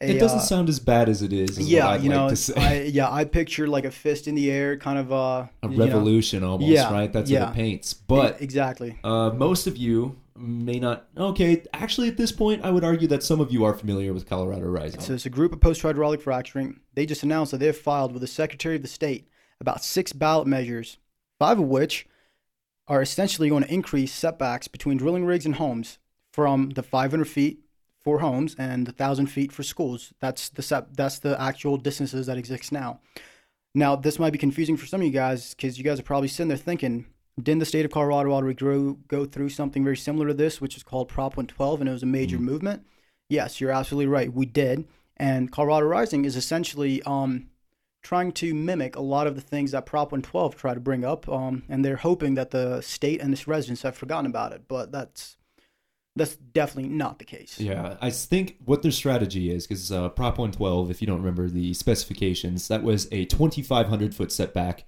a 0.02 0.16
it 0.16 0.20
doesn't 0.20 0.40
uh, 0.40 0.42
sound 0.42 0.68
as 0.70 0.80
bad 0.80 1.08
as 1.08 1.22
it 1.22 1.32
is. 1.32 1.58
is 1.58 1.70
yeah, 1.70 1.86
what 1.86 1.94
I'd 1.94 2.04
you 2.04 2.10
like 2.10 2.20
know, 2.20 2.30
to 2.30 2.36
say. 2.36 2.54
I, 2.58 2.82
yeah, 2.84 3.12
I 3.12 3.24
picture 3.24 3.68
like 3.68 3.86
a 3.86 3.92
fist 3.92 4.28
in 4.28 4.36
the 4.36 4.52
air, 4.52 4.78
kind 4.78 5.00
of 5.00 5.12
uh, 5.12 5.16
a 5.16 5.70
you 5.70 5.78
know- 5.78 5.86
revolution 5.86 6.44
almost, 6.44 6.70
Yeah, 6.70 6.92
right? 6.92 7.12
That's 7.12 7.30
yeah. 7.30 7.46
what 7.46 7.52
it 7.52 7.56
paints. 7.56 7.94
But 7.94 8.42
exactly. 8.42 9.00
uh, 9.04 9.32
most 9.32 9.68
of 9.68 9.78
you 9.78 10.18
may 10.36 10.80
not. 10.80 11.08
Okay, 11.18 11.64
actually, 11.74 12.10
at 12.10 12.18
this 12.18 12.32
point, 12.32 12.66
I 12.66 12.72
would 12.72 12.84
argue 12.84 13.08
that 13.08 13.24
some 13.24 13.40
of 13.40 13.52
you 13.52 13.64
are 13.64 13.74
familiar 13.74 14.14
with 14.14 14.28
Colorado 14.28 14.66
Rising. 14.66 15.00
So 15.00 15.14
it's 15.14 15.26
a 15.26 15.30
group 15.30 15.54
of 15.54 15.62
post-hydraulic 15.62 16.22
fracturing. 16.22 16.82
They 16.94 17.06
just 17.06 17.24
announced 17.24 17.52
that 17.52 17.60
they've 17.60 17.76
filed 17.76 18.12
with 18.12 18.22
the 18.22 18.28
Secretary 18.28 18.76
of 18.76 18.82
the 18.82 18.88
State 18.90 19.30
about 19.62 19.84
six 19.84 20.12
ballot 20.12 20.48
measures, 20.48 20.98
five 21.40 21.58
of 21.60 21.68
which 21.68 22.06
are 22.88 23.02
essentially 23.02 23.50
going 23.50 23.64
to 23.64 23.74
increase 23.74 24.14
setbacks 24.14 24.68
between 24.68 24.98
drilling 24.98 25.26
rigs 25.26 25.46
and 25.46 25.56
homes 25.56 25.98
from 26.32 26.72
the 26.72 26.84
500 26.84 27.26
feet 27.26 27.62
for 28.06 28.20
homes 28.20 28.56
and 28.60 28.86
the 28.86 28.92
1,000 28.92 29.26
feet 29.26 29.52
for 29.52 29.64
schools. 29.64 30.14
That's 30.20 30.50
the 30.50 30.62
set, 30.62 30.96
that's 30.96 31.20
the 31.20 31.42
actual 31.42 31.76
distances 31.76 32.28
that 32.28 32.38
exist 32.38 32.72
now. 32.72 33.02
Now, 33.74 33.96
this 33.96 34.20
might 34.20 34.32
be 34.32 34.38
confusing 34.38 34.78
for 34.78 34.86
some 34.86 35.02
of 35.02 35.08
you 35.08 35.12
guys 35.12 35.56
because 35.56 35.78
you 35.78 35.84
guys 35.84 36.00
are 36.00 36.04
probably 36.04 36.30
sitting 36.30 36.48
there 36.48 36.58
thinking, 36.58 37.08
didn't 37.42 37.60
the 37.60 37.66
state 37.66 37.84
of 37.84 37.92
Colorado 37.92 38.32
already 38.32 38.56
grow, 38.56 38.94
go 39.08 39.26
through 39.26 39.50
something 39.50 39.84
very 39.84 39.98
similar 39.98 40.28
to 40.28 40.34
this, 40.34 40.62
which 40.62 40.78
is 40.78 40.84
called 40.84 41.10
Prop 41.10 41.36
112, 41.36 41.82
and 41.82 41.90
it 41.90 41.94
was 41.94 42.04
a 42.04 42.06
major 42.06 42.38
movement? 42.38 42.86
Yes, 43.28 43.60
you're 43.60 43.72
absolutely 43.72 44.08
right. 44.08 44.32
We 44.32 44.46
did. 44.46 44.88
And 45.18 45.52
Colorado 45.52 45.88
Rising 45.88 46.26
is 46.26 46.36
essentially 46.36 47.02
um, 47.04 47.50
trying 48.04 48.32
to 48.34 48.54
mimic 48.54 48.96
a 48.96 49.02
lot 49.02 49.26
of 49.26 49.34
the 49.34 49.42
things 49.42 49.72
that 49.72 49.88
Prop 49.88 50.12
112 50.12 50.56
tried 50.56 50.76
to 50.76 50.80
bring 50.80 51.04
up, 51.04 51.28
um, 51.28 51.64
and 51.68 51.84
they're 51.84 51.98
hoping 51.98 52.36
that 52.36 52.52
the 52.52 52.82
state 52.82 53.20
and 53.20 53.34
its 53.34 53.48
residents 53.48 53.82
have 53.82 53.98
forgotten 53.98 54.28
about 54.28 54.54
it. 54.54 54.68
But 54.68 54.92
that's 54.92 55.38
that's 56.16 56.36
definitely 56.36 56.90
not 56.90 57.20
the 57.20 57.26
case. 57.26 57.60
Yeah, 57.60 57.98
I 58.02 58.10
think 58.10 58.58
what 58.64 58.82
their 58.82 58.92
strategy 58.92 59.52
is 59.52 59.68
because 59.68 59.92
uh, 59.92 60.10
Prop 60.10 60.38
112, 60.38 60.90
if 60.90 61.02
you 61.02 61.08
don't 61.08 61.20
remember 61.20 61.50
the 61.50 61.74
specifications, 61.74 62.68
that 62.70 62.84
was 62.84 63.08
a 63.12 63.26
2,500 63.26 64.16
foot 64.16 64.32
setback 64.32 64.86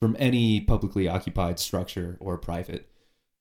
from 0.00 0.16
any 0.18 0.60
publicly 0.60 1.06
occupied 1.06 1.58
structure 1.58 2.16
or 2.20 2.38
private. 2.38 2.88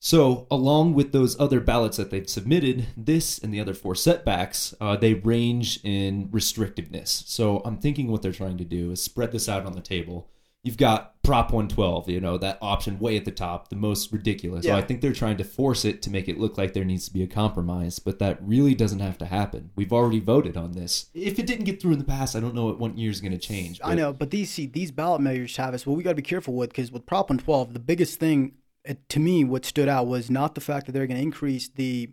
So, 0.01 0.47
along 0.49 0.93
with 0.93 1.11
those 1.11 1.37
other 1.39 1.59
ballots 1.59 1.97
that 1.97 2.09
they've 2.09 2.29
submitted, 2.29 2.87
this 2.95 3.37
and 3.37 3.53
the 3.53 3.59
other 3.59 3.73
four 3.73 3.95
setbacks, 3.95 4.73
uh, 4.79 4.95
they 4.95 5.13
range 5.13 5.79
in 5.83 6.29
restrictiveness. 6.29 7.27
So, 7.27 7.61
I'm 7.65 7.77
thinking 7.77 8.07
what 8.07 8.21
they're 8.21 8.31
trying 8.31 8.57
to 8.59 8.65
do 8.65 8.91
is 8.91 9.03
spread 9.03 9.33
this 9.33 9.49
out 9.49 9.65
on 9.65 9.73
the 9.73 9.81
table. 9.81 10.29
You've 10.63 10.77
got 10.77 11.21
Prop 11.23 11.53
112, 11.53 12.09
you 12.09 12.19
know, 12.19 12.37
that 12.37 12.57
option 12.61 12.99
way 12.99 13.15
at 13.15 13.23
the 13.23 13.31
top, 13.31 13.69
the 13.69 13.75
most 13.77 14.11
ridiculous. 14.11 14.65
So 14.65 14.75
I 14.75 14.81
think 14.81 14.99
they're 14.99 15.13
trying 15.13 15.37
to 15.37 15.43
force 15.43 15.85
it 15.85 16.01
to 16.01 16.09
make 16.09 16.27
it 16.27 16.37
look 16.37 16.57
like 16.57 16.73
there 16.73 16.83
needs 16.83 17.05
to 17.05 17.13
be 17.13 17.23
a 17.23 17.27
compromise, 17.27 17.99
but 17.99 18.19
that 18.19 18.39
really 18.41 18.75
doesn't 18.75 18.99
have 18.99 19.17
to 19.19 19.25
happen. 19.25 19.69
We've 19.75 19.93
already 19.93 20.19
voted 20.19 20.57
on 20.57 20.73
this. 20.73 21.05
If 21.13 21.39
it 21.39 21.47
didn't 21.47 21.65
get 21.65 21.81
through 21.81 21.93
in 21.93 21.99
the 21.99 22.03
past, 22.03 22.35
I 22.35 22.41
don't 22.41 22.55
know 22.55 22.65
what 22.65 22.79
one 22.79 22.97
year 22.97 23.09
is 23.09 23.21
going 23.21 23.31
to 23.31 23.37
change. 23.37 23.79
I 23.83 23.95
know, 23.95 24.11
but 24.11 24.31
these 24.31 24.51
see 24.51 24.65
these 24.65 24.91
ballot 24.91 25.21
measures, 25.21 25.53
Travis. 25.53 25.85
What 25.85 25.95
we 25.95 26.03
got 26.03 26.11
to 26.11 26.15
be 26.15 26.21
careful 26.21 26.55
with 26.55 26.71
because 26.71 26.91
with 26.91 27.05
Prop 27.05 27.29
112, 27.29 27.73
the 27.73 27.79
biggest 27.79 28.19
thing 28.19 28.55
it, 28.83 29.07
to 29.09 29.19
me, 29.19 29.43
what 29.43 29.65
stood 29.65 29.87
out 29.87 30.07
was 30.07 30.29
not 30.29 30.55
the 30.55 30.61
fact 30.61 30.87
that 30.87 30.93
they're 30.93 31.07
going 31.07 31.17
to 31.17 31.23
increase 31.23 31.69
the 31.69 32.09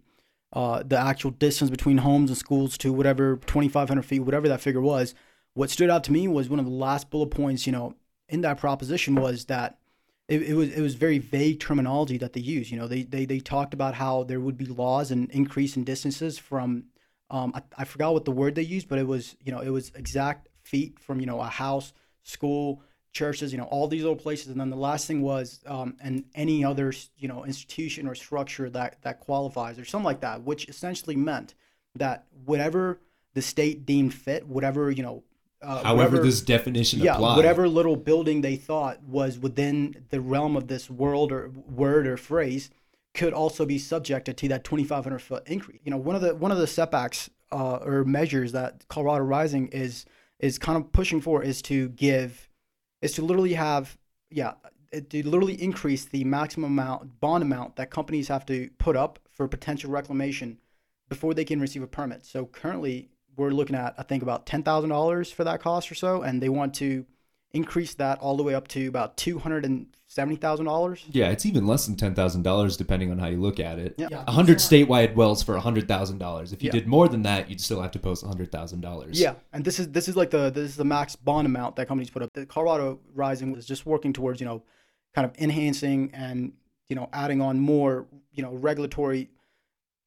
uh, 0.53 0.83
the 0.85 0.99
actual 0.99 1.31
distance 1.33 1.71
between 1.71 1.99
homes 1.99 2.31
and 2.31 2.39
schools 2.39 2.79
to 2.79 2.93
whatever 2.93 3.37
2,500 3.47 4.03
feet, 4.03 4.21
whatever 4.21 4.49
that 4.49 4.61
figure 4.61 4.81
was. 4.81 5.15
What 5.55 5.71
stood 5.71 5.91
out 5.91 6.05
to 6.05 6.13
me 6.13 6.29
was 6.29 6.49
one 6.49 6.59
of 6.59 6.67
the 6.67 6.71
last 6.71 7.11
bullet 7.11 7.31
points, 7.31 7.67
you 7.67 7.73
know, 7.73 7.95
in 8.29 8.41
that 8.43 8.59
proposition 8.59 9.15
was 9.15 9.47
that 9.47 9.79
it, 10.29 10.43
it 10.43 10.55
was 10.55 10.73
it 10.73 10.81
was 10.81 10.95
very 10.95 11.19
vague 11.19 11.61
terminology 11.61 12.19
that 12.19 12.33
they 12.33 12.41
used. 12.41 12.71
You 12.71 12.79
know, 12.79 12.89
they 12.89 13.03
they 13.03 13.25
they 13.25 13.39
talked 13.39 13.75
about 13.75 13.95
how 13.95 14.25
there 14.25 14.41
would 14.41 14.57
be 14.57 14.67
laws 14.67 15.11
and 15.11 15.31
increase 15.31 15.77
in 15.77 15.85
distances 15.85 16.39
from 16.39 16.85
um, 17.31 17.53
I, 17.55 17.63
I 17.79 17.85
forgot 17.85 18.13
what 18.13 18.25
the 18.25 18.33
word 18.33 18.55
they 18.55 18.63
used, 18.63 18.89
but 18.89 18.99
it 18.99 19.07
was 19.07 19.37
you 19.45 19.53
know 19.53 19.61
it 19.61 19.71
was 19.71 19.93
exact 19.95 20.49
feet 20.63 20.99
from 20.99 21.21
you 21.21 21.27
know 21.27 21.41
a 21.41 21.47
house, 21.47 21.93
school, 22.23 22.83
churches, 23.13 23.53
you 23.53 23.59
know 23.59 23.65
all 23.65 23.87
these 23.87 24.03
little 24.03 24.17
places, 24.17 24.49
and 24.49 24.61
then 24.61 24.71
the 24.71 24.77
last 24.77 25.07
thing 25.07 25.23
was 25.23 25.61
um, 25.67 25.97
and 26.01 26.25
any 26.35 26.65
other 26.65 26.93
you 27.17 27.29
know 27.29 27.45
institution 27.45 28.09
or 28.09 28.15
structure 28.15 28.69
that 28.71 29.01
that 29.03 29.21
qualifies 29.21 29.79
or 29.79 29.85
something 29.85 30.05
like 30.05 30.21
that, 30.21 30.43
which 30.43 30.69
essentially 30.69 31.17
meant 31.17 31.55
that 31.95 32.27
whatever 32.45 33.01
the 33.35 33.43
state 33.43 33.87
deemed 33.87 34.15
fit, 34.15 34.47
whatever 34.47 34.91
you 34.91 35.03
know. 35.03 35.23
Uh, 35.63 35.83
However, 35.83 36.11
whatever- 36.11 36.23
this 36.23 36.41
definition 36.43 37.01
yeah, 37.01 37.15
applies. 37.15 37.37
whatever 37.37 37.69
little 37.69 37.97
building 37.97 38.43
they 38.43 38.57
thought 38.57 39.03
was 39.03 39.39
within 39.39 40.05
the 40.11 40.21
realm 40.21 40.57
of 40.57 40.69
this 40.69 40.91
world 40.91 41.33
or 41.33 41.51
word 41.67 42.07
or 42.07 42.17
phrase 42.17 42.71
could 43.15 43.33
also 43.33 43.65
be 43.65 43.79
subjected 43.79 44.37
to 44.37 44.49
that 44.49 44.63
2,500 44.65 45.19
foot 45.21 45.43
increase. 45.47 45.81
You 45.85 45.91
know, 45.91 45.97
one 45.97 46.15
of 46.15 46.21
the 46.23 46.35
one 46.35 46.53
of 46.53 46.59
the 46.59 46.67
setbacks 46.67 47.31
uh, 47.51 47.77
or 47.77 48.05
measures 48.05 48.53
that 48.53 48.87
Colorado 48.89 49.25
Rising 49.25 49.69
is 49.69 50.05
is 50.39 50.59
kind 50.59 50.77
of 50.77 50.93
pushing 50.93 51.21
for 51.21 51.43
is 51.43 51.63
to 51.63 51.89
give 51.91 52.49
is 53.01 53.13
to 53.13 53.23
literally 53.23 53.55
have 53.55 53.97
yeah 54.31 54.55
to 54.93 55.27
literally 55.27 55.61
increase 55.61 56.05
the 56.05 56.25
maximum 56.25 56.73
amount 56.73 57.21
bond 57.21 57.43
amount 57.43 57.77
that 57.77 57.91
companies 57.91 58.29
have 58.29 58.45
to 58.47 58.71
put 58.79 58.97
up 58.97 59.19
for 59.31 59.49
potential 59.49 59.91
reclamation 59.91 60.59
before 61.09 61.35
they 61.35 61.45
can 61.45 61.61
receive 61.61 61.83
a 61.83 61.87
permit. 61.87 62.25
So 62.25 62.47
currently 62.47 63.09
we're 63.37 63.51
looking 63.51 63.77
at 63.77 63.95
I 63.99 64.03
think 64.03 64.23
about 64.23 64.47
ten 64.47 64.63
thousand 64.63 64.91
dollars 64.91 65.31
for 65.31 65.45
that 65.45 65.61
cost 65.61 65.91
or 65.91 65.95
so, 65.95 66.23
and 66.23 66.43
they 66.43 66.49
want 66.49 66.75
to 66.77 67.05
increase 67.53 67.95
that 67.95 68.19
all 68.19 68.37
the 68.37 68.43
way 68.43 68.55
up 68.55 68.69
to 68.69 68.87
about 68.87 69.17
two 69.17 69.39
hundred 69.39 69.65
and 69.65 69.87
seventy 70.09 70.37
thousand 70.37 70.67
dollars. 70.67 71.05
yeah, 71.11 71.31
it's 71.31 71.47
even 71.47 71.67
less 71.67 71.87
than 71.87 71.97
ten 71.97 72.15
thousand 72.15 72.43
dollars 72.43 72.77
depending 72.77 73.11
on 73.11 73.19
how 73.19 73.27
you 73.27 73.39
look 73.41 73.59
at 73.61 73.79
it. 73.79 73.95
Yeah. 73.97 74.25
A 74.27 74.33
hundred 74.33 74.59
statewide 74.59 75.15
wells 75.15 75.43
for 75.43 75.57
a 75.57 75.61
hundred 75.61 75.89
thousand 75.89 76.19
dollars. 76.19 76.53
If 76.53 76.63
you 76.63 76.69
Yeah. 76.69 76.73
did 76.73 76.87
more 76.87 77.09
than 77.09 77.23
that, 77.23 77.49
you'd 77.49 77.61
still 77.61 77.81
have 77.81 77.93
to 77.93 77.99
post 77.99 78.23
a 78.25 78.27
hundred 78.27 78.51
thousand 78.53 78.81
dollars. 78.81 79.19
Yeah, 79.21 79.35
and 79.53 79.65
this 79.65 79.79
is 79.79 79.89
this 79.89 80.09
is 80.09 80.17
like 80.17 80.31
the 80.31 80.51
this 80.51 80.71
is 80.71 80.77
the 80.77 80.85
max 80.85 81.17
bond 81.17 81.47
amount 81.47 81.77
that 81.77 81.89
companies 81.89 82.11
put 82.11 82.23
up. 82.23 82.31
The 82.35 82.47
Colorado 82.47 83.01
Rising 83.15 83.53
was 83.53 83.65
just 83.67 83.87
working 83.87 84.13
towards 84.13 84.41
you 84.41 84.47
know, 84.47 84.63
kind 85.15 85.25
of 85.25 85.37
enhancing 85.39 86.11
and 86.13 86.53
you 86.89 86.97
know 86.97 87.09
adding 87.13 87.41
on 87.41 87.59
more 87.61 88.07
you 88.33 88.43
know 88.43 88.53
regulatory 88.53 89.31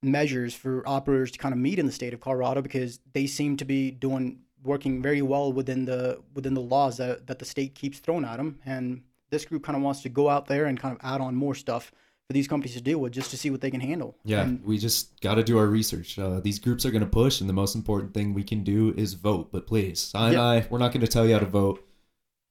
measures 0.02 0.54
for 0.54 0.88
operators 0.88 1.32
to 1.32 1.40
kind 1.40 1.54
of 1.54 1.60
meet 1.60 1.80
in 1.80 1.86
the 1.86 1.92
state 1.92 2.14
of 2.14 2.20
Colorado 2.20 2.62
because 2.62 3.00
they 3.14 3.28
seem 3.28 3.58
to 3.58 3.66
be 3.66 3.92
doing 3.92 4.40
working 4.64 5.02
very 5.02 5.22
well 5.22 5.52
within 5.54 5.86
the 5.86 6.20
within 6.34 6.54
the 6.54 6.62
laws 6.62 6.98
that 6.98 7.28
that 7.28 7.40
the 7.40 7.46
state 7.46 7.76
keeps 7.76 8.00
throwing 8.00 8.26
at 8.26 8.38
them. 8.38 8.60
And 8.66 9.04
this 9.30 9.46
group 9.46 9.64
kind 9.64 9.76
of 9.76 9.84
wants 9.84 10.02
to 10.04 10.10
go 10.10 10.30
out 10.30 10.48
there 10.48 10.66
and 10.66 10.80
kind 10.80 10.96
of 10.96 11.02
add 11.04 11.22
on 11.22 11.36
more 11.36 11.56
stuff 11.56 11.92
for 12.28 12.34
these 12.34 12.48
companies 12.48 12.76
to 12.76 12.82
deal 12.82 13.00
with 13.00 13.12
just 13.12 13.32
to 13.32 13.38
see 13.38 13.50
what 13.50 13.60
they 13.62 13.72
can 13.72 13.82
handle. 13.82 14.16
Yeah, 14.24 14.42
And 14.42 14.64
we 14.64 14.78
just 14.78 15.20
got 15.22 15.36
to 15.36 15.44
do 15.44 15.58
our 15.58 15.66
research. 15.66 16.18
Uh, 16.20 16.40
these 16.40 16.60
groups 16.60 16.86
are 16.86 16.92
going 16.92 17.04
to 17.04 17.10
push, 17.10 17.42
and 17.42 17.50
the 17.50 17.54
most 17.54 17.74
important 17.76 18.14
thing 18.14 18.34
we 18.36 18.44
can 18.44 18.64
do 18.64 18.94
is 18.96 19.16
vote. 19.16 19.52
But 19.52 19.66
please, 19.66 20.12
I 20.14 20.32
yeah. 20.32 20.42
I, 20.44 20.68
we're 20.70 20.78
not 20.78 20.92
going 20.92 21.02
to 21.02 21.08
tell 21.08 21.26
you 21.26 21.34
how 21.34 21.40
to 21.40 21.46
vote. 21.46 21.84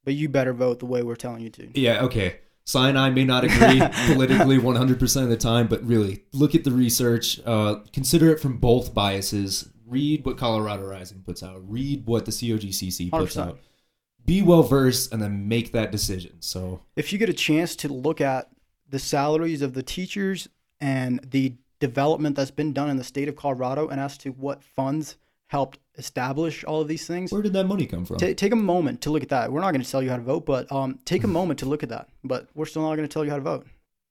but 0.05 0.15
you 0.15 0.29
better 0.29 0.53
vote 0.53 0.79
the 0.81 0.87
way 0.87 1.03
we're 1.03 1.17
telling 1.17 1.43
you 1.43 1.51
to. 1.51 1.79
Yeah, 1.79 2.03
okay. 2.05 2.41
Sinai 2.69 3.09
may 3.09 3.25
not 3.25 3.45
agree 3.45 3.79
politically 4.13 4.59
100% 4.59 5.23
of 5.23 5.31
the 5.31 5.39
time, 5.39 5.69
but 5.69 5.83
really, 5.87 6.25
look 6.35 6.55
at 6.55 6.65
the 6.65 6.71
research. 6.71 7.41
Uh, 7.47 7.77
consider 7.95 8.31
it 8.31 8.41
from 8.41 8.59
both 8.59 8.93
biases. 8.93 9.71
Read 9.87 10.27
what 10.27 10.37
Colorado 10.37 10.85
Rising 10.85 11.23
puts 11.23 11.43
out. 11.43 11.63
Read 11.67 12.05
what 12.05 12.27
the 12.27 12.31
COGCC 12.31 13.11
puts 13.11 13.37
100%. 13.37 13.41
out. 13.41 13.59
Be 14.27 14.43
well 14.43 14.63
versed, 14.63 15.15
and 15.15 15.23
then 15.23 15.49
make 15.49 15.73
that 15.73 15.91
decision. 15.91 16.43
So, 16.43 16.83
if 16.95 17.11
you 17.11 17.19
get 17.19 17.31
a 17.31 17.35
chance 17.35 17.75
to 17.77 17.89
look 17.89 18.21
at 18.21 18.51
the 18.87 18.99
salaries 18.99 19.63
of 19.63 19.73
the 19.73 19.83
teachers 19.83 20.47
and 20.79 21.21
the 21.27 21.55
development 21.81 22.37
that's 22.37 22.51
been 22.51 22.75
done 22.75 22.91
in 22.91 22.99
the 22.99 23.05
state 23.05 23.29
of 23.29 23.37
Colorado 23.37 23.89
and 23.89 23.99
as 23.99 24.19
to 24.19 24.31
what 24.33 24.63
funds 24.63 25.17
helped 25.49 25.79
establish 25.97 26.63
all 26.65 26.81
of 26.81 26.89
these 26.89 27.07
things. 27.07 27.33
Where 27.33 27.43
did 27.43 27.53
that 27.55 27.67
money 27.67 27.87
come 27.87 28.05
from? 28.05 28.19
Ta 28.19 28.33
take 28.35 28.53
a 28.53 28.57
moment 28.57 29.01
to 29.03 29.11
look 29.11 29.23
at 29.23 29.31
that. 29.31 29.51
We're 29.51 29.61
not 29.61 29.73
going 29.73 29.83
to 29.83 29.91
tell 29.91 30.03
you 30.03 30.11
how 30.11 30.17
to 30.17 30.23
vote, 30.23 30.47
but 30.47 30.71
um, 30.71 30.99
take 31.05 31.25
a 31.25 31.29
moment 31.39 31.59
to 31.61 31.67
look 31.67 31.83
at 31.83 31.89
that. 31.89 32.09
But 32.23 32.49
we're 32.55 32.67
still 32.67 32.83
not 32.83 32.95
going 32.97 33.09
to 33.09 33.13
tell 33.13 33.25
you 33.25 33.31
how 33.31 33.37
to 33.37 33.43
vote. 33.43 33.67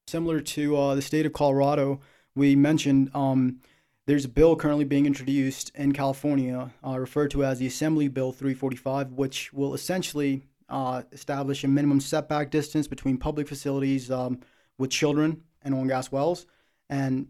Similar 0.07 0.41
to 0.41 0.77
uh, 0.77 0.95
the 0.95 1.01
state 1.01 1.25
of 1.25 1.33
Colorado, 1.33 1.99
we 2.35 2.55
mentioned 2.55 3.11
um, 3.13 3.59
there's 4.05 4.25
a 4.25 4.29
bill 4.29 4.55
currently 4.55 4.85
being 4.85 5.05
introduced 5.05 5.71
in 5.75 5.91
California, 5.91 6.71
uh, 6.85 6.97
referred 6.97 7.31
to 7.31 7.43
as 7.43 7.59
the 7.59 7.67
Assembly 7.67 8.07
Bill 8.07 8.31
345, 8.31 9.13
which 9.13 9.51
will 9.53 9.73
essentially 9.73 10.43
uh, 10.69 11.03
establish 11.11 11.63
a 11.63 11.67
minimum 11.67 11.99
setback 11.99 12.49
distance 12.49 12.87
between 12.87 13.17
public 13.17 13.47
facilities 13.47 14.09
um, 14.09 14.39
with 14.77 14.89
children 14.89 15.43
and 15.61 15.73
oil 15.73 15.81
and 15.81 15.89
gas 15.89 16.11
wells. 16.11 16.45
And 16.89 17.27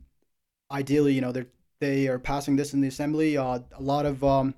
ideally, 0.72 1.14
you 1.14 1.22
know, 1.22 1.32
they're 1.32 1.48
they 1.80 2.08
are 2.08 2.20
passing 2.20 2.56
this 2.56 2.74
in 2.74 2.82
the 2.82 2.88
assembly. 2.88 3.38
Uh, 3.38 3.60
a 3.74 3.82
lot 3.82 4.06
of 4.06 4.24
um, 4.24 4.54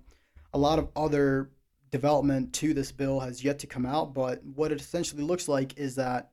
a 0.53 0.57
lot 0.57 0.79
of 0.79 0.89
other 0.95 1.49
development 1.91 2.53
to 2.53 2.73
this 2.73 2.91
bill 2.91 3.19
has 3.19 3.43
yet 3.43 3.59
to 3.59 3.67
come 3.67 3.85
out, 3.85 4.13
but 4.13 4.43
what 4.43 4.71
it 4.71 4.79
essentially 4.79 5.23
looks 5.23 5.47
like 5.47 5.77
is 5.77 5.95
that 5.95 6.31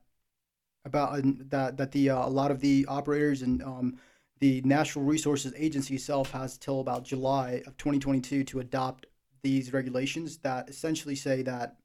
about 0.85 1.17
uh, 1.17 1.21
that 1.49 1.77
that 1.77 1.91
the 1.91 2.09
uh, 2.09 2.25
a 2.25 2.29
lot 2.29 2.51
of 2.51 2.59
the 2.59 2.85
operators 2.87 3.41
and 3.41 3.61
um, 3.63 3.97
the 4.39 4.61
Natural 4.61 5.03
Resources 5.03 5.53
Agency 5.57 5.95
itself 5.95 6.31
has 6.31 6.57
till 6.57 6.79
about 6.79 7.03
July 7.03 7.63
of 7.65 7.75
2022 7.77 8.43
to 8.45 8.59
adopt 8.59 9.07
these 9.41 9.73
regulations 9.73 10.37
that 10.39 10.69
essentially 10.69 11.15
say 11.15 11.41
that 11.41 11.77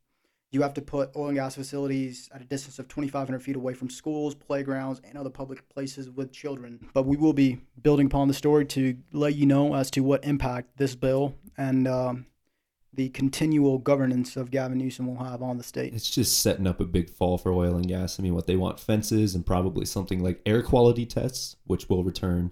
you 0.53 0.61
have 0.62 0.74
to 0.74 0.82
put 0.82 1.16
oil 1.16 1.28
and 1.28 1.36
gas 1.36 1.55
facilities 1.55 2.28
at 2.32 2.42
a 2.42 2.44
distance 2.44 2.78
of 2.78 2.86
2,500 2.86 3.42
feet 3.42 3.57
away 3.57 3.72
from 3.72 3.88
schools, 3.88 4.34
playgrounds, 4.34 5.00
and 5.03 5.16
other 5.16 5.30
public 5.30 5.66
places 5.70 6.11
with 6.11 6.30
children. 6.30 6.86
But 6.92 7.07
we 7.07 7.16
will 7.16 7.32
be 7.32 7.59
building 7.82 8.07
upon 8.07 8.28
the 8.28 8.34
story 8.34 8.66
to 8.66 8.96
let 9.12 9.34
you 9.34 9.46
know 9.46 9.74
as 9.74 9.90
to 9.92 10.00
what 10.03 10.24
impact 10.24 10.76
this 10.76 10.94
bill 10.94 11.34
and 11.57 11.88
um, 11.88 12.26
the 12.92 13.09
continual 13.09 13.78
governance 13.78 14.36
of 14.36 14.50
Gavin 14.50 14.76
Newsom 14.76 15.07
will 15.07 15.24
have 15.24 15.42
on 15.42 15.57
the 15.57 15.64
state. 15.64 15.94
It's 15.94 16.11
just 16.11 16.42
setting 16.42 16.66
up 16.66 16.80
a 16.80 16.84
big 16.84 17.09
fall 17.09 17.38
for 17.38 17.50
oil 17.50 17.76
and 17.76 17.88
gas. 17.88 18.20
I 18.20 18.22
mean, 18.22 18.34
what 18.34 18.46
they 18.46 18.57
want 18.57 18.78
fences 18.78 19.34
and 19.34 19.46
probably 19.46 19.86
something 19.86 20.22
like 20.22 20.42
air 20.44 20.62
quality 20.62 21.07
tests, 21.07 21.57
which 21.64 21.88
will 21.88 22.05
return, 22.05 22.50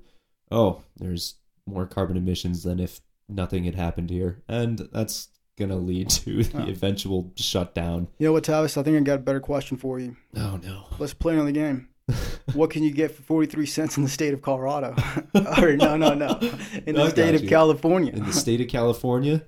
oh, 0.51 0.83
there's 0.97 1.35
more 1.67 1.87
carbon 1.87 2.17
emissions 2.17 2.63
than 2.63 2.81
if 2.81 3.03
nothing 3.29 3.65
had 3.65 3.75
happened 3.75 4.09
here. 4.09 4.43
And 4.49 4.89
that's 4.91 5.29
going 5.61 5.71
to 5.71 5.77
lead 5.77 6.11
to 6.11 6.43
the 6.45 6.59
Oh. 6.65 6.67
eventual 6.69 7.33
shutdown. 7.37 8.09
You 8.19 8.27
know 8.27 8.33
what, 8.33 8.43
Tavis? 8.45 8.77
I 8.77 8.83
think 8.83 8.97
I 8.97 9.01
got 9.01 9.15
a 9.17 9.23
better 9.23 9.41
question 9.41 9.77
for 9.77 10.01
you. 10.01 10.17
Oh, 10.37 10.59
no. 10.63 10.87
Let's 10.99 11.15
play 11.15 11.35
another 11.35 11.53
game. 11.53 11.89
what 12.55 12.71
can 12.71 12.83
you 12.83 12.91
get 12.91 13.13
for 13.13 13.23
43 13.23 13.67
cents 13.67 13.97
in 13.97 14.03
the 14.03 14.09
state 14.09 14.35
of 14.35 14.43
Colorado? 14.43 14.97
or 15.63 15.77
no, 15.77 15.97
no, 15.97 16.15
no. 16.15 16.39
In 16.87 16.97
the 16.97 17.03
I 17.05 17.09
state 17.11 17.35
of 17.37 17.43
you. 17.45 17.49
California. 17.49 18.13
In 18.13 18.25
the 18.27 18.33
state 18.33 18.61
of 18.61 18.67
California, 18.67 19.43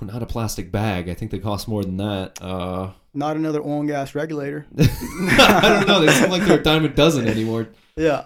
not 0.00 0.22
a 0.22 0.26
plastic 0.26 0.72
bag. 0.72 1.08
I 1.08 1.14
think 1.14 1.30
they 1.30 1.38
cost 1.38 1.68
more 1.68 1.84
than 1.84 1.98
that. 1.98 2.42
Uh, 2.42 2.90
Not 3.14 3.36
another 3.36 3.60
oil 3.60 3.80
and 3.80 3.88
gas 3.88 4.14
regulator. 4.16 4.66
I 4.76 5.60
don't 5.62 5.86
know. 5.86 6.00
They 6.04 6.12
seem 6.12 6.30
like 6.30 6.42
they're 6.44 6.58
a 6.58 6.62
dime 6.62 6.84
a 6.84 6.88
dozen 6.88 7.28
anymore. 7.28 7.68
Yeah. 7.96 8.24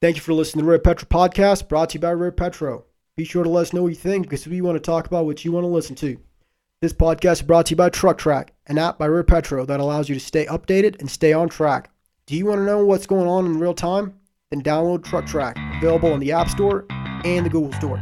Thank 0.00 0.16
you 0.16 0.22
for 0.22 0.32
listening 0.32 0.60
to 0.60 0.64
the 0.64 0.70
Rare 0.70 0.78
Petro 0.78 1.06
Podcast, 1.08 1.68
brought 1.68 1.90
to 1.90 1.94
you 1.94 2.00
by 2.00 2.12
Rare 2.12 2.30
Petro. 2.32 2.84
Be 3.18 3.24
sure 3.24 3.42
to 3.42 3.50
let 3.50 3.62
us 3.62 3.72
know 3.72 3.82
what 3.82 3.88
you 3.88 3.96
think 3.96 4.26
because 4.26 4.46
we 4.46 4.60
want 4.60 4.76
to 4.76 4.80
talk 4.80 5.08
about 5.08 5.26
what 5.26 5.44
you 5.44 5.50
want 5.50 5.64
to 5.64 5.68
listen 5.68 5.96
to. 5.96 6.20
This 6.80 6.92
podcast 6.92 7.32
is 7.32 7.42
brought 7.42 7.66
to 7.66 7.70
you 7.70 7.76
by 7.76 7.88
Truck 7.88 8.16
Track, 8.16 8.52
an 8.68 8.78
app 8.78 8.96
by 8.96 9.08
Rare 9.08 9.24
Petro 9.24 9.66
that 9.66 9.80
allows 9.80 10.08
you 10.08 10.14
to 10.14 10.20
stay 10.20 10.46
updated 10.46 11.00
and 11.00 11.10
stay 11.10 11.32
on 11.32 11.48
track. 11.48 11.90
Do 12.26 12.36
you 12.36 12.46
want 12.46 12.60
to 12.60 12.64
know 12.64 12.84
what's 12.86 13.08
going 13.08 13.26
on 13.26 13.44
in 13.44 13.58
real 13.58 13.74
time? 13.74 14.14
Then 14.50 14.62
download 14.62 15.02
Truck 15.02 15.26
Track, 15.26 15.56
available 15.78 16.14
in 16.14 16.20
the 16.20 16.30
App 16.30 16.48
Store 16.48 16.86
and 17.24 17.44
the 17.44 17.50
Google 17.50 17.72
Store. 17.72 18.00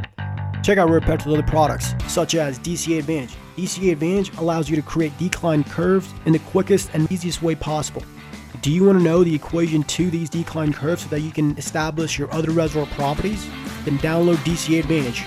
Check 0.61 0.77
out 0.77 0.87
Rare 0.87 1.01
Petro's 1.01 1.33
other 1.33 1.41
products, 1.41 1.95
such 2.07 2.35
as 2.35 2.59
DCA 2.59 2.99
Advantage. 2.99 3.35
DCA 3.55 3.93
Advantage 3.93 4.37
allows 4.37 4.69
you 4.69 4.75
to 4.75 4.83
create 4.83 5.17
decline 5.17 5.63
curves 5.63 6.13
in 6.27 6.31
the 6.31 6.39
quickest 6.39 6.91
and 6.93 7.11
easiest 7.11 7.41
way 7.41 7.55
possible. 7.55 8.03
Do 8.61 8.71
you 8.71 8.85
want 8.85 8.97
to 8.97 9.03
know 9.03 9.23
the 9.23 9.35
equation 9.35 9.83
to 9.83 10.09
these 10.09 10.29
decline 10.29 10.73
curves 10.73 11.03
so 11.03 11.09
that 11.09 11.19
you 11.21 11.31
can 11.31 11.55
establish 11.57 12.17
your 12.17 12.31
other 12.33 12.51
reservoir 12.51 12.87
properties? 12.95 13.47
Then 13.85 13.99
download 13.99 14.37
DCA 14.37 14.79
Advantage. 14.79 15.25